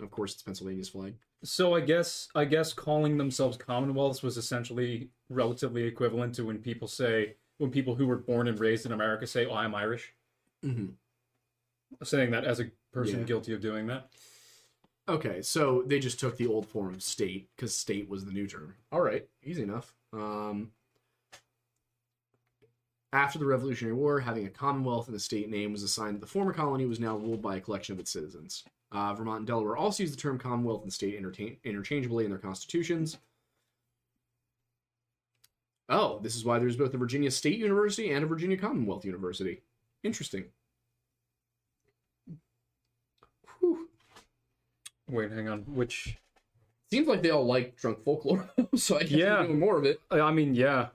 [0.00, 1.14] Of course, it's Pennsylvania's flag.
[1.44, 6.88] So I guess I guess calling themselves commonwealths was essentially relatively equivalent to when people
[6.88, 10.14] say when people who were born and raised in America say, "Oh, I'm Irish,"
[10.64, 10.86] Mm-hmm.
[12.02, 13.24] saying that as a person Yeah.
[13.26, 14.10] guilty of doing that.
[15.08, 18.46] Okay, so they just took the old form of state because state was the new
[18.46, 18.74] term.
[18.92, 19.94] All right, easy enough.
[20.12, 20.72] Um,
[23.12, 26.20] after the Revolutionary War, having a commonwealth and a state name was a sign that
[26.20, 28.64] the former colony was now ruled by a collection of its citizens.
[28.92, 31.14] Uh, Vermont and Delaware also use the term commonwealth and state
[31.64, 33.16] interchangeably in their constitutions.
[35.88, 39.62] Oh, this is why there's both a Virginia State University and a Virginia Commonwealth University.
[40.04, 40.44] Interesting.
[43.60, 43.88] Whew.
[45.08, 45.60] Wait, hang on.
[45.62, 46.18] Which?
[46.90, 49.42] Seems like they all like drunk folklore, so I guess Yeah.
[49.42, 50.00] doing more of it.
[50.10, 50.88] Uh, I mean, yeah.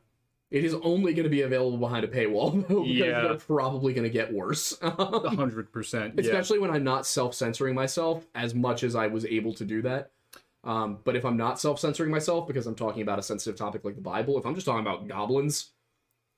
[0.52, 3.22] It is only going to be available behind a paywall, though, because Yeah.
[3.22, 4.78] they're probably going to get worse.
[4.84, 6.14] Hundred percent.
[6.16, 6.22] Yeah.
[6.22, 9.82] Especially when I'm not self censoring myself as much as I was able to do
[9.84, 10.12] that.
[10.64, 13.84] Um, but if I'm not self censoring myself because I'm talking about a sensitive topic
[13.84, 15.72] like the Bible, if I'm just talking about goblins,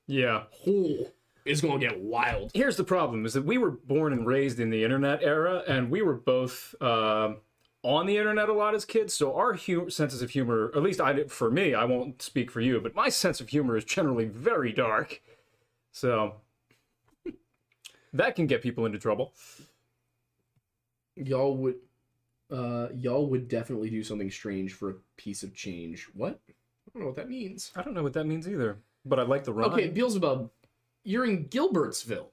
[0.08, 0.44] Yeah.
[0.66, 1.06] oh,
[1.44, 2.50] it's going to get wild.
[2.54, 5.90] Here's the problem: is that we were born and raised in the internet era, and
[5.90, 7.36] we were both um
[7.84, 9.14] on the internet a lot as kids.
[9.14, 12.60] So our hu- senses of humor, at least I, for me, I won't speak for
[12.60, 15.22] you, but my sense of humor is generally very dark.
[15.92, 16.34] So
[18.12, 19.34] that can get people into trouble.
[21.14, 21.76] Y'all would,
[22.50, 26.08] uh, y'all would definitely do something strange for a piece of change.
[26.14, 26.40] What?
[26.48, 26.52] I
[26.92, 27.72] don't know what that means.
[27.76, 29.72] I don't know what that means either, but I like the rhyme.
[29.72, 30.50] Okay, Beelzebub,
[31.04, 32.28] you're in Gilbertsville.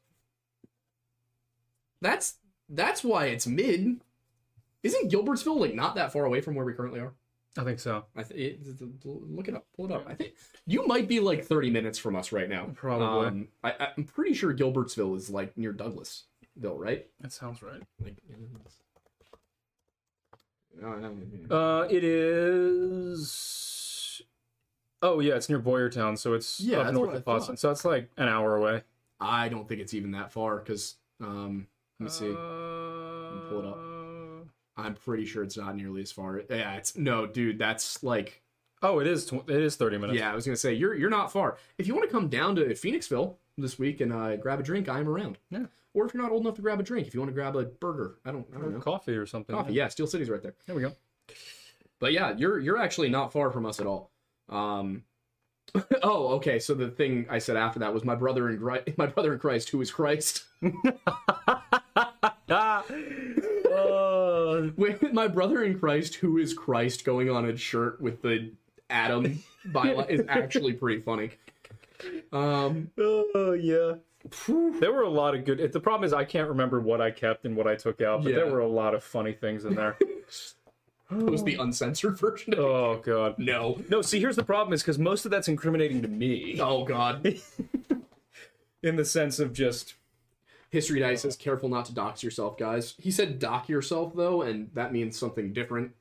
[2.02, 2.36] That's
[2.70, 4.02] that's why it's mid.
[4.84, 7.14] Isn't Gilbertsville like not that far away from where we currently are?
[7.58, 8.06] I think so.
[8.16, 10.06] I th- it, look it up, pull it up.
[10.08, 10.34] I think
[10.66, 12.70] you might be like 30 minutes from us right now.
[12.74, 13.28] Probably.
[13.28, 16.24] Um, I, I'm pretty sure Gilbertsville is like near Douglasville,
[16.78, 17.06] right?
[17.22, 17.82] That sounds right.
[18.04, 18.16] Like,
[21.52, 24.22] Uh, it is.
[25.02, 27.58] Oh yeah, it's near Boyertown, so it's Yeah, up north of Boston.
[27.58, 28.84] So it's like an hour away.
[29.20, 31.68] I don't think it's even that far because um,
[32.00, 32.32] let me see.
[32.32, 33.80] Uh, pull it up.
[34.76, 36.42] I'm pretty sure it's not nearly as far.
[36.50, 37.60] Yeah, it's no, dude.
[37.60, 38.42] That's like,
[38.82, 39.26] Oh, it is.
[39.28, 40.20] Tw- it is thirty minutes.
[40.20, 40.32] yeah.
[40.32, 41.58] I was gonna say you're you're not far.
[41.78, 44.90] If you want to come down to Phoenixville this week and uh, grab a drink,
[44.90, 45.38] I am around.
[45.50, 45.66] Yeah.
[45.94, 47.56] Or if you're not old enough to grab a drink, if you want to grab
[47.56, 48.80] a burger, I don't, I don't know.
[48.80, 49.56] coffee or something.
[49.56, 49.88] Coffee, yeah.
[49.90, 50.56] Steel City's right there.
[50.66, 50.94] There we go.
[52.00, 54.12] But yeah, you're you're actually not far from us at all.
[54.50, 55.04] Um,
[56.04, 56.60] oh, okay.
[56.60, 59.40] So the thing I said after that was my brother in Christ, my brother in
[59.40, 60.46] Christ, who is Christ.
[63.74, 64.70] Uh,
[65.12, 68.52] my brother in Christ, who is Christ, going on a shirt with the
[68.90, 71.32] Adam byline is actually pretty funny.
[72.32, 73.96] Um, oh yeah.
[74.48, 75.72] There were a lot of good.
[75.72, 78.34] The problem is I can't remember what I kept and what I took out, but
[78.34, 79.98] there were a lot of funny things in there.
[81.12, 82.54] it was the uncensored version.
[82.54, 83.36] Of oh god.
[83.38, 83.82] No.
[83.90, 87.38] No, see, here's the problem: is because most of that's incriminating to me, Oh God.
[88.84, 89.96] in the sense of just
[90.70, 94.70] History Dice says, "Careful not to dox yourself, guys." He said, "Dock yourself," though, and
[94.74, 95.92] that means something different.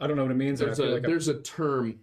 [0.00, 0.58] I don't know what it means.
[0.58, 2.00] There's a like I'm- there's a term.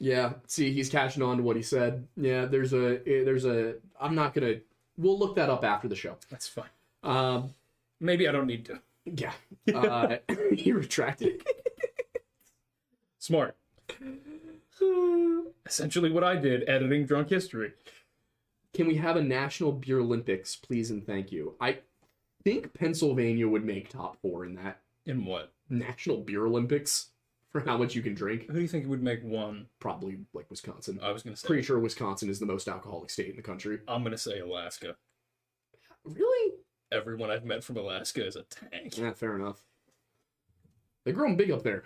[0.00, 2.06] Yeah, see, he's catching on to what he said.
[2.16, 3.74] Yeah, there's a eh, there's a.
[4.00, 4.56] I'm not gonna.
[4.96, 6.16] We'll look that up after the show.
[6.30, 6.68] that's fine.
[7.02, 7.54] Um,
[8.00, 8.80] Maybe I don't need to.
[9.04, 9.32] yeah.
[9.74, 10.16] Uh,
[10.54, 11.42] he retracted.
[13.18, 13.56] Smart.
[15.66, 17.72] Essentially, what I did editing drunk history.
[18.74, 21.54] Can we have a national beer Olympics, please and thank you?
[21.60, 21.78] I
[22.44, 25.52] think Pennsylvania would make top four in that In what?
[25.68, 27.08] national beer Olympics
[27.50, 28.46] for how much you can drink.
[28.46, 29.66] Who do you think would make one?
[29.80, 30.98] Probably like Wisconsin.
[31.02, 31.46] I was gonna say.
[31.46, 33.80] Pretty sure Wisconsin is the most alcoholic state in the country.
[33.88, 34.96] I'm gonna say Alaska.
[36.04, 36.54] Really?
[36.92, 38.96] Everyone I've met from Alaska is a tank.
[38.96, 39.62] Yeah, fair enough.
[41.04, 41.84] They grow 'em big up there.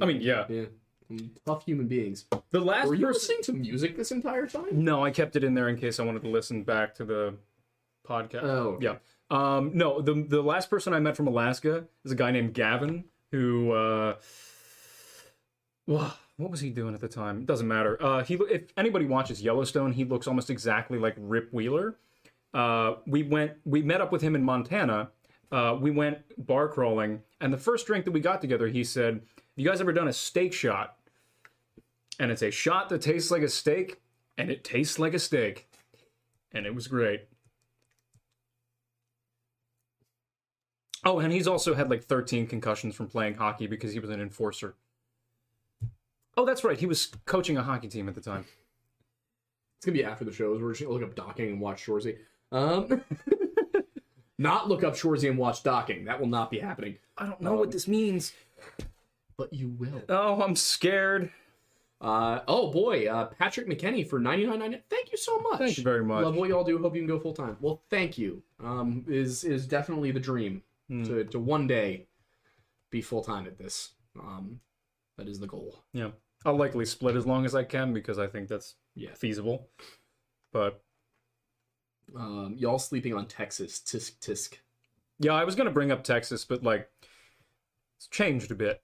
[0.00, 0.46] I mean, yeah.
[0.48, 0.66] Yeah.
[1.44, 2.26] Tough human beings.
[2.50, 3.36] The last Were you person.
[3.36, 4.66] listening to music this entire time?
[4.84, 7.34] No, I kept it in there in case I wanted to listen back to the
[8.06, 8.44] podcast.
[8.44, 8.96] Oh, yeah.
[9.30, 13.04] Um, no, the the last person I met from Alaska is a guy named Gavin
[13.30, 13.72] who.
[13.72, 14.14] Uh,
[15.86, 17.40] well, what was he doing at the time?
[17.40, 18.00] It doesn't matter.
[18.02, 21.96] Uh, he if anybody watches Yellowstone, he looks almost exactly like Rip Wheeler.
[22.54, 25.10] Uh, we went, we met up with him in Montana.
[25.52, 29.20] Uh, we went bar crawling, and the first drink that we got together, he said,
[29.56, 30.96] "You guys ever done a steak shot?"
[32.20, 34.00] And it's a shot that tastes like a steak,
[34.38, 35.68] and it tastes like a steak,
[36.52, 37.26] and it was great.
[41.04, 44.20] Oh, and he's also had like 13 concussions from playing hockey because he was an
[44.20, 44.74] enforcer.
[46.36, 46.78] Oh, that's right.
[46.78, 48.44] He was coaching a hockey team at the time.
[49.78, 50.60] It's gonna be after the shows.
[50.60, 52.18] We're just gonna look up docking and watch Shorzy.
[52.52, 53.02] Um,
[54.38, 56.04] not look up Shorzy and watch docking.
[56.04, 56.96] That will not be happening.
[57.16, 58.32] I don't know what this means.
[59.38, 60.02] But you will.
[60.10, 61.30] Oh, I'm scared.
[61.98, 64.82] Uh, oh boy, uh, Patrick McKenney for ninety nine ninety.
[64.90, 65.58] Thank you so much.
[65.58, 66.24] Thank you very much.
[66.24, 66.78] Love what y'all do.
[66.78, 67.56] Hope you can go full time.
[67.60, 68.42] Well, thank you.
[68.62, 71.04] Um, is is definitely the dream Hmm.
[71.04, 72.08] to to one day
[72.90, 73.92] be full time at this.
[74.18, 74.60] Um,
[75.16, 75.84] that is the goal.
[75.92, 76.10] Yeah.
[76.44, 79.14] I'll likely split as long as I can because I think that's Yeah.
[79.14, 79.68] feasible.
[80.52, 80.82] But
[82.16, 83.78] Um, y'all sleeping on Texas.
[83.78, 84.58] Tisk tisk.
[85.20, 86.90] yeah, I was going to bring up Texas, but like
[87.96, 88.82] it's changed a bit.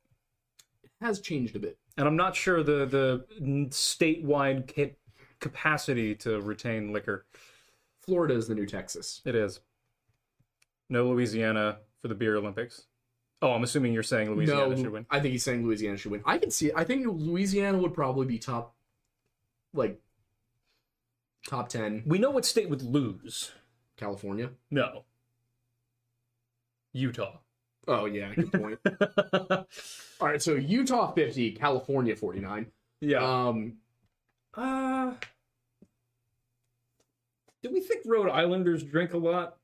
[0.85, 1.78] It has changed a bit.
[1.99, 3.27] and I'm not sure the the
[3.70, 4.97] statewide cap-
[5.41, 7.27] capacity to retain liquor.
[7.99, 9.23] Florida is the new Texas.
[9.24, 9.61] It is.
[10.89, 12.85] No Louisiana for the beer Olympics.
[13.43, 15.06] Oh, I'm assuming you're saying Louisiana no, should win.
[15.10, 16.23] I think he's saying Louisiana should win.
[16.24, 16.73] I can see it.
[16.77, 18.74] I think Louisiana would probably be top,
[19.74, 20.01] like,
[21.47, 22.02] top ten.
[22.06, 23.52] We know what state would lose.
[23.97, 24.51] California.
[24.70, 25.05] No.
[26.93, 27.39] Utah.
[27.89, 28.78] Oh yeah, good point.
[30.20, 32.66] All right, so Utah fifty, California forty nine.
[33.01, 33.18] yeah.
[33.18, 33.74] Um,
[34.55, 35.12] Uh,
[37.62, 39.59] do we think Rhode Islanders drink a lot?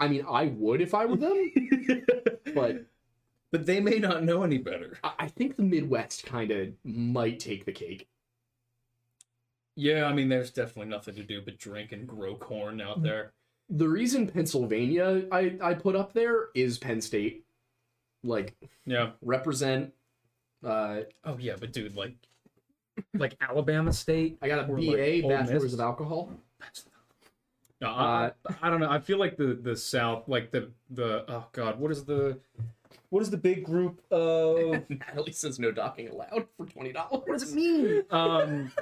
[0.00, 1.52] I mean, I would if I were them,
[2.54, 2.84] but
[3.50, 4.98] But they may not know any better.
[5.02, 8.08] I I think the Midwest kind of might take the cake.
[9.76, 13.32] Yeah, I mean, there's definitely nothing to do but drink and grow corn out there.
[13.70, 17.44] The reason Pennsylvania I I put up there is Penn State,
[18.24, 18.54] like
[18.86, 19.12] Yeah.
[19.22, 19.92] represent.
[20.64, 22.14] Uh, Oh yeah, but dude, like,
[23.14, 24.38] like Alabama State.
[24.42, 26.32] I got a BA, like, Bachelor's of Alcohol.
[27.80, 28.90] No, I, I don't know.
[28.90, 32.38] I feel like the the South, like the the oh god, what is the
[33.10, 37.22] what is the big group of Natalie says no docking allowed for twenty dollars.
[37.26, 38.02] What does it mean?
[38.10, 38.72] Um,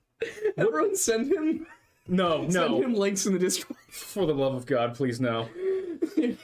[0.56, 1.66] Everyone send him
[2.06, 2.80] no, send no.
[2.82, 3.76] him links in the Discord.
[3.90, 5.48] For the love of God, please no.
[6.16, 6.36] We're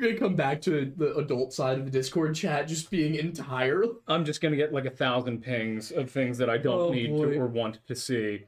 [0.00, 3.84] gonna come back to the adult side of the Discord chat just being entire.
[4.08, 7.08] I'm just gonna get like a thousand pings of things that I don't Oh, need
[7.08, 8.46] to or want to see.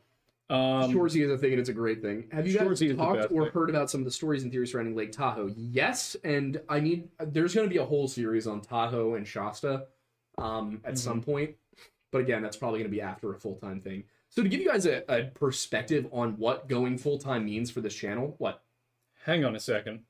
[0.50, 2.24] Um, Shorzy is a thing and it's a great thing.
[2.32, 3.52] Have you guys Shorzy talked or thing.
[3.52, 5.50] heard about some of the stories and theories surrounding Lake Tahoe?
[5.56, 9.86] Yes, and I need there's gonna be a whole series on Tahoe and Shasta
[10.38, 11.30] um at some Mm-hmm.
[11.30, 11.50] point.
[12.10, 14.04] But again, that's probably gonna be after a full time thing.
[14.28, 17.80] So to give you guys a, a perspective on what going full time means for
[17.80, 18.62] this channel, what?
[19.24, 20.00] hang on a second.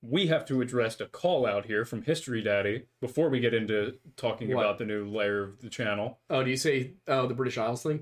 [0.00, 3.94] We have to address a call out here from History Daddy before we get into
[4.16, 4.62] talking What?
[4.64, 6.18] about the new layer of the channel.
[6.30, 8.00] Oh, do you say oh the British Isles thing?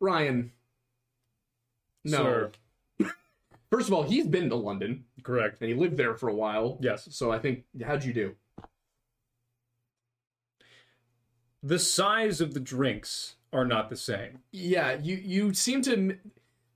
[0.00, 0.52] Ryan.
[2.04, 2.18] No.
[2.18, 2.50] Sir.
[3.70, 5.60] First of all, he's been to London Correct.
[5.60, 6.78] and he lived there for a while.
[6.80, 7.08] Yes.
[7.12, 8.34] So I think how'd you do?
[11.62, 14.38] The size of the drinks are not the same.
[14.50, 16.16] Yeah, you you seem to.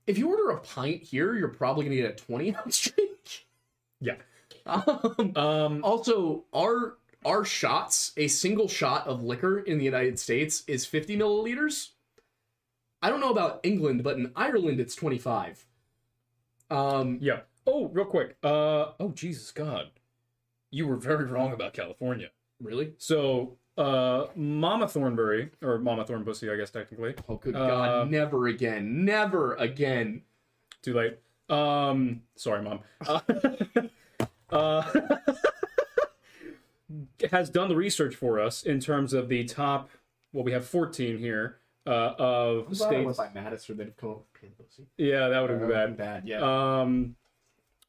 [0.05, 3.45] If you order a pint here, you're probably gonna get a twenty ounce drink.
[3.99, 4.15] Yeah.
[4.67, 10.63] Um, Um, also, our our shots, a single shot of liquor in the United States
[10.67, 11.89] is fifty milliliters.
[13.05, 15.63] I don't know about England, but in Ireland it's twenty five.
[16.71, 17.41] Um, yeah.
[17.67, 18.35] Oh, real quick.
[18.43, 19.91] Uh, oh, Jesus God.
[20.71, 22.29] You were very wrong about California.
[22.59, 22.93] really?
[22.97, 27.13] So, uh, Mama Thornberry, or Mama Thornbussy, I guess technically.
[27.29, 28.09] Oh, good Uh, God!
[28.11, 29.05] Never again!
[29.05, 30.23] Never again!
[30.81, 31.19] Too late.
[31.47, 32.79] Um, sorry, Mom.
[34.51, 35.17] Uh, uh,
[37.31, 39.89] has done the research for us in terms of the top.
[40.33, 41.57] Well, we have 14 here
[41.87, 43.17] uh, of I'm states.
[43.17, 43.77] by Madison.
[43.77, 44.85] They'd have come up with Panbussy.
[44.97, 45.97] Yeah, that would have been bad.
[45.97, 46.27] bad.
[46.27, 46.81] Yeah.
[46.81, 47.15] Um,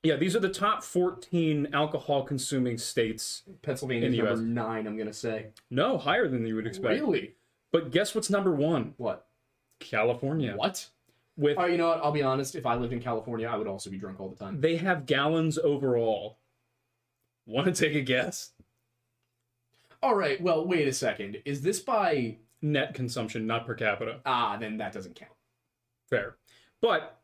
[0.03, 3.43] yeah, these are the top 14 alcohol consuming states.
[3.63, 4.67] Pennsylvania in is the number US.
[4.67, 4.87] nine.
[4.87, 5.49] I'm gonna say.
[5.71, 7.01] No, higher than you would expect.
[7.01, 7.35] Really?
[7.73, 8.95] But guess what's number one?
[8.99, 9.27] What?
[9.81, 10.55] California.
[10.57, 10.89] What?
[11.37, 12.01] With right, you know what?
[12.03, 12.55] I'll be honest.
[12.55, 14.61] If I lived in California, I would also be drunk all the time.
[14.61, 16.39] they have gallons overall.
[17.47, 18.53] Want to take a guess?
[20.03, 20.41] All right.
[20.41, 21.43] Well, wait a second.
[21.45, 22.37] Is this by?
[22.63, 24.21] Net consumption, not per capita.
[24.25, 25.33] Ah, then that doesn't count.
[26.09, 26.37] Fair.
[26.81, 27.21] But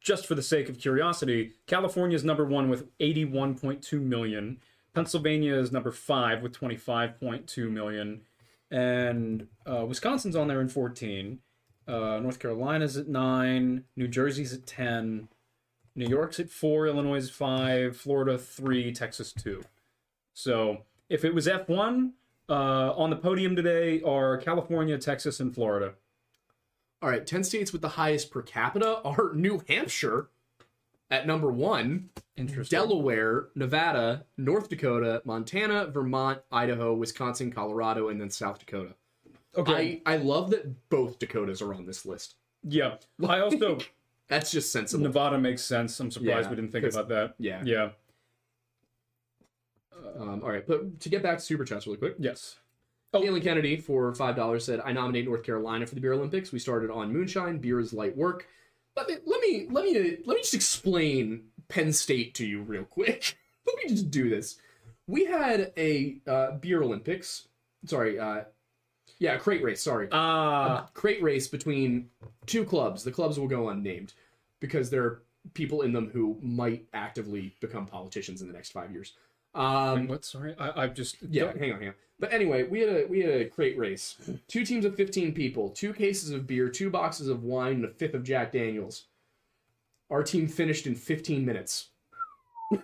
[0.00, 4.58] just for the sake of curiosity, California is number one with 81.2 million.
[4.94, 8.22] Pennsylvania is number five with 25.2 million.
[8.70, 11.38] And uh, Wisconsin's on there in 14.
[11.86, 13.84] Uh, North Carolina's at nine.
[13.96, 15.28] New Jersey's at 10.
[15.96, 16.86] New York's at four.
[16.86, 17.96] Illinois is five.
[17.96, 18.92] Florida, three.
[18.92, 19.62] Texas, two.
[20.32, 20.78] So
[21.08, 22.10] if it was F1,
[22.48, 25.94] uh, on the podium today are California, Texas, and Florida.
[27.02, 27.26] All right.
[27.26, 30.28] Ten states with the highest per capita are New Hampshire
[31.10, 32.78] at number one, Interesting.
[32.78, 38.94] Delaware, Nevada, North Dakota, Montana, Vermont, Idaho, Wisconsin, Colorado, and then South Dakota.
[39.56, 40.00] Okay.
[40.06, 42.36] I I love that both Dakotas are on this list.
[42.66, 42.96] Yeah.
[43.28, 43.78] I also
[44.28, 45.04] That's just sensible.
[45.04, 46.00] Nevada makes sense.
[46.00, 47.34] I'm surprised Yeah, we didn't think about that.
[47.38, 47.62] yeah.
[47.64, 47.90] Yeah.
[50.18, 52.16] Um, all right, but to get back to super chats really quick.
[52.18, 52.56] Yes.
[53.14, 56.52] Caitlin Kennedy for five dollars said, "I nominate North Carolina for the Beer Olympics.
[56.52, 57.58] We started on moonshine.
[57.58, 58.48] Beer is light work.
[58.96, 62.84] Let me let me let me let me just explain Penn State to you real
[62.84, 63.36] quick.
[63.66, 64.56] let me just do this.
[65.06, 67.48] We had a uh, beer Olympics.
[67.86, 68.44] Sorry, uh,
[69.18, 69.82] yeah, a crate race.
[69.82, 72.10] Sorry, a crate race between
[72.46, 73.04] two clubs.
[73.04, 74.14] The clubs will go unnamed
[74.60, 75.22] because there are
[75.52, 79.12] people in them who might actively become politicians in the next five years.
[79.54, 80.24] Um, what?
[80.24, 81.94] Sorry, I, I just yeah, hang on, hang on.
[82.18, 84.16] But anyway, we had a we had a crate race.
[84.48, 87.88] Two teams of fifteen people, two cases of beer, two boxes of wine, and a
[87.88, 89.04] fifth of Jack Daniels.
[90.10, 91.88] Our team finished in fifteen minutes.
[92.72, 92.82] It's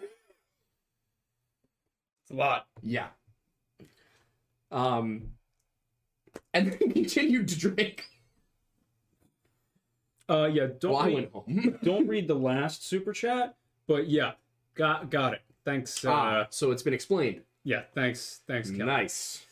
[2.32, 2.66] a lot.
[2.82, 3.08] Yeah.
[4.70, 5.30] Um,
[6.54, 8.06] and then continued to drink.
[10.28, 10.68] Uh, yeah.
[10.78, 11.78] Don't Well, I read, went home.
[11.82, 13.56] don't read the last super chat,
[13.88, 14.32] but yeah,
[14.74, 15.42] got got it.
[15.64, 16.04] Thanks.
[16.04, 17.42] Uh, ah, so it's been explained.
[17.64, 18.40] yeah, thanks.
[18.46, 18.84] Thanks, Kelly.
[18.84, 19.44] Nice.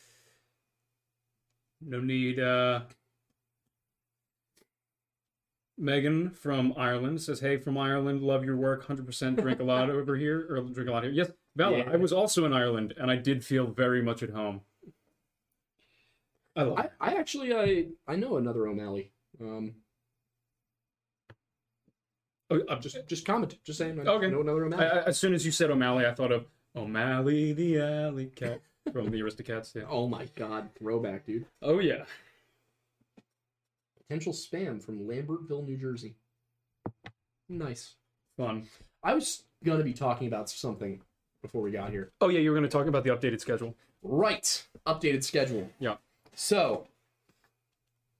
[1.81, 2.41] No need.
[2.41, 2.81] Uh,
[5.77, 8.87] Megan from Ireland says, "Hey, from Ireland, love your work.
[8.87, 9.37] Hundred percent.
[9.41, 11.79] Drink a lot over here, or drink a lot here." Yes, Bella.
[11.79, 11.91] Yeah.
[11.93, 14.63] I was also in Ireland, and I did feel very much at home.
[16.57, 16.79] I love.
[16.79, 16.91] I.
[17.01, 19.13] I actually I I know another O'Malley.
[19.41, 19.75] Um,
[22.51, 23.59] Oh, I'm just just comment.
[23.65, 23.99] Just saying.
[24.01, 24.31] I Okay.
[24.31, 24.85] know another O'Malley.
[24.87, 28.61] I, as soon as you said O'Malley, I thought of O'Malley the Alley Cat
[28.93, 29.75] from the Aristocats.
[29.75, 29.83] Yeah.
[29.89, 31.47] oh my god, throwback, dude.
[31.63, 32.05] Oh yeah.
[34.09, 36.15] Potential spam from Lambertville, New Jersey.
[37.49, 37.95] Nice.
[38.39, 38.67] Fun.
[39.03, 41.03] I was gonna be talking about something
[41.43, 42.13] before we got here.
[42.21, 43.75] Oh yeah, you were going to talk about the updated schedule.
[44.03, 44.67] Right.
[44.87, 45.69] Updated schedule.
[45.79, 45.97] Yeah.
[46.35, 46.87] So,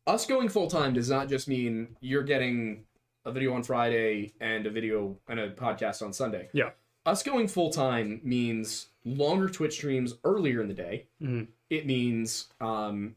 [0.07, 2.85] us going full time does not just mean you're getting
[3.29, 6.49] a video on Friday and a video and a podcast on Sunday.
[6.53, 6.71] Yeah.
[7.07, 11.07] Us going full time means longer Twitch streams earlier in the day.
[11.23, 11.49] Mhm.
[11.71, 13.15] It means um,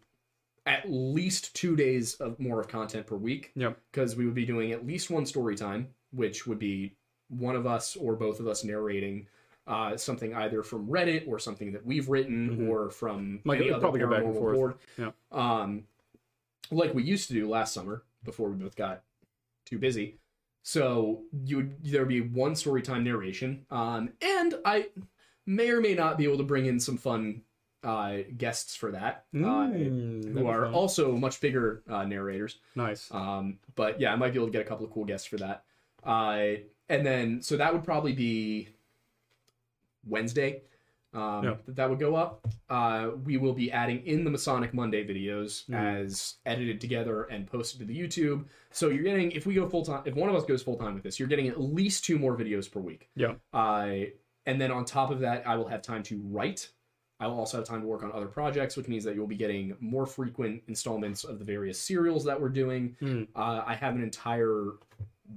[0.66, 3.80] at least two days of more of content per week Yep.
[3.92, 6.94] because we would be doing at least one story time, which would be
[7.30, 9.28] one of us or both of us narrating
[9.68, 12.68] uh, something either from Reddit or something that we've written Mhm.
[12.70, 14.56] or from like any other probably go back and forth.
[14.56, 14.74] board.
[14.98, 15.12] Yeah.
[15.32, 15.84] Um,
[16.72, 19.04] like we used to do last summer before we both got
[19.66, 20.18] too busy.
[20.64, 24.90] So you would there would be one story time narration, um, and I
[25.46, 27.42] may or may not be able to bring in some fun
[27.84, 30.74] uh, guests for that, uh, Mm, who are fun.
[30.76, 32.60] also much bigger uh, narrators.
[32.76, 33.10] nice.
[33.12, 35.38] Um, but yeah, I might be able to get a couple of cool guests for
[35.38, 35.64] that.
[36.04, 38.70] Uh, and then, so that would probably be
[40.08, 40.62] Wednesday.
[41.14, 41.56] Um, Yeah.
[41.66, 42.48] that, that would go up.
[42.70, 45.76] Uh, we will be adding in the Masonic Monday videos Mm.
[46.04, 48.46] as edited together and posted to the YouTube.
[48.72, 50.94] So you're getting, if we go full time, if one of us goes full time
[50.94, 53.10] with this, you're getting at least two more videos per week.
[53.16, 53.34] Yeah.
[53.54, 54.06] Uh,
[54.46, 56.70] and then on top of that, I will have time to write.
[57.20, 59.36] I will also have time to work on other projects, which means that you'll be
[59.36, 62.96] getting more frequent installments of the various serials that we're doing.
[63.00, 63.24] Hmm.
[63.36, 64.72] Uh, I have an entire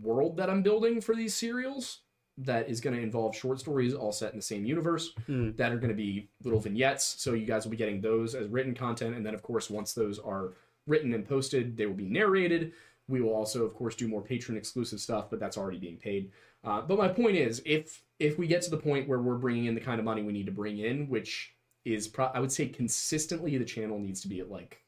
[0.01, 2.01] world that I'm building for these serials
[2.39, 5.53] that is going to involve short stories all set in the same universe Hmm.
[5.57, 7.15] that are going to be little vignettes.
[7.19, 9.15] So you guys will be getting those as written content.
[9.15, 10.55] And then, of course, once those are
[10.87, 12.73] written and posted, they will be narrated.
[13.07, 16.33] We will also, of course, do more patron exclusive stuff, but that's already being paid.
[16.65, 19.67] Uh, but my point is, if if we get to the point where we're bringing
[19.67, 21.55] in the kind of money we need to bring in, which
[21.85, 24.81] is pro- I would say consistently the channel needs to be at like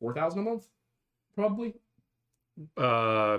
[0.00, 0.66] four thousand a month,
[1.34, 1.74] probably.
[2.76, 3.38] Uh,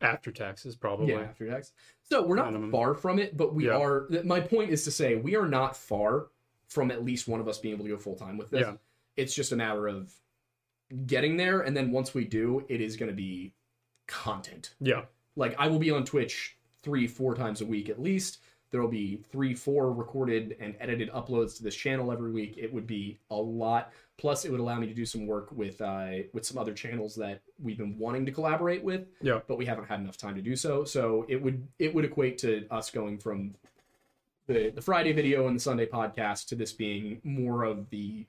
[0.00, 1.12] after taxes, probably.
[1.12, 1.72] Yeah, after tax.
[2.10, 2.70] So we're not Minimum.
[2.70, 3.78] far from it, but we Yeah.
[3.82, 4.08] are.
[4.24, 6.28] My point is to say we are not far
[6.68, 8.60] from at least one of us being able to go full time with this.
[8.60, 8.76] Yeah.
[9.16, 10.12] It's just a matter of
[11.06, 13.54] getting there, and then once we do, it is going to be
[14.06, 14.74] content.
[14.80, 15.06] Yeah.
[15.34, 18.38] Like I will be on Twitch three, four times a week at least.
[18.70, 22.56] There will be three, four recorded and edited uploads to this channel every week.
[22.56, 23.92] It would be a lot.
[24.18, 27.14] Plus, it would allow me to do some work with uh, with some other channels
[27.16, 29.40] that we've been wanting to collaborate with Yeah.
[29.46, 30.84] but we haven't had enough time to do so.
[30.84, 33.54] So it would it would equate to us going from
[34.46, 38.24] the the Friday video and the Sunday podcast to this being more of the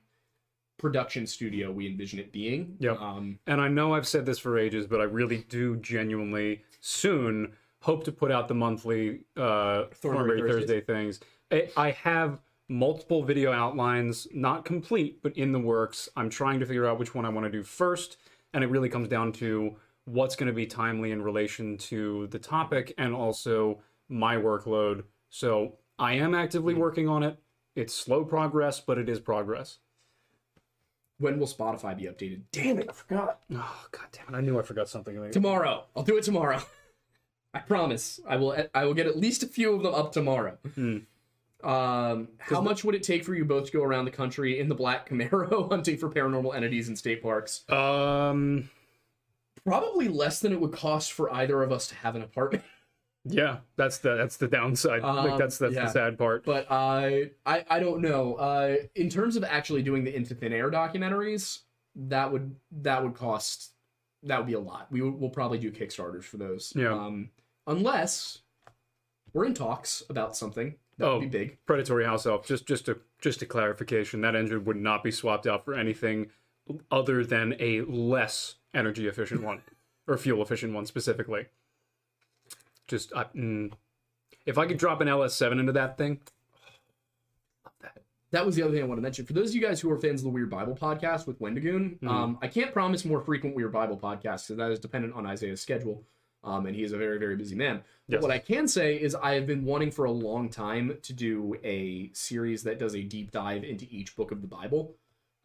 [0.78, 2.76] production studio we envision it being.
[2.80, 2.92] Yeah.
[3.00, 7.54] Um, And I know I've said this for ages, but I really do genuinely soon
[7.80, 11.20] hope to put out the monthly uh, Thornberry Thursday things.
[11.52, 16.10] I, I have multiple video outlines, not complete, but in the works.
[16.16, 18.18] I'm trying to figure out which one I want to do first,
[18.54, 19.76] and it really comes down to
[20.06, 23.80] what's going to be timely in relation to the topic and also
[24.10, 25.04] my workload.
[25.30, 27.38] So I am actively working on it.
[27.76, 29.80] It's slow progress, but it is progress.
[31.20, 32.42] when will Spotify be updated?
[32.52, 33.40] Damn it, I forgot.
[33.52, 34.38] Oh god damn it!
[34.38, 35.32] I knew I forgot something.
[35.32, 35.86] Tomorrow.
[35.96, 36.62] I'll do it tomorrow.
[37.54, 38.20] I promise.
[38.28, 40.58] I will I will get at least a few of them up tomorrow.
[40.76, 41.00] Hmm.
[41.64, 44.70] Um, how much would it take for you both to go around the country in
[44.70, 47.64] the black Camaro hunting for paranormal entities in state parks?
[47.70, 48.70] Um.
[49.66, 52.64] Probably less than it would cost for either of us to have an apartment.
[53.30, 55.02] Yeah, that's the that's the downside.
[55.04, 55.86] like Um, that's that's yeah.
[55.86, 56.46] the sad part.
[56.46, 58.36] But I I I don't know.
[58.36, 61.60] Uh, in terms of actually doing the Into Thin Air documentaries,
[61.96, 63.74] that would that would cost
[64.24, 64.88] that would be a lot.
[64.92, 66.72] We will we'll probably do Kickstarters for those.
[66.76, 66.94] Yeah.
[66.94, 67.32] Um,
[67.66, 68.40] unless
[69.34, 71.58] we're in talks about something that would be big.
[71.66, 72.46] Predatory House Elf.
[72.46, 74.22] Just just a just a clarification.
[74.22, 76.32] That engine would not be swapped out for anything
[76.92, 79.62] other than a less energy efficient one
[80.08, 81.46] or fuel efficient one specifically.
[82.88, 83.72] Just I, mm,
[84.46, 86.22] if I could drop an LS7 into that thing,
[88.32, 89.26] That was the other thing I want to mention.
[89.26, 91.98] For those of you guys who are fans of the Weird Bible podcast with Wendigoon,
[92.08, 95.62] um, I can't promise more frequent Weird Bible podcasts because that is dependent on Isaiah's
[95.62, 96.04] schedule.
[96.44, 97.84] Um, and he is a very, very busy man.
[98.08, 98.22] But Yes.
[98.22, 101.56] what I can say is I have been wanting for a long time to do
[101.64, 104.96] a series that does a deep dive into each book of the Bible,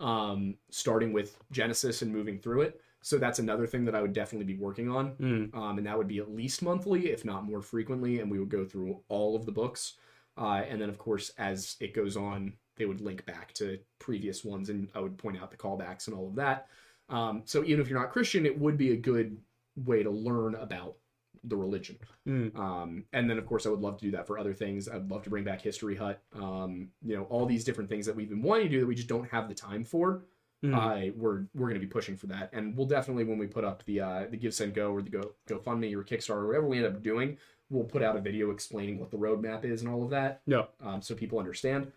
[0.00, 2.80] um, starting with Genesis and moving through it.
[3.00, 5.16] So that's another thing that I would definitely be working on.
[5.16, 8.20] mm, um, and that would be at least monthly, if not more frequently.
[8.20, 9.94] And we would go through all of the books,
[10.36, 14.44] uh, and then of course, as it goes on, they would link back to previous
[14.44, 16.68] ones, and I would point out the callbacks and all of that.
[17.08, 19.36] Um, so even if you're not Christian, it would be a good
[19.76, 20.96] way to learn about
[21.44, 21.98] the religion.
[22.26, 24.88] mm, Um, and then of course, I would love to do that for other things.
[24.88, 26.22] I'd love to bring back History Hut.
[26.34, 28.94] Um, you know, all these different things that we've been wanting to do that we
[28.94, 30.22] just don't have the time for
[30.64, 30.74] mm.
[30.74, 33.64] uh, we're we're going to be pushing for that, and we'll definitely when we put
[33.64, 36.66] up the uh, the Give Send Go or the Go GoFundMe or Kickstarter or whatever
[36.66, 37.38] we end up doing,
[37.70, 40.64] we'll put out a video explaining what the roadmap is and all of that, yeah.
[40.80, 41.90] um, so people understand.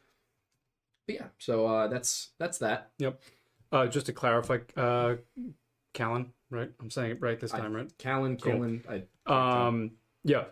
[1.07, 2.91] But yeah, so uh, that's that's that.
[2.99, 3.21] Yep.
[3.71, 5.15] Uh, just to clarify, uh,
[5.93, 6.69] Callan, right?
[6.79, 7.91] I'm saying it right this I- time, right?
[7.97, 8.53] Callan, Cool.
[8.53, 8.83] Callan,
[9.27, 9.91] I, Um,
[10.23, 10.45] yeah.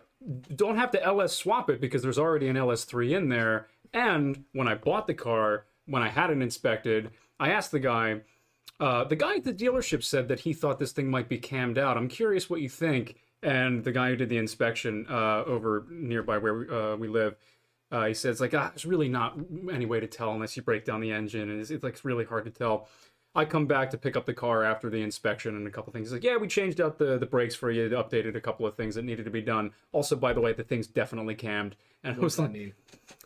[0.54, 3.66] Don't have to LS swap it because there's already an LS3 in there.
[3.92, 8.22] And when I bought the car, when I had it inspected, I asked the guy.
[8.80, 11.78] Uh, the guy at the dealership said that he thought this thing might be cammed
[11.78, 11.96] out.
[11.96, 13.16] I'm curious what you think.
[13.42, 17.36] And the guy who did the inspection uh, over nearby where we, uh, we live,
[17.92, 19.38] uh, he says like, ah, there's really not
[19.70, 22.24] any way to tell unless you break down the engine, and it's, it's like really
[22.24, 22.88] hard to tell.
[23.34, 26.06] I come back to pick up the car after the inspection and a couple things.
[26.08, 28.76] He's like, yeah, we changed out the, the brakes for you, updated a couple of
[28.76, 29.72] things that needed to be done.
[29.92, 31.74] Also, by the way, the thing's definitely cammed.
[32.04, 32.72] And I what's was that like, mean?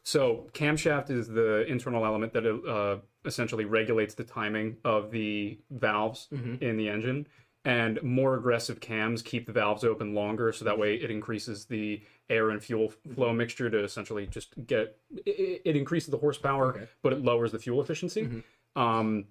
[0.05, 6.28] so camshaft is the internal element that uh, essentially regulates the timing of the valves
[6.60, 7.26] in the engine.
[7.64, 12.01] And more aggressive cams keep the valves open longer, so that way it increases the
[12.30, 16.86] air and fuel flow mixture to essentially just get it, it increases the horsepower, Okay.
[17.02, 18.43] but it lowers the fuel efficiency.
[18.76, 19.26] Um,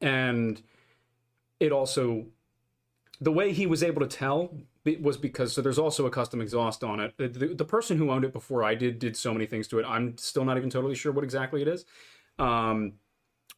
[0.00, 0.62] and
[1.60, 2.26] it also
[3.20, 4.54] the way he was able to tell
[4.84, 7.14] be- was because so there's also a custom exhaust on it.
[7.16, 9.78] The, the, the person who owned it before I did did so many things to
[9.78, 9.86] it.
[9.86, 11.84] I'm still not even totally sure what exactly it is.
[12.38, 12.94] Um,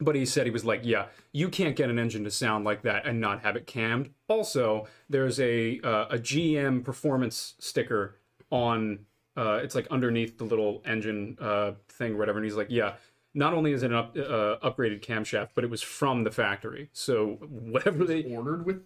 [0.01, 2.83] but he said he was like, yeah, you can't get an engine to sound like
[2.83, 4.11] that and not have it cammed.
[4.29, 8.17] Also, there's a uh, a GM performance sticker
[8.51, 9.01] on.
[9.37, 12.95] Uh, it's like underneath the little engine uh, thing or whatever, and he's like, yeah.
[13.37, 16.89] Not only is it an up, uh, upgraded camshaft, but it was from the factory.
[16.93, 18.83] So whatever they, Ordered with?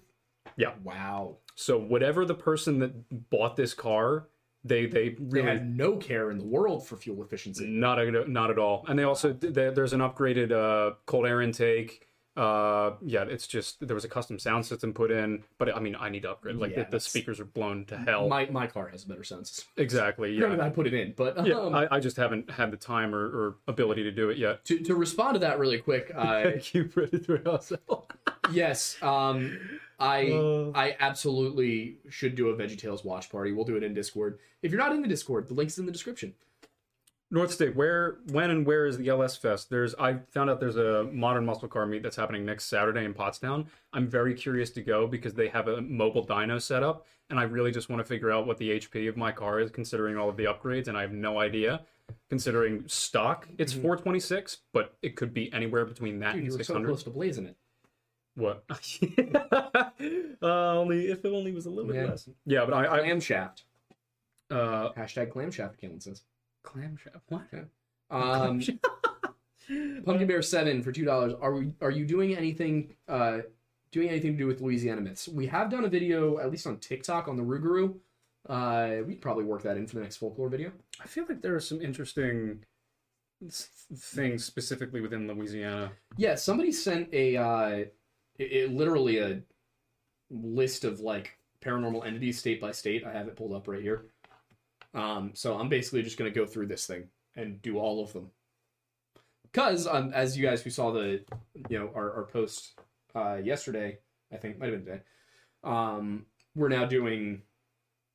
[0.56, 0.72] Yeah.
[0.82, 1.36] Wow.
[1.54, 4.26] so whatever the person that bought this car,
[4.64, 7.66] they they They really had no care in the world for fuel efficiency.
[7.66, 8.84] not a, not at all.
[8.88, 12.06] And they also there, there's an upgraded uh, cold air intake.
[12.40, 15.94] Uh, yeah, it's just there was a custom sound system put in, but I mean
[15.94, 16.56] I need to upgrade.
[16.56, 18.28] Like Yeah, the, the speakers are blown to hell.
[18.28, 19.68] My my car has better sound system.
[19.76, 20.38] exactly.
[20.38, 20.64] Granted, Yeah.
[20.64, 23.24] I put it in, but Yeah, um, I, I just haven't had the time or,
[23.26, 24.64] or ability to do it yet.
[24.64, 27.72] to to respond to that really quick, uh, Thank you, Predator House.
[28.50, 29.58] Yes, um,
[29.98, 30.70] I Uh.
[30.74, 33.52] I absolutely should do a veggie VeggieTales watch party.
[33.52, 34.38] We'll do it in Discord.
[34.62, 36.32] If you're not in the Discord, the link's in the description.
[37.32, 39.70] North State, where, when, and where is the LS Fest?
[39.70, 43.14] There's, I found out there's a modern muscle car meet that's happening next Saturday in
[43.14, 43.66] Pottstown.
[43.92, 47.44] I'm very curious to go because they have a mobile dyno set up, and I
[47.44, 50.28] really just want to figure out what the HP of my car is, considering all
[50.28, 51.82] of the upgrades, and I have no idea.
[52.28, 56.38] Considering stock, it's 426, but it could be anywhere between that Mm-hmm.
[56.38, 56.86] Dude, and you were so 600.
[56.88, 57.56] close to blazing it.
[58.34, 58.64] What?
[60.42, 60.46] uh,
[60.78, 62.02] only if it only was a little Yeah.
[62.02, 62.28] bit less.
[62.46, 63.62] Yeah, but I, I Clamshaft.
[64.50, 65.78] uh, Hashtag clamshaft.
[65.80, 66.22] Callan says.
[66.62, 67.22] Clamshell.
[67.28, 67.42] What?
[68.10, 68.60] Um,
[70.04, 71.34] Pumpkin Bear Seven for two dollars.
[71.40, 71.72] Are we?
[71.80, 72.94] Are you doing anything?
[73.08, 73.38] Uh,
[73.92, 75.28] doing anything to do with Louisiana myths?
[75.28, 77.96] We have done a video, at least on TikTok, on the Rougarou.
[78.48, 80.72] Uh, we'd probably work that in for the next folklore video.
[81.02, 82.64] I feel like there are some interesting
[83.48, 85.92] things specifically within Louisiana.
[86.16, 87.90] Yeah, somebody sent a uh it,
[88.38, 89.40] it literally a
[90.30, 93.04] list of like paranormal entities state by state.
[93.04, 94.06] I have it pulled up right here.
[94.94, 98.12] Um so I'm basically just going to go through this thing and do all of
[98.12, 98.30] them.
[99.52, 101.24] Cuz um as you guys who saw the
[101.68, 102.78] you know our our post
[103.14, 103.98] uh yesterday,
[104.32, 105.04] I think might have been today.
[105.64, 107.42] Um we're now doing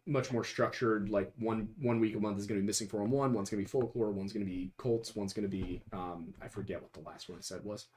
[0.08, 3.34] much more structured like one one week a month is going to be missing 411
[3.36, 6.32] one's going to be folklore one's going to be cults one's going to be um
[6.40, 7.88] i forget what the last one i said was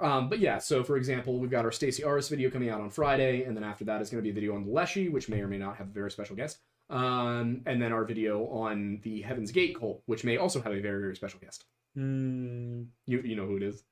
[0.00, 2.90] um, but yeah, so for example, we've got our Stacy Arras video coming out on
[2.90, 5.28] Friday, and then after that is going to be a video on the Leshy, which
[5.28, 6.58] may or may not have a very special guest.
[6.90, 10.80] Um, and then our video on the Heaven's Gate cult, which may also have a
[10.80, 11.64] very, very special guest.
[11.96, 13.82] Mm, You you know who it is?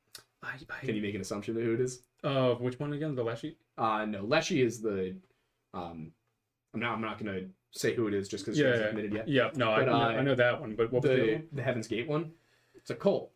[0.43, 2.03] I, I, Can you make an assumption of who it is?
[2.25, 3.15] uh, which one again?
[3.15, 3.57] The Leshy?
[3.79, 5.17] Uh, no, Leshy is the.
[5.73, 6.13] Um,
[6.75, 6.93] I'm not.
[6.95, 9.29] I'm not gonna say who it is just because she Yeah, hasn't yeah, admitted yet.
[9.29, 9.51] yeah.
[9.55, 10.75] No, I, But, know- uh, I know that one.
[10.77, 11.49] But what the other The one?
[11.53, 12.33] the Heaven's Gate one.
[12.75, 13.31] It's a cult.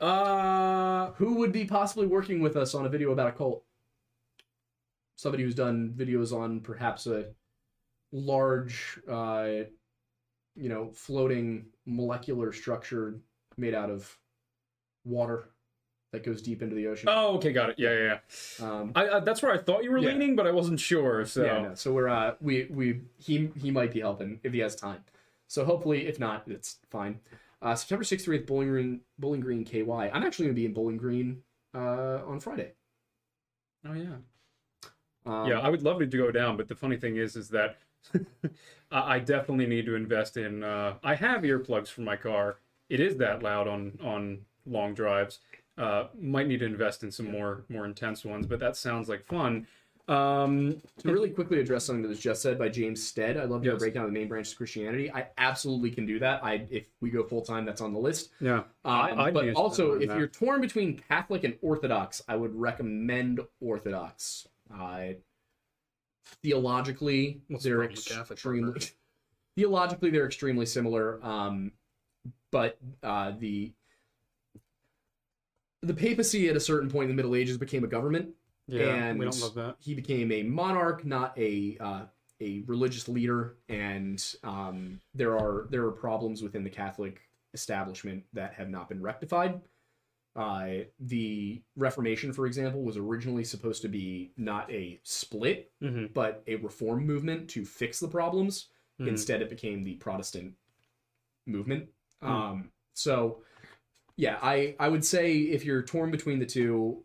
[0.00, 3.64] Uh, Who would be possibly working with us on a video about a cult?
[5.16, 7.30] Somebody who's done videos on perhaps a
[8.12, 9.48] large, uh,
[10.56, 13.20] you know, floating molecular structure
[13.56, 14.16] made out of
[15.04, 15.48] water
[16.12, 17.08] that goes deep into the ocean.
[17.10, 17.76] oh, okay, got it.
[17.78, 18.18] Yeah, yeah,
[18.60, 18.66] yeah.
[18.66, 20.08] Um, I, that's where I thought you were Yeah.
[20.10, 21.24] leaning, but I wasn't sure.
[21.26, 21.74] So Yeah, no.
[21.74, 25.04] So we're uh we we he he might be helping if he has time.
[25.48, 27.20] So hopefully, if not, it's fine.
[27.60, 29.90] Uh, September sixth through eighth, Bowling Green, Bowling Green, KY.
[29.90, 31.42] I'm actually gonna be in Bowling Green
[31.74, 32.72] uh on Friday.
[33.86, 34.16] oh yeah.
[35.26, 37.76] Um, yeah, I would love to go down, but the funny thing is, is that
[38.90, 40.62] I I definitely need to invest in.
[40.64, 42.58] Uh, I have earplugs for my car.
[42.88, 45.40] It is that loud on on long drives.
[45.76, 49.24] Uh, might need to invest in some more more intense ones, but that sounds like
[49.26, 49.66] fun.
[50.08, 53.62] Um, To really quickly address something that was just said by James Stead, I'd love
[53.62, 53.78] Yes.
[53.78, 55.12] break down the main branches of Christianity.
[55.12, 56.42] I absolutely can do that.
[56.42, 58.30] I if we go full time, that's on the list.
[58.40, 60.16] yeah, Um, I'd but also, if that.
[60.16, 64.48] you're torn between Catholic and Orthodox, I would recommend Orthodox.
[64.74, 65.08] Uh,
[66.42, 68.80] theologically, What's they're Catholic extremely
[69.56, 71.24] theologically they're extremely similar.
[71.24, 71.72] Um,
[72.50, 73.72] but uh, the
[75.82, 78.30] the papacy at a certain point in the Middle Ages became a government,
[78.66, 79.76] yeah, and we don't love that.
[79.80, 82.02] he became a monarch, not a uh,
[82.40, 83.56] a religious leader.
[83.68, 87.20] And um, there are there are problems within the Catholic
[87.54, 89.60] establishment that have not been rectified.
[90.38, 96.44] Uh, the Reformation, for example, was originally supposed to be not a split, hmm but
[96.46, 98.68] a reform movement to fix the problems.
[99.00, 99.08] Mhm.
[99.08, 100.54] Instead, it became the Protestant
[101.44, 101.88] movement.
[102.22, 102.28] Hmm.
[102.28, 103.42] Um, so,
[104.16, 107.04] yeah, I I would say if you're torn between the two,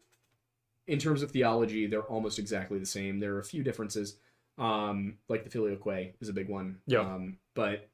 [0.85, 3.19] in terms of theology, they're almost exactly the same.
[3.19, 4.17] There are a few differences,
[4.59, 6.81] um, like the filioque is a big one.
[6.85, 6.99] Yeah.
[6.99, 7.89] Um, but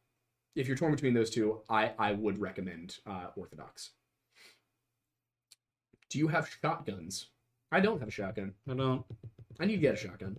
[0.55, 3.91] if you're torn between those two, I I would recommend uh, Orthodox.
[6.09, 7.27] Do you have shotguns?
[7.71, 8.53] I don't have a shotgun.
[8.69, 9.05] I don't.
[9.59, 10.37] I need to get a shotgun.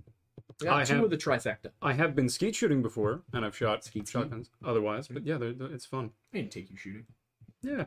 [0.61, 1.71] I got I two have- of the trifecta.
[1.81, 4.21] I have been skeet shooting before, and I've shot Skeet skeet?
[4.21, 4.51] shotguns.
[4.65, 6.11] Otherwise, but yeah, they're, they're- it's fun.
[6.35, 7.07] I need to take you shooting.
[7.63, 7.85] Yeah,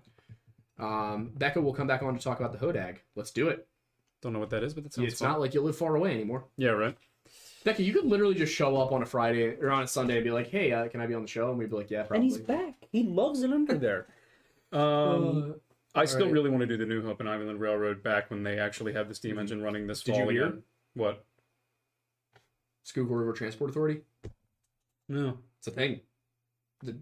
[0.80, 2.97] Um, Becca will come back on to talk about the Hodag.
[3.15, 3.68] Let's do it.
[4.22, 5.30] don't know what that is, but that sounds It's fun.
[5.30, 6.45] not like you live far away anymore.
[6.57, 6.97] Yeah, right.
[7.64, 10.23] Becca, you could literally just show up on a Friday or on a Sunday and
[10.23, 12.03] be like, "Hey, uh, can I be on the show?" And we'd be like, "Yeah,
[12.03, 12.76] probably." And he's back.
[12.91, 14.07] He loves it under there.
[14.73, 15.55] Um,
[15.95, 16.34] I still alright.
[16.34, 19.07] really want to do the New Hope and Ivyland Railroad back when they actually have
[19.07, 19.40] the steam mm-hmm.
[19.41, 20.45] engine running this Did fall you hear?
[20.48, 20.64] again.
[20.95, 21.26] What?
[22.84, 24.02] Schuylkill River Transport Authority.
[25.07, 25.38] No.
[25.60, 26.02] It's a thing.
[26.82, 26.98] The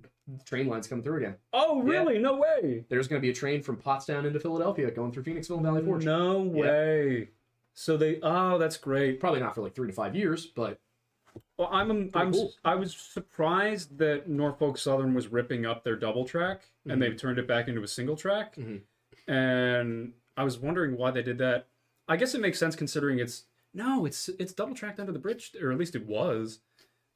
[0.45, 1.35] train line's coming through again.
[1.53, 2.19] Oh, really?
[2.19, 2.85] No way.
[2.89, 5.83] There's going to be a train from Pottstown into Philadelphia going through Phoenixville and Valley
[5.83, 6.05] Forge.
[6.05, 6.61] No Yeah.
[6.61, 7.29] way.
[7.73, 8.19] So they.
[8.21, 9.19] Oh, that's great.
[9.19, 10.79] Probably not for like three to five years, but
[11.61, 12.53] Well, I'm I'm cool.
[12.65, 17.37] I was surprised that Norfolk Southern was ripping up their double track and they've turned
[17.37, 18.55] it back into a single track.
[18.55, 18.81] Mhm.
[19.27, 21.67] And I was wondering why they did that.
[22.07, 23.43] I guess it makes sense considering it's
[23.75, 26.61] no, it's it's double tracked under the bridge, or at least it was.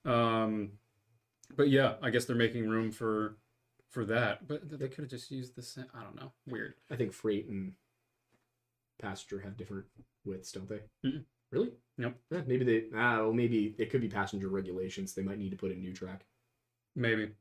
[0.06, 0.74] Um,
[1.56, 3.38] but yeah, I guess they're making room for
[3.90, 4.48] for that.
[4.48, 5.88] But they could have just used the same.
[5.92, 6.32] I don't know.
[6.46, 6.76] Weird.
[6.92, 7.74] I think freight and
[9.00, 9.86] passenger have different
[10.24, 10.82] widths, don't they?
[11.04, 11.26] Mm-mm.
[11.50, 11.72] Really?
[11.98, 12.16] Nope.
[12.34, 12.84] Eh, maybe they.
[12.96, 15.14] Ah, well, maybe it could be passenger regulations.
[15.14, 16.26] They might need to put in new track.
[16.96, 17.32] Maybe.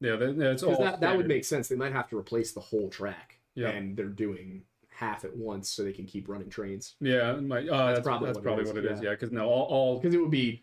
[0.00, 0.84] Yeah, that, that's Because all.
[0.84, 1.68] that, that would make sense.
[1.68, 3.38] They might have to replace the whole track.
[3.54, 3.68] Yeah.
[3.68, 6.96] And they're doing half at once so they can keep running trains.
[7.00, 8.98] Yeah, it might, uh, that's, probably that's what probably is, what it is.
[9.00, 9.10] yeah.
[9.10, 10.62] Yeah, because no, all, all Because it would be.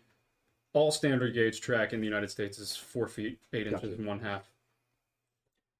[0.74, 3.84] all standard gauge track in the United States is four feet eight Gotcha.
[3.86, 4.48] inches and one half.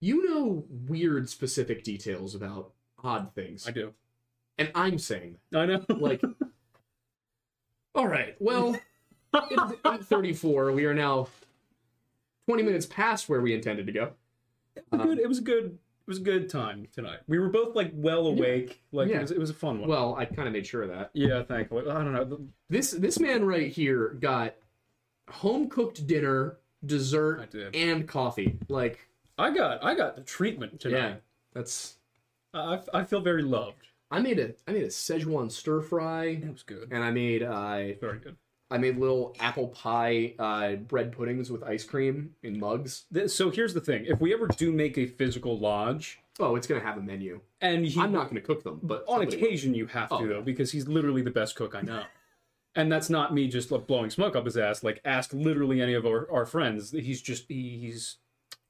[0.01, 2.73] You know weird specific details about
[3.05, 3.69] odd things.
[3.69, 3.93] I do.
[4.59, 5.61] And I'm saying that.
[5.61, 5.85] I know.
[5.89, 6.21] Like.
[7.95, 8.35] all right.
[8.41, 8.77] Well,
[9.35, 9.43] it's
[9.83, 10.75] 8.34.
[10.75, 11.29] We are now
[12.49, 14.13] 20 minutes past where we intended to go.
[14.77, 15.11] it was good.
[15.13, 15.79] Um, it was a good.
[16.05, 17.21] It was a good time tonight.
[17.29, 18.83] We were both like well awake.
[18.91, 19.19] Like Yeah.
[19.19, 19.31] it was.
[19.31, 19.89] It was a fun one.
[19.89, 21.11] Well, I kind of made sure of that.
[21.15, 21.89] yeah, thankfully.
[21.89, 22.41] I don't know.
[22.69, 24.55] This this man right here got
[25.31, 28.59] home cooked dinner, dessert, and coffee.
[28.69, 28.99] Like,
[29.39, 29.85] I got.
[29.85, 31.23] I got the treatment yeah, tonight.
[31.53, 31.95] that's.
[32.53, 33.87] I, I feel very loved.
[34.13, 36.89] I made a I made a Szechuan stir fry, It was good.
[36.93, 38.37] and I made uh Very good.
[38.71, 43.05] I made little apple pie uh bread puddings with ice cream in mugs.
[43.13, 46.67] Th- So here's the thing: if we ever do make a physical lodge, Oh, it's
[46.67, 47.41] gonna have a menu.
[47.61, 50.27] and he, I'm not gonna cook them, but on somebody occasion you have to Oh.
[50.27, 52.05] though, because he's literally the best cook I know.
[52.75, 54.83] and that's not me just like, blowing smoke up his ass.
[54.83, 56.91] Like, ask literally any of our, our friends.
[56.93, 58.17] He's just he, he's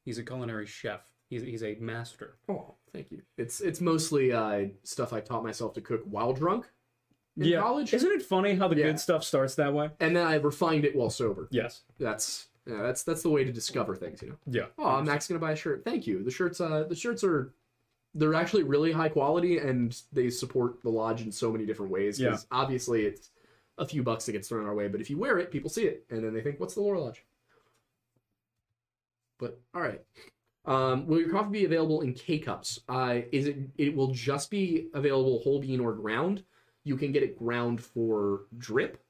[0.04, 1.02] he's a culinary chef.
[1.30, 2.34] He's he's a master.
[2.48, 3.22] Oh, thank you.
[3.38, 6.70] It's it's mostly uh, stuff I taught myself to cook while drunk
[7.36, 8.86] in college, Isn't it funny how the Yeah.
[8.88, 9.90] good stuff starts that way?
[10.00, 11.48] and then I refined it while sober.
[11.50, 11.82] Yes.
[11.98, 14.36] That's yeah, that's that's the way to discover things, you know.
[14.46, 14.66] Yeah.
[14.78, 15.82] Oh, Mac's gonna buy a shirt.
[15.84, 16.22] Thank you.
[16.22, 17.52] The shirts, uh, the shirts are,
[18.14, 22.20] they're actually really high quality, and they support the lodge in so many different ways.
[22.20, 22.28] Yeah.
[22.30, 23.30] Because obviously it's
[23.78, 25.84] a few bucks that gets thrown our way, but if you wear it, people see
[25.86, 27.24] it, and then they think, "What's the Lore Lodge?"
[29.38, 30.02] But all right.
[30.64, 32.80] Um, will your coffee be available in K cups?
[32.88, 33.56] Uh, is it?
[33.76, 36.44] It will just be available whole bean or ground.
[36.84, 39.02] You can get it ground for drip,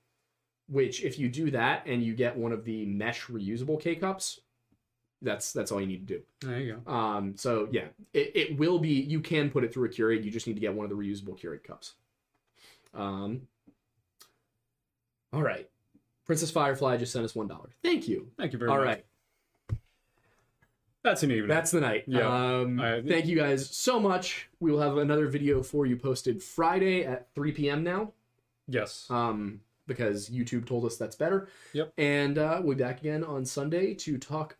[0.69, 4.41] which if you do that and you get one of the mesh reusable K cups,
[5.21, 6.23] that's that's all you need to do.
[6.41, 6.93] There you go.
[6.93, 8.89] Um, so yeah, it, it will be.
[8.91, 10.25] You can put it through a Keurig.
[10.25, 11.95] You just need to get one of the reusable Keurig cups.
[12.95, 13.43] Um.
[15.35, 15.69] All right,
[16.27, 17.71] Princess Firefly just sent us one dollar.
[17.83, 18.29] Thank you.
[18.39, 18.87] Thank you very All much.
[18.87, 19.05] right,
[21.05, 21.49] That's an evening.
[21.49, 22.05] that's the night.
[22.07, 22.27] Yeah.
[22.61, 24.49] Um, I- thank you guys so much.
[24.61, 27.83] We will have another video for you posted Friday at 3 p.m.
[27.85, 28.13] now.
[28.69, 29.07] yes.
[29.11, 31.49] Um, because YouTube told us that's better.
[31.73, 31.93] Yep.
[31.99, 34.51] And uh, we'll be back again on Sunday to talk